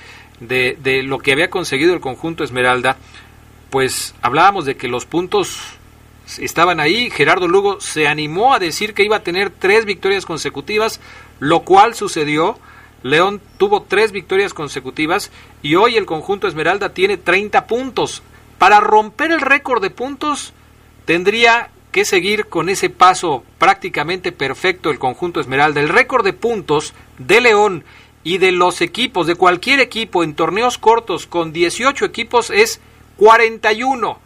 de, 0.41 1.03
lo 1.03 1.19
que 1.19 1.33
había 1.33 1.51
conseguido 1.51 1.95
el 1.95 2.01
conjunto 2.01 2.45
Esmeralda, 2.45 2.97
pues 3.71 4.15
hablábamos 4.23 4.65
de 4.65 4.77
que 4.77 4.89
los 4.89 5.05
puntos 5.07 5.61
estaban 6.39 6.81
ahí. 6.81 7.11
Gerardo 7.11 7.49
Lugo 7.49 7.81
se 7.81 8.07
animó 8.07 8.55
a 8.55 8.59
decir 8.59 8.95
que 8.95 9.05
iba 9.05 9.17
a 9.17 9.23
tener 9.23 9.51
tres 9.51 9.85
victorias 9.85 10.27
consecutivas, 10.27 11.01
lo 11.39 11.61
cual 11.61 11.95
sucedió. 11.95 12.59
León 13.03 13.41
tuvo 13.57 13.83
tres 13.83 14.13
victorias 14.13 14.53
consecutivas 14.53 15.31
y 15.63 15.75
hoy 15.75 15.97
el 15.97 16.07
conjunto 16.07 16.47
Esmeralda 16.47 16.91
tiene 16.91 17.17
30 17.17 17.67
puntos. 17.67 18.23
Para 18.59 18.81
romper 18.81 19.33
el 19.33 19.41
récord 19.41 19.83
de 19.83 19.91
puntos 19.91 20.53
tendría 21.07 21.71
que 21.91 22.05
seguir 22.05 22.47
con 22.47 22.69
ese 22.69 22.91
paso 22.91 23.45
prácticamente 23.59 24.33
perfecto 24.33 24.91
el 24.91 24.99
conjunto 24.99 25.41
Esmeralda. 25.41 25.81
El 25.81 25.89
récord 25.89 26.25
de 26.25 26.33
puntos 26.33 26.95
de 27.19 27.41
León 27.41 27.85
y 28.23 28.39
de 28.39 28.53
los 28.53 28.81
equipos, 28.81 29.27
de 29.27 29.35
cualquier 29.35 29.81
equipo 29.81 30.23
en 30.23 30.35
torneos 30.35 30.79
cortos 30.79 31.27
con 31.27 31.53
18 31.53 32.05
equipos 32.05 32.51
es 32.51 32.81
41. 33.17 34.19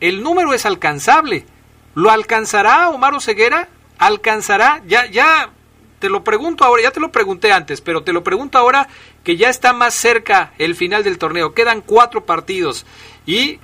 El 0.00 0.22
número 0.22 0.52
es 0.52 0.66
alcanzable. 0.66 1.46
¿Lo 1.94 2.10
alcanzará 2.10 2.88
Omar 2.90 3.20
Ceguera? 3.20 3.68
¿Alcanzará? 3.98 4.82
Ya, 4.86 5.06
ya 5.06 5.50
te 5.98 6.08
lo 6.08 6.24
pregunto 6.24 6.64
ahora, 6.64 6.82
ya 6.82 6.90
te 6.90 7.00
lo 7.00 7.12
pregunté 7.12 7.52
antes, 7.52 7.80
pero 7.80 8.02
te 8.02 8.12
lo 8.12 8.24
pregunto 8.24 8.58
ahora 8.58 8.88
que 9.22 9.36
ya 9.36 9.50
está 9.50 9.72
más 9.72 9.94
cerca 9.94 10.52
el 10.58 10.74
final 10.74 11.04
del 11.04 11.18
torneo. 11.18 11.54
Quedan 11.54 11.82
cuatro 11.82 12.24
partidos 12.24 12.86
y 13.26 13.58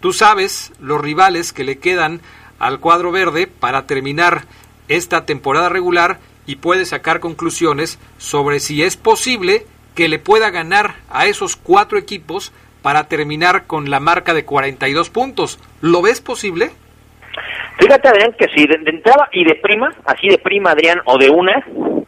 tú 0.00 0.12
sabes 0.12 0.72
los 0.80 1.00
rivales 1.00 1.52
que 1.52 1.64
le 1.64 1.78
quedan 1.78 2.22
al 2.62 2.78
cuadro 2.78 3.10
verde 3.10 3.48
para 3.48 3.88
terminar 3.88 4.42
esta 4.86 5.26
temporada 5.26 5.68
regular 5.68 6.18
y 6.46 6.56
puede 6.56 6.84
sacar 6.84 7.18
conclusiones 7.18 7.98
sobre 8.18 8.60
si 8.60 8.84
es 8.84 8.96
posible 8.96 9.66
que 9.96 10.08
le 10.08 10.20
pueda 10.20 10.50
ganar 10.50 10.94
a 11.10 11.26
esos 11.26 11.56
cuatro 11.56 11.98
equipos 11.98 12.52
para 12.80 13.08
terminar 13.08 13.66
con 13.66 13.90
la 13.90 13.98
marca 13.98 14.32
de 14.32 14.44
42 14.44 15.10
puntos. 15.10 15.58
¿Lo 15.80 16.02
ves 16.02 16.20
posible? 16.20 16.70
Fíjate, 17.80 18.08
Adrián, 18.08 18.32
que 18.38 18.46
si 18.54 18.64
de, 18.64 18.74
entrada 18.74 19.28
y 19.32 19.44
de 19.44 19.56
prima, 19.56 19.92
así 20.04 20.28
de 20.28 20.38
prima, 20.38 20.70
Adrián, 20.70 21.00
o 21.06 21.18
de 21.18 21.30
una, 21.30 21.64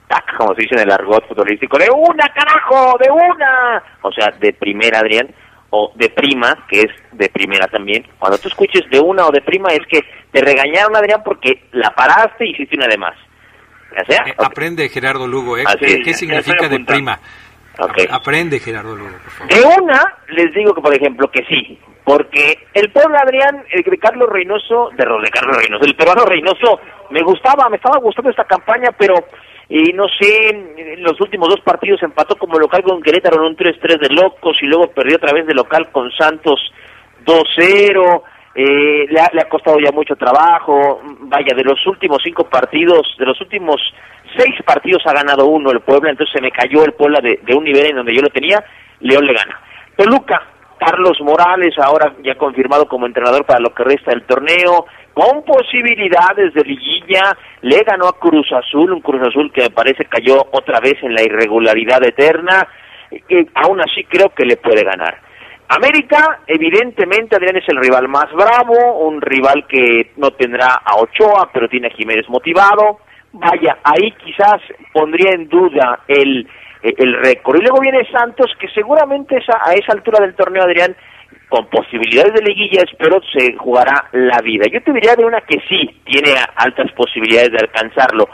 tac, 0.07 0.37
como 0.37 0.55
se 0.55 0.63
dice 0.63 0.77
en 0.77 0.83
el 0.83 0.93
argot 0.93 1.27
futbolístico, 1.27 1.79
de 1.79 1.91
una, 1.91 2.29
carajo, 2.29 2.97
de 2.99 3.11
una. 3.11 3.83
O 4.03 4.13
sea, 4.13 4.31
de 4.39 4.53
primera, 4.53 5.01
Adrián, 5.01 5.29
o 5.77 5.93
de 5.97 6.09
prima, 6.09 6.67
que 6.69 6.83
es 6.83 6.91
de 7.13 7.29
primera 7.29 7.67
también, 7.67 8.07
cuando 8.19 8.39
tú 8.39 8.47
escuches 8.47 8.89
de 8.91 9.01
una 9.01 9.27
o 9.27 9.33
de 9.33 9.41
prima 9.41 9.71
es 9.73 9.85
que 9.89 10.03
te 10.31 10.41
regañaron, 10.41 10.95
Adrián, 10.95 11.23
porque 11.25 11.65
la 11.73 11.91
paraste 11.91 12.47
y 12.47 12.53
hiciste 12.53 12.77
una 12.77 12.87
de 12.87 12.97
más. 12.97 13.17
Eh, 14.09 14.35
aprende 14.39 14.89
Gerardo 14.89 15.27
Lugo, 15.27 15.59
¿eh? 15.59 15.65
¿Qué, 15.79 16.15
significa 16.15 16.69
de 16.69 16.81
prima? 16.81 17.19
Aprende 18.11 18.61
Gerardo 18.61 18.95
Lugo, 18.95 19.11
por 19.11 19.31
favor. 19.31 19.53
De 19.53 19.83
una, 19.83 20.01
les 20.29 20.55
digo 20.55 20.75
que, 20.75 20.81
por 20.81 20.95
ejemplo, 20.95 21.29
que 21.29 21.45
sí, 21.45 21.79
porque 22.05 22.67
el 22.73 22.93
pueblo 22.93 23.19
Adrián, 23.19 23.65
el 23.71 23.83
de 23.83 23.99
Carlos 23.99 24.29
Reynoso, 24.29 24.91
de, 24.97 25.05
de 25.05 25.31
Carlos 25.31 25.57
Reynoso, 25.57 25.85
el 25.85 25.97
peruano 25.97 26.25
Reynoso, 26.25 26.81
me 27.11 27.23
gustaba, 27.23 27.69
me 27.69 27.77
estaba 27.77 27.99
gustando 27.99 28.31
esta 28.31 28.45
campaña, 28.45 28.91
pero 28.97 29.15
y 29.69 29.93
no 29.93 30.07
sé, 30.09 30.49
en 30.51 31.03
los 31.03 31.19
últimos 31.21 31.49
dos 31.49 31.61
partidos 31.61 32.03
empató 32.03 32.37
como 32.37 32.59
local 32.59 32.83
con 32.83 33.03
Querétaro 33.03 33.37
en 33.37 33.53
un 33.53 33.57
3-3 33.57 33.99
de 33.99 34.15
locos 34.15 34.57
y 34.61 34.67
luego 34.67 34.89
perdió 34.89 35.17
otra 35.17 35.33
vez 35.33 35.47
de 35.47 35.55
local 35.55 35.91
con 35.91 36.11
Santos 36.13 36.61
2-0. 37.25 38.23
Eh, 38.57 39.07
le, 39.09 39.21
ha, 39.21 39.31
le 39.33 39.41
ha 39.41 39.49
costado 39.49 39.79
ya 39.81 39.91
mucho 39.91 40.17
trabajo. 40.17 41.01
Vaya, 41.21 41.57
de 41.57 41.65
los 41.65 41.85
últimos 41.87 42.19
cinco 42.23 42.45
partidos, 42.45 43.17
de 43.19 43.27
los 43.27 43.41
últimos 43.41 43.81
seis 44.37 44.55
partidos 44.65 45.03
ha 45.07 45.13
ganado 45.13 45.47
uno 45.47 45.71
el 45.71 45.81
Puebla, 45.81 46.11
entonces 46.11 46.33
se 46.35 46.43
me 46.43 46.51
cayó 46.51 46.85
el 46.85 46.93
Puebla 46.93 47.21
de, 47.21 47.41
de 47.43 47.55
un 47.55 47.65
nivel 47.65 47.87
en 47.87 47.97
donde 47.97 48.15
yo 48.15 48.21
lo 48.21 48.31
tenía. 48.31 48.63
León 49.01 49.27
le 49.27 49.33
gana. 49.33 49.61
Toluca, 49.97 50.43
Carlos 50.79 51.19
Morales, 51.21 51.75
ahora 51.79 52.15
ya 52.23 52.35
confirmado 52.37 52.87
como 52.87 53.07
entrenador 53.07 53.45
para 53.45 53.61
lo 53.61 53.75
que 53.75 53.85
resta 53.85 54.11
del 54.11 54.25
torneo, 54.25 54.87
con 55.15 55.45
posibilidades 55.45 56.53
de 56.55 56.63
liguilla, 56.65 57.37
le 57.63 57.79
ganó 57.85 58.09
a 58.09 58.19
Cruz 58.19 58.51
Azul, 58.53 58.93
un 58.93 59.01
Cruz 59.01 59.23
Azul 59.23 59.53
que 59.53 59.63
me 59.63 59.71
parece 59.71 60.05
cayó 60.07 60.45
otra 60.51 60.81
vez 60.81 60.95
en 61.03 61.15
la 61.15 61.23
irregularidad 61.23 62.05
eterna, 62.05 62.67
y 63.11 63.47
aún 63.55 63.81
así 63.81 64.05
creo 64.05 64.31
que 64.31 64.45
le 64.45 64.57
puede 64.57 64.83
ganar. 64.83 65.19
América, 65.69 66.41
evidentemente, 66.47 67.37
Adrián 67.37 67.57
es 67.57 67.69
el 67.69 67.79
rival 67.79 68.09
más 68.09 68.27
bravo, 68.33 69.07
un 69.07 69.21
rival 69.23 69.67
que 69.67 70.13
no 70.17 70.33
tendrá 70.33 70.81
a 70.85 70.97
Ochoa, 70.97 71.49
pero 71.53 71.69
tiene 71.69 71.87
a 71.87 71.91
Jiménez 71.91 72.29
motivado. 72.29 72.99
Vaya, 73.33 73.79
ahí 73.83 74.13
quizás 74.13 74.61
pondría 74.93 75.31
en 75.33 75.49
duda 75.49 76.01
el, 76.07 76.47
el 76.83 77.15
récord. 77.15 77.57
Y 77.57 77.63
luego 77.63 77.81
viene 77.81 78.07
Santos, 78.11 78.53
que 78.61 78.69
seguramente 78.69 79.37
a 79.37 79.73
esa 79.73 79.93
altura 79.93 80.21
del 80.21 80.35
torneo, 80.35 80.65
Adrián, 80.65 80.95
con 81.49 81.67
posibilidades 81.67 82.35
de 82.35 82.43
liguilla, 82.43 82.83
espero 82.83 83.21
se 83.33 83.55
jugará 83.55 84.09
la 84.13 84.41
vida. 84.41 84.67
Yo 84.73 84.83
te 84.83 84.93
diría 84.93 85.15
de 85.15 85.25
una 85.25 85.41
que 85.43 85.61
sí 85.69 86.01
tiene 86.05 86.35
altas 86.57 86.91
posibilidades 86.93 87.53
de 87.53 87.59
alcanzarlo, 87.59 88.29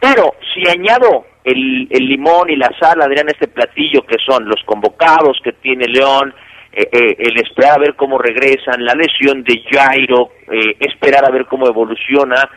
pero 0.00 0.34
si 0.52 0.68
añado 0.68 1.26
el, 1.44 1.86
el 1.90 2.06
limón 2.06 2.50
y 2.50 2.56
la 2.56 2.70
sal, 2.80 3.00
Adrián, 3.02 3.28
este 3.28 3.48
platillo 3.48 4.02
que 4.02 4.16
son 4.24 4.48
los 4.48 4.62
convocados 4.64 5.38
que 5.42 5.52
tiene 5.52 5.86
León, 5.86 6.34
eh, 6.76 6.88
eh, 6.90 7.16
el 7.20 7.38
esperar 7.38 7.74
a 7.76 7.78
ver 7.78 7.94
cómo 7.94 8.18
regresan, 8.18 8.84
la 8.84 8.94
lesión 8.94 9.44
de 9.44 9.62
Jairo, 9.70 10.30
eh, 10.50 10.74
esperar 10.80 11.24
a 11.24 11.30
ver 11.30 11.46
cómo 11.46 11.68
evoluciona, 11.68 12.50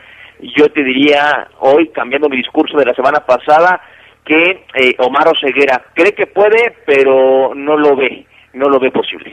yo 0.56 0.68
te 0.70 0.82
diría 0.82 1.46
hoy, 1.60 1.88
cambiando 1.90 2.28
mi 2.28 2.38
discurso 2.38 2.76
de 2.76 2.86
la 2.86 2.94
semana 2.94 3.20
pasada, 3.20 3.80
que 4.24 4.66
Omar 4.98 5.28
Oseguera 5.28 5.84
cree 5.94 6.12
que 6.12 6.26
puede, 6.26 6.74
pero 6.84 7.52
no 7.54 7.76
lo 7.76 7.94
ve, 7.94 8.26
no 8.54 8.68
lo 8.68 8.80
ve 8.80 8.90
posible. 8.90 9.32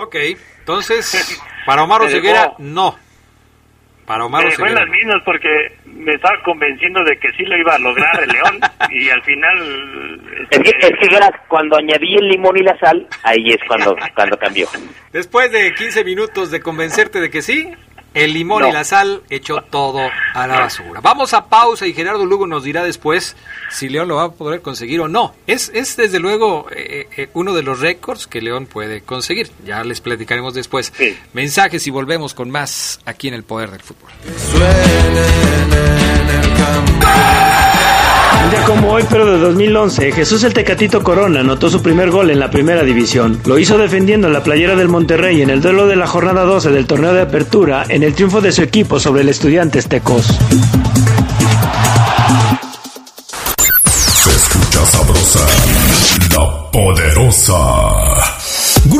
Ok, 0.00 0.14
entonces, 0.60 1.42
para 1.66 1.82
Omar 1.82 2.02
Oseguera, 2.02 2.52
no. 2.58 2.96
Para 4.06 4.24
Omar 4.24 4.44
me 4.44 4.52
fue 4.52 4.70
las 4.70 4.88
mismas 4.88 5.16
porque 5.24 5.48
me 5.86 6.14
estaba 6.14 6.40
convenciendo 6.44 7.02
de 7.02 7.18
que 7.18 7.28
sí 7.36 7.44
lo 7.44 7.58
iba 7.58 7.74
a 7.74 7.78
lograr 7.78 8.22
el 8.22 8.30
León 8.30 8.60
y 8.90 9.10
al 9.10 9.22
final... 9.24 10.46
Es, 10.50 10.58
que, 10.60 10.70
es 10.70 10.98
que 10.98 11.18
cuando 11.48 11.76
añadí 11.76 12.14
el 12.14 12.28
limón 12.28 12.56
y 12.56 12.62
la 12.62 12.78
sal, 12.78 13.06
ahí 13.24 13.50
es 13.50 13.58
cuando, 13.66 13.96
cuando 14.14 14.38
cambió. 14.38 14.68
Después 15.12 15.50
de 15.50 15.74
15 15.74 16.04
minutos 16.04 16.52
de 16.52 16.60
convencerte 16.60 17.20
de 17.20 17.28
que 17.28 17.42
sí, 17.42 17.68
el 18.14 18.32
limón 18.32 18.66
y 18.66 18.72
la 18.72 18.84
sal 18.84 19.22
echó 19.30 19.62
todo 19.62 20.00
a 20.34 20.46
la 20.46 20.60
basura. 20.60 21.00
Vamos 21.00 21.34
a 21.34 21.46
pausa 21.46 21.86
y 21.86 21.92
Gerardo 21.92 22.26
Lugo 22.26 22.46
nos 22.46 22.64
dirá 22.64 22.82
después 22.84 23.36
si 23.70 23.88
León 23.88 24.08
lo 24.08 24.16
va 24.16 24.24
a 24.24 24.30
poder 24.32 24.62
conseguir 24.62 25.00
o 25.00 25.08
no. 25.08 25.34
Es, 25.46 25.70
es 25.74 25.96
desde 25.96 26.18
luego 26.18 26.66
eh, 26.74 27.08
eh, 27.16 27.30
uno 27.34 27.54
de 27.54 27.62
los 27.62 27.80
récords 27.80 28.26
que 28.26 28.40
León 28.40 28.66
puede 28.66 29.02
conseguir. 29.02 29.50
Ya 29.64 29.84
les 29.84 30.00
platicaremos 30.00 30.54
después. 30.54 30.92
Mensajes 31.32 31.86
y 31.86 31.90
volvemos 31.90 32.34
con 32.34 32.50
más 32.50 33.00
aquí 33.04 33.28
en 33.28 33.34
el 33.34 33.44
Poder 33.44 33.70
del 33.70 33.82
Fútbol. 33.82 34.10
Un 38.48 38.54
día 38.54 38.64
como 38.64 38.92
hoy, 38.92 39.04
pero 39.10 39.30
de 39.30 39.36
2011, 39.36 40.10
Jesús 40.10 40.42
el 40.42 40.54
Tecatito 40.54 41.02
Corona 41.02 41.40
anotó 41.40 41.68
su 41.68 41.82
primer 41.82 42.10
gol 42.10 42.30
en 42.30 42.40
la 42.40 42.50
primera 42.50 42.82
división. 42.82 43.38
Lo 43.44 43.58
hizo 43.58 43.76
defendiendo 43.76 44.30
la 44.30 44.42
playera 44.42 44.74
del 44.74 44.88
Monterrey 44.88 45.42
en 45.42 45.50
el 45.50 45.60
duelo 45.60 45.86
de 45.86 45.96
la 45.96 46.06
jornada 46.06 46.44
12 46.44 46.70
del 46.70 46.86
torneo 46.86 47.12
de 47.12 47.20
apertura 47.20 47.84
en 47.90 48.02
el 48.02 48.14
triunfo 48.14 48.40
de 48.40 48.50
su 48.52 48.62
equipo 48.62 48.98
sobre 49.00 49.20
el 49.20 49.28
Estudiantes 49.28 49.86
Tecos. 49.86 50.24
Se 54.14 54.30
escucha 54.30 54.86
sabrosa, 54.86 55.46
la 56.34 56.70
poderosa. 56.70 58.17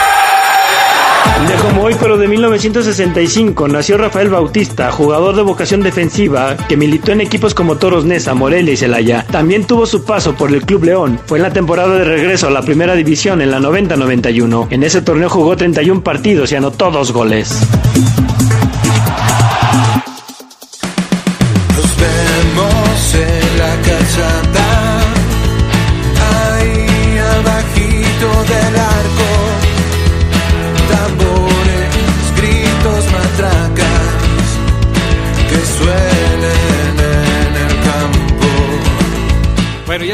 Día 1.47 1.57
como 1.57 1.83
hoy, 1.83 1.95
pero 1.99 2.17
de 2.17 2.27
1965, 2.27 3.67
nació 3.67 3.97
Rafael 3.97 4.29
Bautista, 4.29 4.91
jugador 4.91 5.35
de 5.35 5.41
vocación 5.41 5.81
defensiva 5.81 6.55
que 6.67 6.77
militó 6.77 7.11
en 7.11 7.21
equipos 7.21 7.53
como 7.53 7.77
Toros 7.77 8.05
Nesa, 8.05 8.33
Morelia 8.33 8.73
y 8.73 8.77
Celaya. 8.77 9.25
También 9.31 9.65
tuvo 9.65 9.85
su 9.85 10.03
paso 10.03 10.35
por 10.35 10.53
el 10.53 10.61
Club 10.63 10.83
León. 10.83 11.19
Fue 11.25 11.39
en 11.39 11.43
la 11.43 11.53
temporada 11.53 11.95
de 11.95 12.03
regreso 12.03 12.47
a 12.47 12.51
la 12.51 12.61
primera 12.61 12.95
división 12.95 13.41
en 13.41 13.51
la 13.51 13.59
90-91. 13.59 14.67
En 14.69 14.83
ese 14.83 15.01
torneo 15.01 15.29
jugó 15.29 15.57
31 15.57 16.03
partidos 16.03 16.51
y 16.51 16.55
anotó 16.55 16.91
dos 16.91 17.11
goles. 17.11 17.61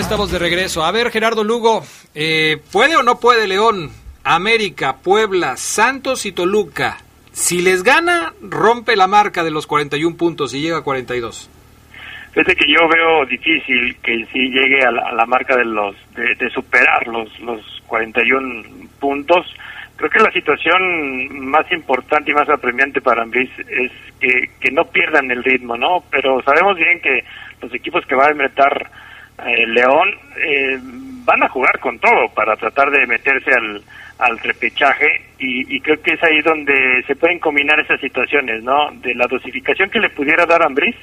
Estamos 0.08 0.32
de 0.32 0.40
regreso. 0.40 0.86
A 0.86 0.92
ver, 0.94 1.12
Gerardo 1.12 1.44
Lugo, 1.44 1.84
eh, 2.16 2.62
¿puede 2.72 2.96
o 2.96 3.04
no 3.04 3.20
puede 3.20 3.46
León, 3.46 3.92
América, 4.24 4.96
Puebla, 5.04 5.58
Santos 5.58 6.26
y 6.26 6.32
Toluca? 6.32 7.00
Si 7.34 7.62
les 7.62 7.84
gana, 7.84 8.32
rompe 8.42 8.96
la 8.96 9.08
marca 9.08 9.44
de 9.44 9.52
los 9.52 9.68
41 9.68 10.16
puntos 10.16 10.54
y 10.54 10.62
llega 10.62 10.78
a 10.78 10.82
42. 10.82 11.50
Fíjate 12.32 12.56
que 12.56 12.72
yo 12.72 12.88
veo 12.88 13.26
difícil 13.26 13.98
que 14.02 14.26
si 14.32 14.50
llegue 14.50 14.82
a 14.82 14.92
la, 14.92 15.26
marca 15.26 15.58
de 15.58 15.66
los 15.66 15.94
de, 16.16 16.50
superar 16.52 17.06
los 17.08 17.38
los 17.42 17.84
41 17.88 18.64
puntos. 19.02 19.46
Creo 19.98 20.10
que 20.10 20.20
la 20.20 20.32
situación 20.32 21.50
más 21.50 21.70
importante 21.70 22.32
y 22.32 22.34
más 22.34 22.48
apremiante 22.48 23.02
para 23.02 23.24
Ambris 23.24 23.50
es 23.60 23.92
que, 24.22 24.52
que 24.62 24.72
no 24.72 24.86
pierdan 24.86 25.30
el 25.32 25.44
ritmo, 25.44 25.76
¿no? 25.76 26.06
Pero 26.10 26.42
sabemos 26.44 26.78
bien 26.78 27.02
que 27.02 27.26
los 27.62 27.74
equipos 27.74 28.06
que 28.06 28.16
van 28.16 28.28
a 28.28 28.32
enfrentar 28.32 28.90
eh, 29.46 29.68
León 29.68 30.10
eh, 30.38 30.80
van 31.24 31.44
a 31.44 31.50
jugar 31.50 31.80
con 31.80 32.00
todo 32.00 32.30
para 32.34 32.56
tratar 32.56 32.90
de 32.90 33.06
meterse 33.06 33.52
al, 33.54 33.82
al 34.20 34.40
repechaje 34.40 35.22
y, 35.40 35.80
creo 35.82 36.02
que 36.02 36.14
es 36.14 36.24
ahí 36.24 36.42
donde 36.42 37.04
se 37.06 37.16
pueden 37.16 37.40
combinar 37.40 37.80
esas 37.80 38.00
situaciones, 38.02 38.64
¿no? 38.64 38.92
De 38.94 39.14
la 39.14 39.28
dosificación 39.28 39.90
que 39.90 40.00
le 40.00 40.10
pudiera 40.10 40.46
dar 40.46 40.64
Ambriz 40.64 40.96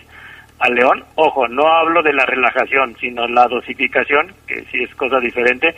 a 0.59 0.68
León, 0.68 1.05
ojo, 1.14 1.47
no 1.49 1.66
hablo 1.66 2.03
de 2.03 2.12
la 2.12 2.26
relajación, 2.26 2.97
sino 3.01 3.26
la 3.28 3.47
dosificación, 3.47 4.32
que 4.47 4.62
sí 4.72 4.82
es 4.82 4.95
cosa 4.95 5.20
diferente, 5.20 5.74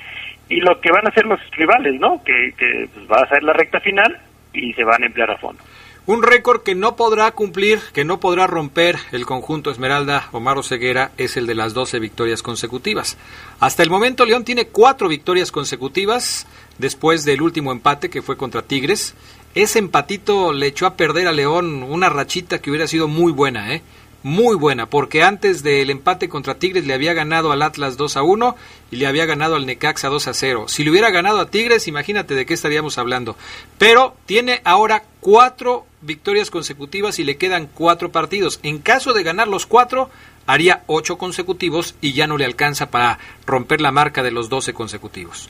y 0.48 0.60
lo 0.60 0.80
que 0.80 0.92
van 0.92 1.06
a 1.06 1.10
hacer 1.10 1.26
los 1.26 1.40
rivales, 1.52 2.00
¿no? 2.00 2.22
Que, 2.24 2.52
que 2.56 2.88
pues, 2.94 3.10
va 3.10 3.22
a 3.22 3.28
ser 3.28 3.42
la 3.42 3.52
recta 3.52 3.80
final 3.80 4.16
y 4.52 4.72
se 4.72 4.84
van 4.84 5.02
a 5.02 5.06
emplear 5.06 5.30
a 5.30 5.38
fondo. 5.38 5.62
Un 6.08 6.22
récord 6.22 6.62
que 6.62 6.76
no 6.76 6.94
podrá 6.94 7.32
cumplir, 7.32 7.80
que 7.92 8.04
no 8.04 8.20
podrá 8.20 8.46
romper 8.46 8.96
el 9.10 9.26
conjunto 9.26 9.72
Esmeralda 9.72 10.28
Omar 10.30 10.62
Ceguera 10.62 11.10
es 11.16 11.36
el 11.36 11.48
de 11.48 11.56
las 11.56 11.74
12 11.74 11.98
victorias 11.98 12.44
consecutivas. 12.44 13.16
Hasta 13.58 13.82
el 13.82 13.90
momento 13.90 14.24
León 14.24 14.44
tiene 14.44 14.68
cuatro 14.68 15.08
victorias 15.08 15.50
consecutivas 15.50 16.46
después 16.78 17.24
del 17.24 17.42
último 17.42 17.72
empate 17.72 18.08
que 18.08 18.22
fue 18.22 18.36
contra 18.36 18.62
Tigres. 18.62 19.14
Ese 19.56 19.80
empatito 19.80 20.52
le 20.52 20.68
echó 20.68 20.86
a 20.86 20.94
perder 20.94 21.26
a 21.26 21.32
León 21.32 21.82
una 21.82 22.08
rachita 22.08 22.60
que 22.60 22.70
hubiera 22.70 22.86
sido 22.86 23.08
muy 23.08 23.32
buena, 23.32 23.74
¿eh? 23.74 23.82
Muy 24.22 24.56
buena, 24.56 24.86
porque 24.86 25.22
antes 25.22 25.62
del 25.62 25.90
empate 25.90 26.28
contra 26.28 26.56
Tigres 26.56 26.86
le 26.86 26.94
había 26.94 27.14
ganado 27.14 27.52
al 27.52 27.62
Atlas 27.62 27.96
2 27.96 28.16
a 28.16 28.22
1 28.22 28.56
y 28.90 28.96
le 28.96 29.06
había 29.06 29.26
ganado 29.26 29.56
al 29.56 29.66
Necaxa 29.66 30.08
2 30.08 30.28
a 30.28 30.34
0. 30.34 30.64
Si 30.68 30.84
le 30.84 30.90
hubiera 30.90 31.10
ganado 31.10 31.40
a 31.40 31.50
Tigres, 31.50 31.88
imagínate 31.88 32.34
de 32.34 32.46
qué 32.46 32.54
estaríamos 32.54 32.98
hablando. 32.98 33.36
Pero 33.78 34.14
tiene 34.26 34.60
ahora 34.64 35.02
cuatro 35.20 35.86
victorias 36.00 36.50
consecutivas 36.50 37.18
y 37.18 37.24
le 37.24 37.36
quedan 37.36 37.68
cuatro 37.72 38.10
partidos. 38.10 38.60
En 38.62 38.78
caso 38.78 39.12
de 39.12 39.22
ganar 39.22 39.48
los 39.48 39.66
cuatro, 39.66 40.10
haría 40.46 40.82
ocho 40.86 41.18
consecutivos 41.18 41.96
y 42.00 42.12
ya 42.12 42.26
no 42.26 42.38
le 42.38 42.44
alcanza 42.44 42.90
para 42.90 43.18
romper 43.46 43.80
la 43.80 43.90
marca 43.90 44.22
de 44.22 44.30
los 44.30 44.48
12 44.48 44.72
consecutivos. 44.72 45.48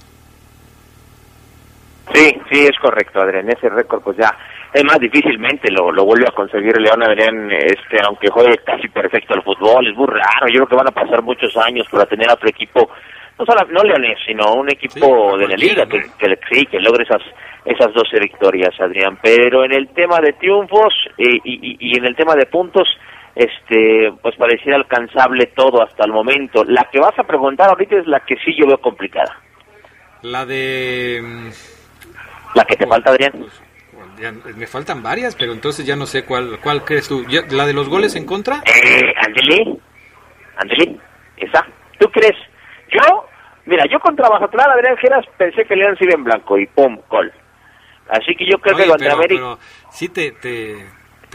Sí, 2.15 2.33
sí, 2.51 2.65
es 2.65 2.79
correcto, 2.81 3.21
Adrián. 3.21 3.49
Ese 3.51 3.69
récord, 3.69 4.03
pues 4.03 4.17
ya 4.17 4.37
es 4.77 4.85
más 4.85 4.99
difícilmente 4.99 5.71
lo, 5.71 5.91
lo 5.91 6.05
vuelve 6.05 6.27
a 6.29 6.35
conseguir 6.35 6.79
León 6.79 7.03
Adrián, 7.03 7.51
este, 7.51 7.97
aunque 8.05 8.29
juegue 8.29 8.59
casi 8.59 8.89
perfecto 8.89 9.35
el 9.35 9.43
fútbol, 9.43 9.89
es 9.89 9.97
muy 9.97 10.07
raro, 10.07 10.49
yo 10.49 10.59
creo 10.59 10.67
que 10.67 10.77
van 10.77 10.89
a 10.89 10.91
pasar 10.91 11.23
muchos 11.23 11.57
años 11.57 11.87
para 11.91 12.05
tener 12.05 12.31
otro 12.31 12.47
equipo, 12.47 12.91
no 13.39 13.47
solo 13.47 13.67
no 13.71 13.83
leonés, 13.83 14.19
sino 14.27 14.53
un 14.53 14.69
equipo 14.69 15.39
de 15.39 15.49
la 15.49 15.57
liga 15.57 15.87
que, 15.87 16.03
que, 16.19 16.39
sí, 16.53 16.67
que 16.67 16.79
logre 16.79 17.05
esas 17.05 17.23
esas 17.65 17.93
12 17.95 18.21
victorias, 18.21 18.79
Adrián, 18.79 19.19
pero 19.23 19.65
en 19.65 19.73
el 19.73 19.89
tema 19.89 20.21
de 20.21 20.35
triunfos 20.35 20.93
y, 21.17 21.37
y, 21.43 21.77
y 21.81 21.97
en 21.97 22.05
el 22.05 22.15
tema 22.15 22.35
de 22.35 22.45
puntos, 22.45 22.87
este, 23.35 24.13
pues 24.23 24.37
pareciera 24.37 24.77
alcanzable 24.77 25.47
todo 25.57 25.83
hasta 25.83 26.05
el 26.05 26.13
momento. 26.13 26.65
La 26.65 26.87
que 26.93 27.01
vas 27.01 27.19
a 27.19 27.25
preguntar 27.25 27.71
ahorita 27.71 27.97
es 27.97 28.07
la 28.07 28.21
que 28.21 28.37
sí 28.37 28.55
yo 28.57 28.67
veo 28.67 28.79
complicada. 28.79 29.41
La 30.23 30.47
de... 30.47 31.51
La 32.55 32.65
que 32.65 32.77
te 32.77 32.87
falta, 32.87 33.11
Adrián. 33.11 33.33
Pues, 33.33 33.66
me 34.57 34.67
faltan 34.67 35.03
varias, 35.03 35.35
pero 35.37 35.53
entonces 35.53 35.87
ya 35.87 35.97
no 35.97 36.07
sé 36.07 36.25
cuál 36.25 36.59
cuál 36.63 36.85
crees 36.85 37.09
tú. 37.09 37.25
¿La 37.51 37.67
de 37.67 37.73
los 37.73 37.89
goles 37.89 38.15
en 38.17 38.27
contra? 38.27 38.63
Eh, 38.65 39.13
Andeli, 39.21 41.01
esa. 41.37 41.67
¿Tú 41.99 42.09
crees? 42.11 42.37
Yo, 42.91 43.27
mira, 43.67 43.85
yo 43.91 43.99
contra 44.01 44.29
Mazatlán, 44.29 44.71
Adrián 44.71 44.97
Geras, 44.99 45.25
pensé 45.37 45.65
que 45.65 45.77
León 45.77 45.97
se 45.99 46.05
iba 46.05 46.15
en 46.15 46.25
blanco 46.25 46.59
y 46.59 46.67
pum, 46.67 46.99
gol. 47.09 47.33
Así 48.09 48.35
que 48.37 48.47
yo 48.47 48.59
creo 48.59 48.77
que 48.77 48.87
contra 48.87 49.13
América... 49.13 49.35
Pero 49.41 49.59
sí 49.91 50.09
te, 50.09 50.33
te, 50.33 50.87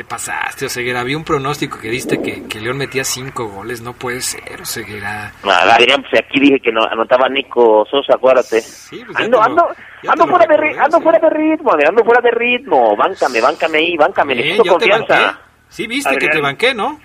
te 0.01 0.07
pasaste, 0.07 0.65
Oseguera. 0.65 1.01
Había 1.01 1.15
un 1.15 1.23
pronóstico 1.23 1.77
que 1.79 1.89
diste 1.89 2.21
que, 2.21 2.47
que 2.47 2.59
León 2.59 2.77
metía 2.77 3.03
cinco 3.03 3.47
goles. 3.47 3.81
No 3.81 3.93
puede 3.93 4.21
ser, 4.21 4.61
Oseguera. 4.61 5.31
Nada, 5.43 5.75
Adrián, 5.75 6.01
pues 6.01 6.23
aquí 6.23 6.39
dije 6.39 6.59
que 6.59 6.71
no, 6.71 6.83
anotaba 6.83 7.29
Nico 7.29 7.85
Sosa, 7.89 8.15
acuérdate. 8.15 8.61
Sí, 8.61 9.03
pues 9.05 9.17
ando, 9.17 9.41
ando, 9.41 9.67
ando, 10.07 10.27
fuera 10.27 10.45
de, 10.45 10.79
ando 10.79 11.01
fuera 11.01 11.19
de 11.19 11.29
ritmo, 11.29 11.71
ando 11.87 12.03
fuera 12.03 12.21
de 12.21 12.31
ritmo. 12.31 12.95
Báncame, 12.95 13.41
báncame 13.41 13.77
ahí, 13.77 13.95
báncame, 13.95 14.35
necesito 14.35 14.63
confianza. 14.63 15.39
Sí, 15.69 15.87
viste 15.87 16.17
que 16.17 16.29
te 16.29 16.41
banqué, 16.41 16.73
¿no? 16.73 16.99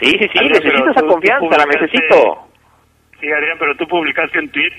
Sí, 0.00 0.10
sí, 0.18 0.26
sí, 0.32 0.48
necesito 0.48 0.90
esa 0.90 1.06
confianza, 1.06 1.56
la 1.56 1.66
necesito. 1.66 2.48
Sí, 3.20 3.30
Adrián, 3.30 3.56
pero 3.60 3.76
tú 3.76 3.86
publicaste 3.86 4.40
un 4.40 4.50
tweet 4.50 4.72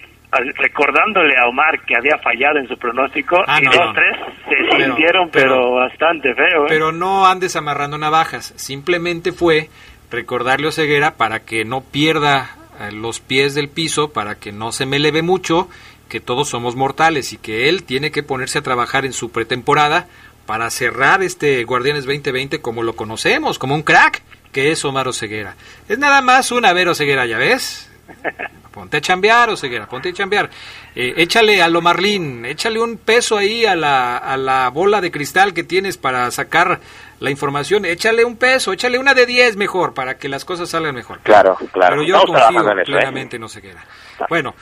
recordándole 0.55 1.36
a 1.38 1.47
Omar 1.47 1.81
que 1.86 1.95
había 1.95 2.17
fallado 2.19 2.59
en 2.59 2.67
su 2.67 2.77
pronóstico 2.77 3.38
ah, 3.47 3.59
y 3.61 3.65
dos, 3.65 3.93
tres 3.93 4.17
se 4.49 4.83
sintieron 4.83 5.29
pero, 5.31 5.73
bastante 5.73 6.33
feo. 6.33 6.65
¿eh? 6.65 6.67
Pero 6.69 6.91
no 6.91 7.25
andes 7.25 7.55
amarrando 7.55 7.97
navajas, 7.97 8.53
simplemente 8.55 9.31
fue 9.31 9.69
recordarle 10.11 10.67
a 10.67 10.71
Ceguera 10.71 11.15
para 11.15 11.41
que 11.41 11.65
no 11.65 11.81
pierda 11.81 12.55
eh, 12.79 12.91
los 12.91 13.19
pies 13.19 13.55
del 13.55 13.69
piso, 13.69 14.13
para 14.13 14.36
que 14.36 14.51
no 14.51 14.71
se 14.71 14.86
me 14.86 14.97
eleve 14.97 15.21
mucho, 15.21 15.69
que 16.09 16.19
todos 16.19 16.49
somos 16.49 16.75
mortales 16.75 17.33
y 17.33 17.38
que 17.38 17.69
él 17.69 17.83
tiene 17.83 18.11
que 18.11 18.23
ponerse 18.23 18.59
a 18.59 18.63
trabajar 18.63 19.05
en 19.05 19.13
su 19.13 19.31
pretemporada 19.31 20.07
para 20.45 20.69
cerrar 20.69 21.23
este 21.23 21.63
Guardianes 21.63 22.05
2020 22.05 22.61
como 22.61 22.83
lo 22.83 22.95
conocemos, 22.95 23.57
como 23.57 23.75
un 23.75 23.81
crack 23.81 24.21
que 24.51 24.71
es 24.71 24.86
Omar 24.86 25.07
Oseguera. 25.07 25.55
Es 25.89 25.97
nada 25.97 26.21
más 26.21 26.51
una 26.51 26.71
ver 26.71 26.88
Oseguera, 26.88 27.25
¿ya 27.25 27.38
ves? 27.38 27.91
Ponte 28.72 28.97
a 28.97 29.01
chambear, 29.01 29.49
Oseguera, 29.49 29.88
ponte 29.88 30.10
a 30.10 30.14
chambear. 30.14 30.49
Eh, 30.93 31.14
échale 31.16 31.62
a 31.62 31.70
lo 31.70 31.82
Marlín, 31.82 32.43
échale 32.43 32.78
un 32.78 32.97
peso 32.97 33.38
ahí 33.38 33.66
a 33.66 33.74
la, 33.74 34.18
a 34.18 34.36
la 34.36 34.70
bola 34.70 34.99
de 34.99 35.12
cristal 35.12 35.53
que 35.53 35.64
tienes 35.64 35.97
para 35.97 36.30
sacar 36.30 36.82
la 37.22 37.32
información. 37.32 37.86
Échale 37.86 38.26
un 38.26 38.36
peso, 38.36 38.74
échale 38.74 38.99
una 38.99 39.14
de 39.14 39.26
10 39.26 39.56
mejor 39.56 39.93
para 39.93 40.18
que 40.18 40.28
las 40.28 40.43
cosas 40.43 40.70
salgan 40.70 40.93
mejor. 40.93 41.20
Claro, 41.24 41.56
claro. 41.72 41.95
Pero 41.95 42.03
yo 42.03 42.26
confío 42.26 42.70
¿eh? 42.70 42.84
plenamente 42.84 43.38
en 43.38 43.43
Oseguera. 43.43 43.86
Bueno, 44.28 44.53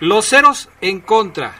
los 0.00 0.26
ceros 0.26 0.70
en 0.80 1.00
contra. 1.00 1.54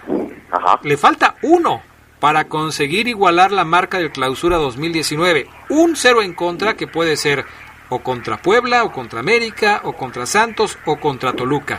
Le 0.82 0.96
falta 0.96 1.36
uno 1.42 1.82
para 2.20 2.44
conseguir 2.44 3.08
igualar 3.08 3.52
la 3.52 3.64
marca 3.64 3.98
del 3.98 4.12
clausura 4.12 4.56
2019. 4.56 5.46
Un 5.70 5.96
cero 5.96 6.22
en 6.22 6.34
contra 6.34 6.74
que 6.74 6.86
puede 6.86 7.16
ser 7.16 7.44
o 7.92 8.02
contra 8.02 8.38
Puebla, 8.38 8.84
o 8.84 8.90
contra 8.90 9.20
América, 9.20 9.82
o 9.84 9.92
contra 9.92 10.24
Santos, 10.24 10.78
o 10.86 10.96
contra 10.98 11.34
Toluca. 11.34 11.78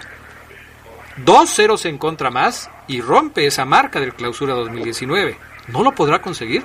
Dos 1.18 1.50
ceros 1.50 1.86
en 1.86 1.98
contra 1.98 2.30
más 2.30 2.70
y 2.88 3.02
rompe 3.02 3.48
esa 3.48 3.66
marca 3.66 4.00
del 4.00 4.14
clausura 4.14 4.54
2019. 4.54 5.36
¿No 5.70 5.84
lo 5.84 5.92
podrá 5.94 6.20
conseguir? 6.20 6.62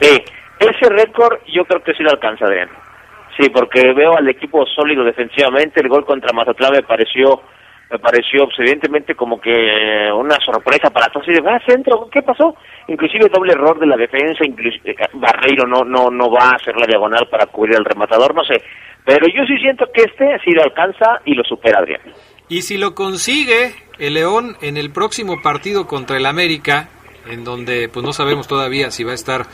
Sí, 0.00 0.24
ese 0.58 0.88
récord 0.88 1.40
yo 1.46 1.66
creo 1.66 1.82
que 1.82 1.92
sí 1.92 2.02
lo 2.02 2.10
alcanza, 2.10 2.46
Adrián. 2.46 2.70
Sí, 3.36 3.50
porque 3.50 3.92
veo 3.92 4.16
al 4.16 4.28
equipo 4.28 4.64
sólido 4.66 5.04
defensivamente. 5.04 5.80
El 5.80 5.88
gol 5.88 6.06
contra 6.06 6.32
Mazatlán 6.32 6.72
me 6.72 6.82
pareció 6.82 7.42
me 7.92 7.98
pareció 7.98 8.48
evidentemente 8.58 9.14
como 9.14 9.38
que 9.38 10.10
una 10.16 10.36
sorpresa 10.40 10.88
para 10.88 11.12
todos. 11.12 11.28
Y 11.28 11.32
de 11.32 11.42
ah, 11.46 11.60
centro 11.66 12.08
qué 12.10 12.22
pasó 12.22 12.56
inclusive 12.88 13.28
doble 13.28 13.52
error 13.52 13.78
de 13.78 13.86
la 13.86 13.96
defensa 13.96 14.44
eh, 14.44 14.96
Barreiro 15.12 15.66
no 15.66 15.84
no 15.84 16.10
no 16.10 16.30
va 16.30 16.50
a 16.50 16.56
hacer 16.56 16.74
la 16.76 16.86
diagonal 16.86 17.28
para 17.30 17.46
cubrir 17.46 17.76
al 17.76 17.84
rematador 17.84 18.34
no 18.34 18.44
sé. 18.44 18.62
Pero 19.04 19.26
yo 19.26 19.44
sí 19.46 19.58
siento 19.58 19.86
que 19.92 20.02
este 20.02 20.38
sí 20.42 20.52
lo 20.52 20.62
alcanza 20.62 21.20
y 21.26 21.34
lo 21.34 21.44
supera 21.44 21.80
Adrián. 21.80 22.00
Y 22.48 22.62
si 22.62 22.78
lo 22.78 22.94
consigue 22.94 23.74
el 23.98 24.14
León 24.14 24.56
en 24.62 24.78
el 24.78 24.90
próximo 24.90 25.42
partido 25.42 25.86
contra 25.86 26.16
el 26.16 26.24
América 26.24 26.88
en 27.28 27.44
donde 27.44 27.90
pues 27.90 28.04
no 28.06 28.14
sabemos 28.14 28.48
todavía 28.48 28.90
si 28.90 29.04
va 29.04 29.12
a 29.12 29.16
estar 29.16 29.44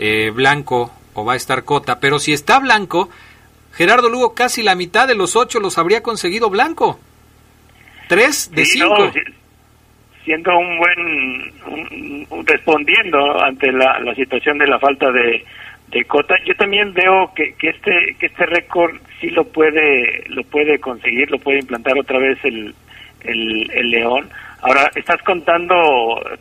eh, 0.00 0.30
Blanco 0.34 0.90
o 1.14 1.24
va 1.24 1.34
a 1.34 1.36
estar 1.36 1.64
Cota 1.64 2.00
pero 2.00 2.18
si 2.18 2.32
está 2.32 2.58
Blanco 2.58 3.08
Gerardo 3.72 4.08
Lugo 4.08 4.34
casi 4.34 4.64
la 4.64 4.74
mitad 4.74 5.06
de 5.06 5.14
los 5.14 5.36
ocho 5.36 5.60
los 5.60 5.78
habría 5.78 6.02
conseguido 6.02 6.50
Blanco 6.50 6.98
Tres 8.08 8.50
de 8.52 8.64
cinco. 8.64 9.10
siendo 10.24 10.56
un 10.58 10.78
buen, 10.78 12.44
respondiendo 12.46 13.42
ante 13.42 13.72
la, 13.72 13.98
la, 14.00 14.14
situación 14.14 14.58
de 14.58 14.66
la 14.66 14.78
falta 14.78 15.10
de, 15.10 15.44
de 15.88 16.04
Cota, 16.04 16.34
yo 16.44 16.54
también 16.54 16.92
veo 16.92 17.32
que, 17.34 17.54
que 17.54 17.70
este 17.70 18.16
que 18.18 18.26
este 18.26 18.46
récord 18.46 18.96
sí 19.20 19.30
lo 19.30 19.44
puede 19.44 20.24
lo 20.28 20.42
puede 20.44 20.78
conseguir, 20.78 21.30
lo 21.30 21.38
puede 21.38 21.60
implantar 21.60 21.98
otra 21.98 22.18
vez 22.18 22.38
el, 22.44 22.74
el, 23.24 23.70
el 23.72 23.90
León. 23.90 24.28
Ahora, 24.62 24.90
¿estás 24.94 25.20
contando 25.22 25.74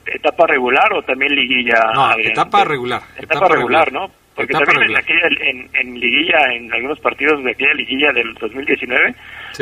etapa 0.06 0.48
regular 0.48 0.94
o 0.94 1.02
también 1.02 1.36
liguilla? 1.36 1.80
No, 1.94 2.18
etapa 2.18 2.64
regular. 2.64 3.02
Etapa, 3.18 3.50
regular, 3.50 3.92
¿no? 3.92 4.10
Porque 4.34 4.54
también 4.54 4.92
en, 4.92 4.98
aquella, 4.98 5.28
en, 5.42 5.70
en, 5.74 6.00
liguilla, 6.00 6.40
en 6.54 6.74
algunos 6.74 7.00
partidos 7.02 7.44
de 7.44 7.52
aquella 7.52 7.74
liguilla 7.74 8.14
del 8.14 8.34
2019, 8.36 9.14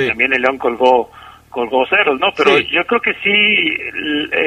también 0.07 0.33
el 0.33 0.41
León 0.43 0.57
colgó 0.59 1.11
colgó 1.51 1.85
ceros, 1.87 2.19
¿no? 2.19 2.27
Pero 2.35 2.57
yo 2.57 2.83
creo 2.87 3.01
que 3.01 3.13
sí, 3.21 3.77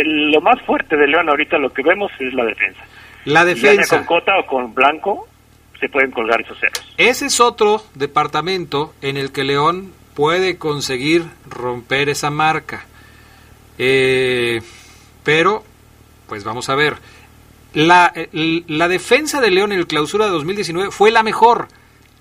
lo 0.05 0.40
más 0.40 0.61
fuerte 0.62 0.96
de 0.96 1.07
León 1.07 1.28
ahorita 1.28 1.59
lo 1.59 1.72
que 1.72 1.82
vemos 1.82 2.11
es 2.18 2.34
la 2.34 2.44
defensa. 2.44 2.82
La 3.24 3.44
defensa. 3.44 3.98
con 3.98 4.07
Cota 4.07 4.32
o 4.40 4.46
con 4.46 4.74
Blanco 4.74 5.28
se 5.78 5.88
pueden 5.88 6.11
colgar 6.11 6.40
esos 6.40 6.59
ceros. 6.59 6.94
Ese 6.96 7.26
es 7.26 7.40
otro 7.40 7.82
departamento 7.94 8.92
en 9.02 9.16
el 9.16 9.30
que 9.30 9.44
León 9.44 9.92
puede 10.14 10.59
conseguir 10.59 11.24
romper 11.48 12.09
esa 12.09 12.30
marca. 12.30 12.86
Eh, 13.78 14.61
pero, 15.22 15.62
pues 16.28 16.44
vamos 16.44 16.68
a 16.68 16.74
ver. 16.74 16.96
La, 17.72 18.12
la 18.32 18.88
defensa 18.88 19.40
de 19.40 19.50
León 19.50 19.72
en 19.72 19.78
el 19.78 19.86
clausura 19.86 20.26
de 20.26 20.30
2019 20.30 20.90
fue 20.90 21.11
la 21.11 21.22
mejor 21.22 21.68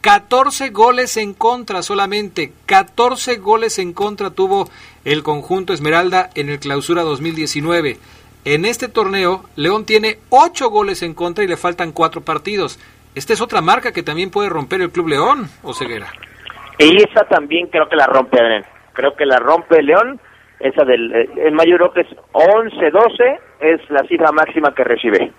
14 0.04 0.72
goles 0.72 1.16
en 1.16 1.34
contra 1.34 1.82
solamente, 1.82 2.51
14 2.66 3.38
goles 3.38 3.80
en 3.80 3.93
contra 3.93 4.32
tuvo 4.32 4.68
el 5.06 5.24
conjunto 5.24 5.72
Esmeralda 5.72 6.30
en 6.36 6.49
el 6.49 6.60
clausura 6.60 7.04
2019. 7.04 7.95
En 8.43 8.66
este 8.66 8.89
torneo, 8.89 9.45
León 9.56 9.86
tiene 9.86 10.18
8 10.30 10.70
goles 10.70 11.04
en 11.04 11.14
contra 11.14 11.45
y 11.45 11.47
le 11.47 11.56
faltan 11.56 11.93
4 11.93 12.20
partidos. 12.20 12.82
Esta 13.16 13.32
es 13.32 13.39
otra 13.39 13.62
marca 13.62 13.93
que 13.93 14.04
también 14.04 14.30
puede 14.30 14.49
romper 14.49 14.82
el 14.82 14.91
Club 14.91 15.08
León, 15.08 15.47
o 15.64 15.74
Ceguera. 15.74 16.12
Y 16.80 16.97
esa 16.97 17.24
también 17.30 17.68
creo 17.68 17.88
que 17.88 17.95
la 17.95 18.08
rompe, 18.08 18.38
Adrián. 18.41 18.66
Creo 18.91 19.16
que 19.16 19.26
la 19.26 19.38
rompe 19.38 19.82
León. 19.82 20.20
Esa 20.60 20.84
del 20.84 21.14
eh, 21.16 21.30
el 21.45 21.54
mayor 21.54 21.93
que 21.93 22.01
es 22.01 22.08
11-12 22.34 23.39
es 23.62 23.89
la 23.89 24.06
cifra 24.10 24.34
máxima 24.34 24.74
que 24.76 24.84
recibe. 24.84 25.32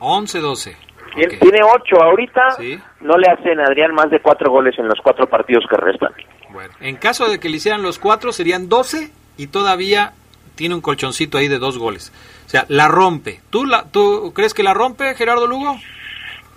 11-12. 0.00 0.87
Tiene 1.14 1.60
ocho 1.62 2.02
ahorita, 2.02 2.58
no 3.00 3.16
le 3.16 3.30
hacen 3.30 3.60
a 3.60 3.64
Adrián 3.64 3.94
más 3.94 4.10
de 4.10 4.20
cuatro 4.20 4.50
goles 4.50 4.78
en 4.78 4.86
los 4.86 4.98
cuatro 5.02 5.26
partidos 5.26 5.64
que 5.68 5.76
restan. 5.76 6.12
Bueno, 6.50 6.72
en 6.80 6.96
caso 6.96 7.28
de 7.28 7.38
que 7.40 7.48
le 7.48 7.56
hicieran 7.56 7.82
los 7.82 7.98
cuatro 7.98 8.32
serían 8.32 8.68
doce 8.68 9.10
y 9.36 9.48
todavía 9.48 10.12
tiene 10.54 10.74
un 10.74 10.80
colchoncito 10.80 11.38
ahí 11.38 11.48
de 11.48 11.58
dos 11.58 11.78
goles. 11.78 12.12
O 12.46 12.48
sea, 12.48 12.64
la 12.68 12.88
rompe. 12.88 13.40
¿Tú, 13.50 13.64
la, 13.64 13.84
¿Tú 13.90 14.32
crees 14.34 14.54
que 14.54 14.62
la 14.62 14.74
rompe, 14.74 15.14
Gerardo 15.14 15.46
Lugo? 15.46 15.76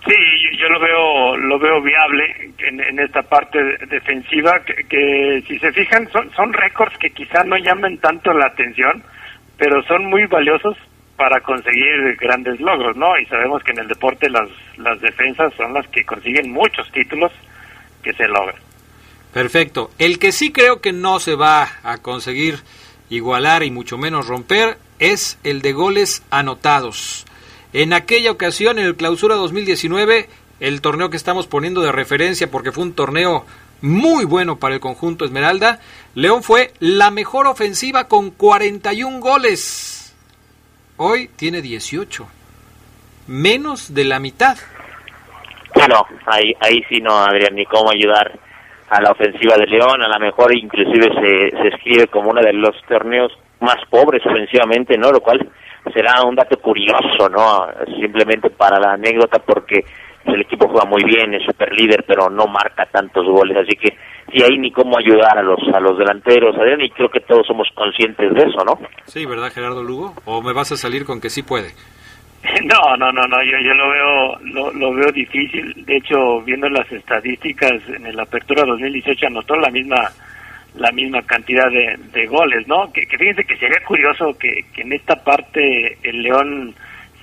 Sí, 0.04 0.14
yo, 0.58 0.68
lo 0.68 0.80
veo 0.80 1.36
lo 1.36 1.58
veo 1.60 1.80
viable 1.80 2.52
en, 2.58 2.98
esta 2.98 3.22
parte 3.22 3.58
defensiva 3.86 4.60
que, 4.64 5.44
si 5.46 5.58
se 5.60 5.72
fijan 5.72 6.10
son 6.10 6.28
son 6.34 6.52
récords 6.52 6.98
que 6.98 7.10
quizá 7.10 7.44
no 7.44 7.56
llamen 7.56 7.98
tanto 7.98 8.32
la 8.32 8.46
atención, 8.46 9.04
pero 9.56 9.80
son 9.84 10.06
muy 10.06 10.26
valiosos 10.26 10.76
para 11.22 11.40
conseguir 11.40 12.16
grandes 12.18 12.58
logros, 12.58 12.96
¿no? 12.96 13.16
Y 13.16 13.24
sabemos 13.26 13.62
que 13.62 13.70
en 13.70 13.78
el 13.78 13.86
deporte 13.86 14.28
las 14.28 15.00
defensas 15.00 15.54
son 15.56 15.72
las 15.72 15.86
que 15.86 16.04
consiguen 16.04 16.50
muchos 16.50 16.90
títulos 16.90 17.30
que 18.02 18.12
se 18.14 18.26
logran. 18.26 18.56
Perfecto. 19.32 19.92
El 20.00 20.18
que 20.18 20.32
sí 20.32 20.50
creo 20.50 20.80
que 20.80 20.92
no 20.92 21.20
se 21.20 21.36
va 21.36 21.68
a 21.84 21.98
conseguir 21.98 22.58
igualar 23.08 23.62
y 23.62 23.70
mucho 23.70 23.98
menos 23.98 24.26
romper 24.26 24.78
es 24.98 25.38
el 25.44 25.62
de 25.62 25.72
goles 25.72 26.24
anotados. 26.32 27.24
En 27.72 27.92
aquella 27.92 28.32
ocasión, 28.32 28.80
en 28.80 28.86
el 28.86 28.96
clausura 28.96 29.36
2019, 29.36 30.28
el 30.58 30.80
torneo 30.80 31.08
que 31.08 31.16
estamos 31.16 31.46
poniendo 31.46 31.82
de 31.82 31.92
referencia 31.92 32.50
porque 32.50 32.72
fue 32.72 32.82
un 32.82 32.94
torneo 32.94 33.46
muy 33.80 34.24
bueno 34.24 34.58
para 34.58 34.74
el 34.74 34.80
conjunto 34.80 35.24
Esmeralda, 35.24 35.78
León 36.16 36.42
fue 36.42 36.74
la 36.80 37.12
mejor 37.12 37.46
ofensiva 37.46 38.08
con 38.08 38.32
41 38.32 39.20
goles. 39.20 40.01
Hoy 40.96 41.28
tiene 41.36 41.62
18. 41.62 42.26
Menos 43.28 43.94
de 43.94 44.04
la 44.04 44.18
mitad. 44.20 44.56
Bueno, 45.74 46.06
ahí, 46.26 46.54
ahí 46.60 46.82
sí 46.88 47.00
no, 47.00 47.16
habría 47.16 47.48
ni 47.50 47.64
cómo 47.64 47.90
ayudar 47.90 48.38
a 48.90 49.00
la 49.00 49.10
ofensiva 49.10 49.56
de 49.56 49.66
León, 49.66 50.02
a 50.02 50.08
lo 50.08 50.18
mejor 50.18 50.54
inclusive 50.54 51.08
se, 51.14 51.56
se 51.56 51.68
escribe 51.68 52.08
como 52.08 52.30
uno 52.30 52.42
de 52.42 52.52
los 52.52 52.76
torneos 52.86 53.32
más 53.60 53.78
pobres 53.88 54.20
ofensivamente, 54.26 54.98
¿no? 54.98 55.10
Lo 55.10 55.20
cual 55.20 55.48
será 55.94 56.22
un 56.24 56.34
dato 56.34 56.58
curioso, 56.58 57.28
¿no? 57.30 57.66
Simplemente 57.98 58.50
para 58.50 58.78
la 58.78 58.92
anécdota 58.92 59.38
porque 59.38 59.84
el 60.26 60.42
equipo 60.42 60.68
juega 60.68 60.84
muy 60.84 61.02
bien, 61.04 61.34
es 61.34 61.44
super 61.44 61.72
líder, 61.72 62.04
pero 62.06 62.28
no 62.28 62.46
marca 62.46 62.86
tantos 62.86 63.26
goles, 63.26 63.56
así 63.56 63.76
que 63.76 63.96
sí 64.30 64.42
hay 64.42 64.58
ni 64.58 64.70
cómo 64.70 64.98
ayudar 64.98 65.38
a 65.38 65.42
los 65.42 65.58
a 65.72 65.80
los 65.80 65.98
delanteros, 65.98 66.56
Adrián, 66.56 66.80
y 66.80 66.90
creo 66.90 67.08
que 67.08 67.20
todos 67.20 67.46
somos 67.46 67.68
conscientes 67.74 68.32
de 68.34 68.42
eso, 68.42 68.64
¿no? 68.64 68.78
Sí, 69.06 69.24
¿verdad, 69.26 69.52
Gerardo 69.52 69.82
Lugo? 69.82 70.14
¿O 70.24 70.42
me 70.42 70.52
vas 70.52 70.72
a 70.72 70.76
salir 70.76 71.04
con 71.04 71.20
que 71.20 71.30
sí 71.30 71.42
puede? 71.42 71.70
No, 72.64 72.96
no, 72.96 73.12
no, 73.12 73.22
no, 73.22 73.42
yo, 73.44 73.58
yo 73.64 73.72
lo 73.74 73.88
veo 73.88 74.38
lo, 74.52 74.72
lo 74.72 74.94
veo 74.94 75.12
difícil. 75.12 75.84
De 75.84 75.96
hecho, 75.96 76.40
viendo 76.42 76.68
las 76.68 76.90
estadísticas, 76.90 77.72
en 77.88 78.06
el 78.06 78.18
Apertura 78.18 78.64
2018 78.64 79.26
anotó 79.26 79.56
la 79.56 79.70
misma 79.70 80.10
la 80.74 80.90
misma 80.90 81.22
cantidad 81.22 81.68
de, 81.70 81.98
de 82.12 82.26
goles, 82.26 82.66
¿no? 82.66 82.90
Que, 82.92 83.06
que, 83.06 83.18
fíjense 83.18 83.44
que 83.44 83.58
sería 83.58 83.84
curioso 83.86 84.36
que, 84.38 84.64
que 84.74 84.82
en 84.82 84.92
esta 84.94 85.16
parte 85.16 85.98
el 86.02 86.22
León 86.22 86.74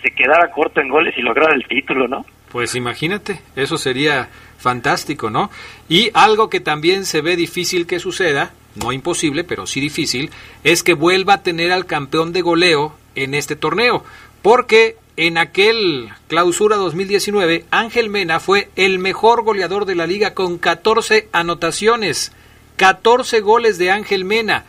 se 0.04 0.12
quedara 0.12 0.52
corto 0.52 0.82
en 0.82 0.90
goles 0.90 1.18
y 1.18 1.22
lograra 1.22 1.56
el 1.56 1.68
título, 1.68 2.08
¿no? 2.08 2.26
Pues 2.52 2.76
imagínate, 2.76 3.42
eso 3.56 3.78
sería 3.78 4.30
fantástico, 4.58 5.30
¿no? 5.30 5.50
Y 5.88 6.10
algo 6.14 6.50
que 6.50 6.60
también 6.60 7.06
se 7.06 7.22
ve 7.22 7.36
difícil 7.36 7.86
que 7.86 8.00
suceda, 8.00 8.54
no 8.76 8.92
imposible, 8.92 9.44
pero 9.44 9.68
sí 9.68 9.80
difícil, 9.80 10.32
es 10.64 10.84
que 10.84 10.94
vuelva 10.94 11.36
a 11.36 11.44
tener 11.44 11.72
al 11.72 11.86
campeón 11.86 12.34
de 12.34 12.42
goleo 12.42 12.96
en 13.16 13.34
este 13.34 13.56
torneo, 13.56 14.04
porque 14.42 14.98
en 15.20 15.38
aquel 15.38 16.10
clausura 16.30 16.78
2019, 16.78 17.66
Ángel 17.72 18.10
Mena 18.10 18.40
fue 18.40 18.70
el 18.78 19.00
mejor 19.00 19.44
goleador 19.44 19.86
de 19.86 19.96
la 19.96 20.08
liga 20.08 20.34
con 20.34 20.58
14 20.58 21.28
anotaciones. 21.34 22.32
14 22.78 23.42
goles 23.42 23.78
de 23.78 23.92
Ángel 23.92 24.24
Mena. 24.24 24.64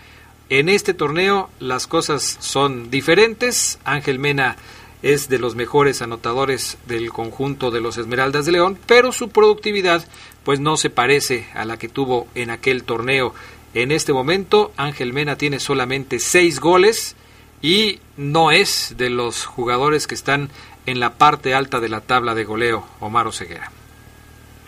En 0.48 0.68
este 0.68 0.92
torneo 0.92 1.50
las 1.60 1.86
cosas 1.86 2.36
son 2.40 2.90
diferentes. 2.90 3.78
Ángel 3.84 4.18
Mena 4.18 4.56
es 5.02 5.28
de 5.28 5.38
los 5.38 5.56
mejores 5.56 6.02
anotadores 6.02 6.78
del 6.86 7.10
conjunto 7.10 7.70
de 7.70 7.80
los 7.80 7.96
Esmeraldas 7.98 8.46
de 8.46 8.52
León, 8.52 8.78
pero 8.86 9.12
su 9.12 9.30
productividad 9.30 10.04
pues 10.44 10.60
no 10.60 10.76
se 10.76 10.90
parece 10.90 11.46
a 11.54 11.64
la 11.64 11.78
que 11.78 11.88
tuvo 11.88 12.26
en 12.34 12.50
aquel 12.50 12.84
torneo. 12.84 13.34
En 13.74 13.92
este 13.92 14.12
momento 14.12 14.72
Ángel 14.76 15.12
Mena 15.12 15.36
tiene 15.36 15.60
solamente 15.60 16.18
6 16.18 16.60
goles 16.60 17.16
y 17.62 18.00
no 18.16 18.50
es 18.50 18.94
de 18.96 19.10
los 19.10 19.44
jugadores 19.44 20.06
que 20.06 20.14
están 20.14 20.50
en 20.86 21.00
la 21.00 21.10
parte 21.10 21.54
alta 21.54 21.80
de 21.80 21.88
la 21.88 22.00
tabla 22.00 22.34
de 22.34 22.44
goleo, 22.44 22.84
Omar 23.00 23.26
Oseguera. 23.26 23.70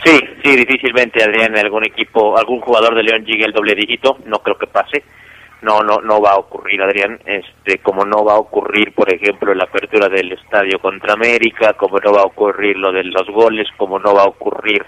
Sí, 0.05 0.19
sí, 0.43 0.57
difícilmente 0.57 1.23
Adrián, 1.23 1.57
algún 1.57 1.85
equipo, 1.85 2.37
algún 2.37 2.61
jugador 2.61 2.95
de 2.97 3.05
León 3.05 3.25
llegue 3.25 3.45
al 3.45 3.53
doble 3.53 3.75
dígito, 3.75 4.19
no 4.27 4.39
creo 4.41 4.59
que 4.59 4.67
pase. 4.67 5.05
No, 5.63 5.81
no, 5.81 6.01
no 6.03 6.21
va 6.21 6.33
a 6.33 6.39
ocurrir, 6.39 6.83
Adrián. 6.83 7.19
Este, 7.25 7.79
como 7.79 8.05
no 8.05 8.25
va 8.25 8.35
a 8.35 8.39
ocurrir, 8.39 8.93
por 8.95 9.13
ejemplo, 9.13 9.55
la 9.55 9.65
apertura 9.65 10.09
del 10.09 10.33
estadio 10.33 10.79
contra 10.81 11.15
América, 11.15 11.73
como 11.75 11.99
no 11.99 12.13
va 12.13 12.23
a 12.23 12.27
ocurrir 12.27 12.77
lo 12.77 12.93
de 12.93 13.05
los 13.05 13.27
goles, 13.29 13.69
como 13.77 13.99
no 13.99 14.15
va 14.15 14.23
a 14.23 14.29
ocurrir 14.29 14.85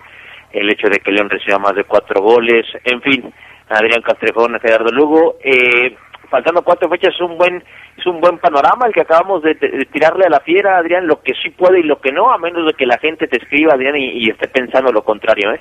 el 0.53 0.71
hecho 0.71 0.89
de 0.89 1.01
que 1.01 1.11
León 1.11 1.31
reciba 1.31 1.59
más 1.59 1.75
de 1.75 1.85
cuatro 1.85 2.23
goles, 2.23 2.65
en 2.85 3.03
fin, 3.03 3.33
Adrián 3.69 4.03
Castrejón, 4.03 4.59
Gerardo 4.61 4.93
Lugo, 4.93 5.37
eh, 5.43 5.97
faltando 6.31 6.63
cuatro 6.63 6.89
fechas 6.89 7.15
es 7.15 7.21
un 7.21 7.37
buen 7.37 7.63
es 7.97 8.07
un 8.07 8.21
buen 8.21 8.39
panorama 8.39 8.87
el 8.87 8.93
que 8.93 9.03
acabamos 9.03 9.43
de, 9.43 9.55
tirarle 9.93 10.27
a 10.27 10.31
la 10.31 10.41
fiera, 10.41 10.79
Adrián, 10.79 11.07
lo 11.07 11.23
que 11.23 11.33
sí 11.43 11.51
puede 11.51 11.81
y 11.81 11.85
lo 11.85 12.01
que 12.01 12.13
no, 12.13 12.33
a 12.33 12.39
menos 12.39 12.67
de 12.67 12.73
que 12.75 12.87
la 12.87 12.99
gente 12.99 13.29
te 13.29 13.39
escriba, 13.39 13.75
Adrián, 13.75 13.97
y, 13.97 14.29
esté 14.29 14.49
pensando 14.49 14.91
lo 14.91 15.05
contrario, 15.05 15.53
¿eh? 15.53 15.61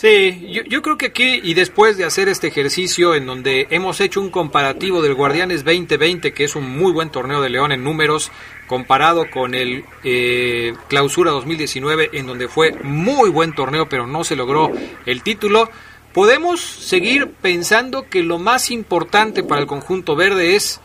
Sí, 0.00 0.48
yo, 0.66 0.80
creo 0.80 0.96
que 0.96 1.08
aquí 1.08 1.40
y 1.42 1.52
después 1.52 1.98
de 1.98 2.06
hacer 2.06 2.30
este 2.30 2.46
ejercicio 2.46 3.14
en 3.14 3.26
donde 3.26 3.66
hemos 3.68 4.00
hecho 4.00 4.22
un 4.22 4.30
comparativo 4.30 5.02
del 5.02 5.12
Guardianes 5.12 5.62
2020, 5.62 6.32
que 6.32 6.44
es 6.44 6.56
un 6.56 6.70
muy 6.70 6.90
buen 6.90 7.10
torneo 7.10 7.42
de 7.42 7.50
León 7.50 7.70
en 7.70 7.84
números, 7.84 8.32
comparado 8.66 9.28
con 9.30 9.54
el 9.54 9.84
eh, 10.02 10.72
Clausura 10.88 11.32
2019, 11.32 12.12
en 12.14 12.26
donde 12.26 12.48
fue 12.48 12.72
muy 12.82 13.28
buen 13.28 13.54
torneo, 13.54 13.90
pero 13.90 14.06
no 14.06 14.24
se 14.24 14.36
logró 14.36 14.72
el 15.04 15.22
título, 15.22 15.68
podemos 16.14 16.62
seguir 16.62 17.34
pensando 17.42 18.08
que 18.08 18.22
lo 18.22 18.38
más 18.38 18.70
importante 18.70 19.42
para 19.42 19.60
el 19.60 19.66
conjunto 19.66 20.16
verde 20.16 20.56
es 20.56 20.80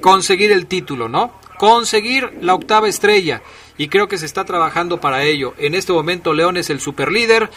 conseguir 0.00 0.52
el 0.52 0.64
título, 0.64 1.10
¿no? 1.10 1.38
Conseguir 1.58 2.38
la 2.40 2.54
octava 2.54 2.88
estrella. 2.88 3.42
Y 3.76 3.88
creo 3.88 4.08
que 4.08 4.18
se 4.18 4.26
está 4.26 4.44
trabajando 4.44 5.00
para 5.00 5.22
ello. 5.22 5.54
En 5.56 5.74
este 5.74 5.92
momento 5.92 6.32
León 6.32 6.56
es 6.56 6.68
el 6.68 6.80
superlíder, 6.80 7.48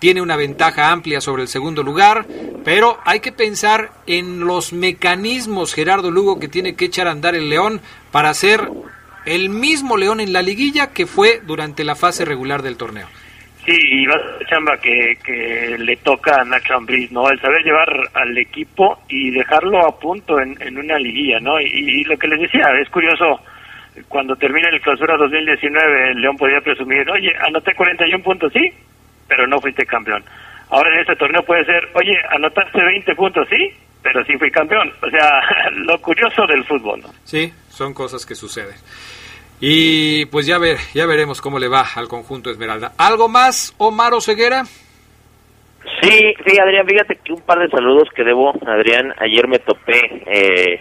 tiene 0.00 0.20
una 0.20 0.36
ventaja 0.36 0.90
amplia 0.90 1.20
sobre 1.20 1.42
el 1.42 1.48
segundo 1.48 1.84
lugar, 1.84 2.26
pero 2.64 2.98
hay 3.04 3.20
que 3.20 3.30
pensar 3.30 3.90
en 4.06 4.40
los 4.40 4.72
mecanismos, 4.72 5.74
Gerardo 5.74 6.10
Lugo, 6.10 6.40
que 6.40 6.48
tiene 6.48 6.74
que 6.74 6.86
echar 6.86 7.06
a 7.06 7.12
andar 7.12 7.36
el 7.36 7.48
León 7.48 7.80
para 8.10 8.34
ser 8.34 8.68
el 9.26 9.50
mismo 9.50 9.96
León 9.96 10.20
en 10.20 10.32
la 10.32 10.42
liguilla 10.42 10.92
que 10.92 11.06
fue 11.06 11.40
durante 11.46 11.84
la 11.84 11.94
fase 11.94 12.24
regular 12.24 12.62
del 12.62 12.76
torneo. 12.76 13.06
Sí, 13.64 13.76
y 13.76 14.06
va 14.06 14.14
a 14.14 14.46
chamba 14.46 14.78
que, 14.78 15.18
que 15.22 15.76
le 15.78 15.96
toca 15.98 16.40
a 16.40 16.44
Nacho 16.44 16.74
Ambriz, 16.74 17.12
¿no? 17.12 17.28
El 17.28 17.38
saber 17.40 17.62
llevar 17.62 17.88
al 18.14 18.36
equipo 18.38 19.02
y 19.08 19.30
dejarlo 19.30 19.86
a 19.86 19.98
punto 19.98 20.40
en, 20.40 20.56
en 20.62 20.78
una 20.78 20.98
liguilla, 20.98 21.38
¿no? 21.40 21.60
Y, 21.60 22.02
lo 22.04 22.18
que 22.18 22.28
les 22.28 22.40
decía, 22.40 22.70
es 22.80 22.88
curioso, 22.88 23.40
cuando 24.08 24.34
termina 24.36 24.70
el 24.70 24.80
clausura 24.80 25.18
2019, 25.18 26.12
el 26.12 26.22
León 26.22 26.36
podía 26.38 26.62
presumir, 26.62 27.08
oye, 27.10 27.32
anoté 27.46 27.74
41 27.74 28.24
puntos, 28.24 28.50
sí, 28.54 28.72
pero 29.30 29.46
no 29.46 29.60
fuiste 29.60 29.86
campeón. 29.86 30.24
Ahora 30.68 30.92
en 30.92 31.00
este 31.00 31.16
torneo 31.16 31.42
puede 31.42 31.64
ser, 31.64 31.88
oye, 31.94 32.18
anotaste 32.30 32.82
20 32.82 33.14
puntos, 33.14 33.46
sí, 33.48 33.70
pero 34.02 34.24
sí 34.24 34.36
fui 34.36 34.50
campeón. 34.50 34.92
O 35.00 35.08
sea, 35.08 35.40
lo 35.72 35.98
curioso 36.00 36.46
del 36.46 36.64
fútbol, 36.64 37.00
¿no? 37.00 37.08
Sí, 37.24 37.52
son 37.68 37.94
cosas 37.94 38.26
que 38.26 38.34
suceden. 38.34 38.74
Y 39.60 40.26
pues 40.26 40.46
ya 40.46 40.58
ver, 40.58 40.78
ya 40.94 41.06
veremos 41.06 41.40
cómo 41.40 41.58
le 41.58 41.68
va 41.68 41.84
al 41.94 42.08
conjunto 42.08 42.50
Esmeralda. 42.50 42.92
¿Algo 42.98 43.28
más, 43.28 43.74
Omar 43.78 44.12
Ceguera? 44.20 44.64
Sí, 46.02 46.34
sí, 46.46 46.58
Adrián, 46.58 46.86
fíjate 46.86 47.18
que 47.22 47.32
un 47.32 47.42
par 47.42 47.58
de 47.58 47.68
saludos 47.68 48.08
que 48.14 48.24
debo, 48.24 48.52
Adrián. 48.66 49.14
Ayer 49.18 49.46
me 49.48 49.58
topé 49.58 50.00
eh, 50.26 50.80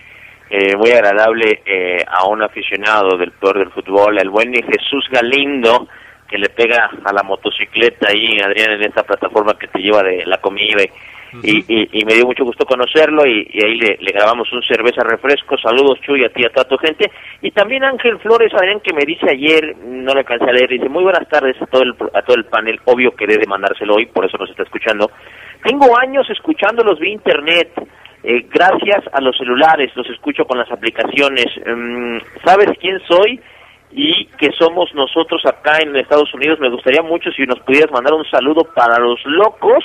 eh, 0.50 0.76
muy 0.78 0.92
agradable 0.92 1.62
eh, 1.66 2.04
a 2.08 2.28
un 2.28 2.42
aficionado 2.42 3.18
del 3.18 3.32
peor 3.34 3.60
del 3.60 3.72
fútbol, 3.72 4.18
el 4.18 4.30
buen 4.30 4.52
Jesús 4.54 5.08
Galindo, 5.12 5.88
que 6.30 6.38
le 6.38 6.50
pega 6.50 6.90
a 7.04 7.14
la 7.14 7.24
motocicleta 7.24 8.10
ahí, 8.10 8.40
Adrián, 8.40 8.72
en 8.72 8.84
esta 8.84 9.04
plataforma 9.04 9.58
que 9.58 9.68
te 9.68 9.80
lleva 9.80 10.04
de 10.04 10.26
la 10.26 10.38
comida 10.38 10.84
y 10.84 10.90
y, 11.44 12.00
y, 12.00 12.06
me 12.06 12.16
dio 12.16 12.26
mucho 12.26 12.44
gusto 12.44 12.66
conocerlo 12.66 13.26
y, 13.26 13.48
ahí 13.64 13.78
le, 13.78 13.98
grabamos 14.14 14.52
un 14.52 14.64
cerveza 14.64 15.04
refresco. 15.04 15.58
Saludos 15.58 16.00
Chuy 16.02 16.26
a 16.26 16.30
ti, 16.30 16.44
a 16.44 16.50
toda 16.50 16.68
tu 16.68 16.78
gente. 16.78 17.12
Y 17.42 17.52
también 17.52 17.84
Ángel 17.84 18.18
Flores, 18.20 18.54
Adrián, 18.54 18.80
que 18.80 18.94
me 18.94 19.06
dice 19.06 19.30
ayer, 19.30 19.76
no 19.78 20.14
le 20.14 20.22
alcancé 20.22 20.50
a 20.50 20.54
leer, 20.54 20.70
dice 20.70 20.90
muy 20.90 21.04
buenas 21.04 21.28
tardes 21.30 21.56
a 21.62 21.68
todo 21.68 21.84
el, 21.84 21.94
a 22.14 22.22
todo 22.24 22.36
el 22.36 22.46
panel, 22.46 22.80
obvio 22.86 23.12
que 23.12 23.28
debe 23.28 23.46
mandárselo 23.46 23.96
hoy, 23.96 24.08
por 24.08 24.26
eso 24.26 24.38
nos 24.38 24.50
está 24.50 24.64
escuchando. 24.64 25.12
Tengo 25.64 25.98
años 26.00 26.28
escuchándolos 26.30 27.00
vía 27.00 27.14
internet. 27.14 27.70
Eh, 28.22 28.48
gracias 28.50 29.06
a 29.14 29.22
los 29.22 29.38
celulares, 29.38 29.96
los 29.96 30.10
escucho 30.10 30.46
con 30.46 30.58
las 30.58 30.70
aplicaciones. 30.72 31.46
Mm, 31.66 32.18
¿Sabes 32.44 32.78
quién 32.80 33.00
soy? 33.08 33.40
Y 33.92 34.26
que 34.38 34.52
somos 34.58 34.94
nosotros 34.94 35.42
acá 35.46 35.80
en 35.82 35.96
Estados 35.96 36.34
Unidos. 36.34 36.60
Me 36.60 36.70
gustaría 36.70 37.02
mucho 37.02 37.32
si 37.32 37.44
nos 37.44 37.60
pudieras 37.60 37.92
mandar 37.92 38.14
un 38.14 38.26
saludo 38.26 38.64
para 38.76 39.00
los 39.00 39.20
locos 39.26 39.84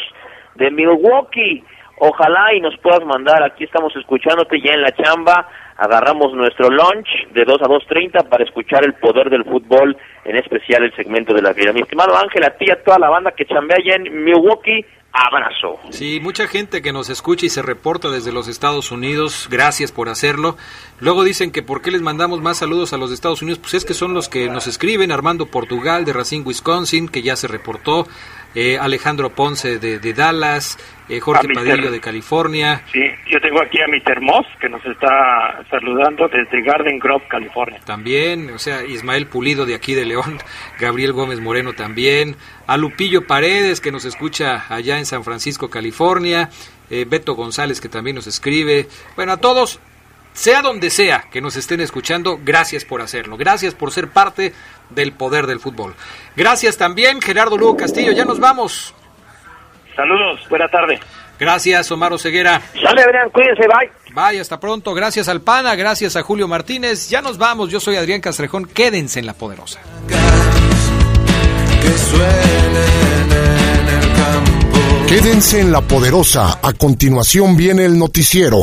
de 0.57 0.71
Milwaukee. 0.71 1.65
Ojalá 1.99 2.53
y 2.55 2.61
nos 2.61 2.77
puedas 2.79 3.05
mandar, 3.05 3.43
aquí 3.43 3.65
estamos 3.65 3.95
escuchándote 3.95 4.61
ya 4.61 4.73
en 4.73 4.83
la 4.83 4.91
chamba, 4.93 5.49
agarramos 5.77 6.33
nuestro 6.35 6.69
lunch 6.69 7.29
de 7.33 7.45
2 7.45 7.63
a 7.63 7.67
2.30 7.67 8.29
para 8.29 8.45
escuchar 8.45 8.85
el 8.85 8.95
poder 8.95 9.31
del 9.31 9.45
fútbol, 9.45 9.97
en 10.25 10.37
especial 10.37 10.83
el 10.83 10.95
segmento 10.97 11.33
de 11.33 11.43
la 11.43 11.53
vida. 11.53 11.73
Mi 11.73 11.81
estimado 11.81 12.17
Ángel, 12.17 12.45
a 12.45 12.51
ti 12.51 12.69
a 12.71 12.83
toda 12.83 12.99
la 12.99 13.11
banda 13.11 13.31
que 13.31 13.47
chambea 13.47 13.79
allá 13.79 13.95
en 13.95 14.25
Milwaukee, 14.25 14.85
abrazo. 15.15 15.79
Sí, 15.91 16.19
mucha 16.21 16.49
gente 16.49 16.83
que 16.83 16.93
nos 16.93 17.09
escucha 17.09 17.47
y 17.47 17.49
se 17.49 17.63
reporta 17.63 18.11
desde 18.11 18.33
los 18.33 18.49
Estados 18.49 18.91
Unidos, 18.91 19.47
gracias 19.49 19.93
por 19.93 20.09
hacerlo. 20.09 20.57
Luego 20.99 21.23
dicen 21.23 21.53
que 21.53 21.63
por 21.63 21.83
qué 21.83 21.93
les 21.93 22.03
mandamos 22.03 22.43
más 22.43 22.59
saludos 22.59 22.93
a 22.93 22.97
los 22.97 23.13
Estados 23.13 23.41
Unidos, 23.41 23.61
pues 23.61 23.75
es 23.75 23.85
que 23.85 23.95
son 23.95 24.13
los 24.13 24.29
que 24.29 24.49
nos 24.49 24.67
escriben, 24.67 25.13
Armando 25.13 25.47
Portugal 25.47 26.05
de 26.05 26.13
Racine, 26.13 26.45
Wisconsin, 26.45 27.09
que 27.09 27.23
ya 27.23 27.37
se 27.37 27.47
reportó, 27.47 28.09
eh, 28.55 28.79
Alejandro 28.79 29.31
Ponce 29.31 29.79
de, 29.79 29.99
de 29.99 30.13
Dallas, 30.13 30.79
eh, 31.09 31.21
Jorge. 31.21 31.49
Padillo 31.55 31.91
de 31.91 32.01
California. 32.01 32.83
Sí, 32.93 33.03
yo 33.31 33.41
tengo 33.41 33.61
aquí 33.61 33.79
a 33.81 33.87
Mr. 33.87 34.21
Moss 34.21 34.47
que 34.61 34.69
nos 34.69 34.85
está 34.85 35.63
saludando 35.71 36.29
desde 36.29 36.63
Garden 36.63 36.99
Grove, 36.99 37.25
California. 37.29 37.81
También, 37.85 38.51
o 38.51 38.59
sea, 38.59 38.85
Ismael 38.85 39.27
Pulido 39.27 39.67
de 39.67 39.75
aquí 39.75 39.95
de 39.95 40.05
León, 40.05 40.39
Gabriel 40.81 41.13
Gómez 41.13 41.41
Moreno 41.41 41.75
también, 41.75 42.37
a 42.67 42.77
Lupillo 42.77 43.27
Paredes 43.27 43.81
que 43.81 43.93
nos 43.93 44.05
escucha 44.05 44.65
allá 44.69 44.99
en 44.99 45.07
San 45.07 45.25
Francisco, 45.25 45.69
California, 45.69 46.49
eh, 46.91 47.05
Beto 47.09 47.35
González 47.35 47.81
que 47.81 47.89
también 47.89 48.17
nos 48.17 48.27
escribe, 48.27 48.87
bueno, 49.17 49.33
a 49.33 49.37
todos, 49.37 49.81
sea 50.35 50.61
donde 50.61 50.91
sea 50.91 51.25
que 51.33 51.41
nos 51.41 51.57
estén 51.57 51.81
escuchando, 51.81 52.39
gracias 52.45 52.85
por 52.85 53.01
hacerlo, 53.01 53.39
gracias 53.39 53.73
por 53.75 53.91
ser 53.91 54.09
parte 54.09 54.53
del 54.91 55.13
poder 55.13 55.47
del 55.47 55.61
fútbol. 55.61 55.95
Gracias 56.37 56.77
también, 56.77 57.23
Gerardo 57.23 57.57
Lugo 57.57 57.79
Castillo, 57.79 58.13
ya 58.13 58.27
nos 58.27 58.39
vamos. 58.39 58.95
Saludos, 59.97 60.41
buena 60.51 60.69
tarde. 60.69 61.01
Gracias, 61.39 61.91
Omar 61.91 62.17
Ceguera. 62.19 62.61
Sale, 62.75 63.03
Adrián, 63.03 63.31
cuídense, 63.31 63.63
bye. 63.67 63.91
Bye, 64.15 64.41
hasta 64.41 64.61
pronto. 64.61 64.95
Gracias 64.95 65.29
al 65.29 65.41
PANA, 65.41 65.75
gracias 65.75 66.15
a 66.17 66.23
Julio 66.23 66.47
Martínez. 66.47 67.09
Ya 67.09 67.23
nos 67.23 67.39
vamos. 67.39 67.71
Yo 67.71 67.81
soy 67.81 67.97
Adrián 67.97 68.21
Castrejón. 68.21 68.67
Quédense 68.67 69.19
en 69.21 69.27
La 69.27 69.35
Poderosa. 69.35 69.81
que 70.09 71.91
suenen 71.99 73.33
en 73.33 73.89
el 73.89 74.13
campo. 74.17 75.07
Quédense 75.09 75.61
en 75.61 75.71
la 75.73 75.81
poderosa. 75.81 76.59
A 76.63 76.73
continuación 76.73 77.57
viene 77.57 77.85
el 77.85 77.99
noticiero. 77.99 78.63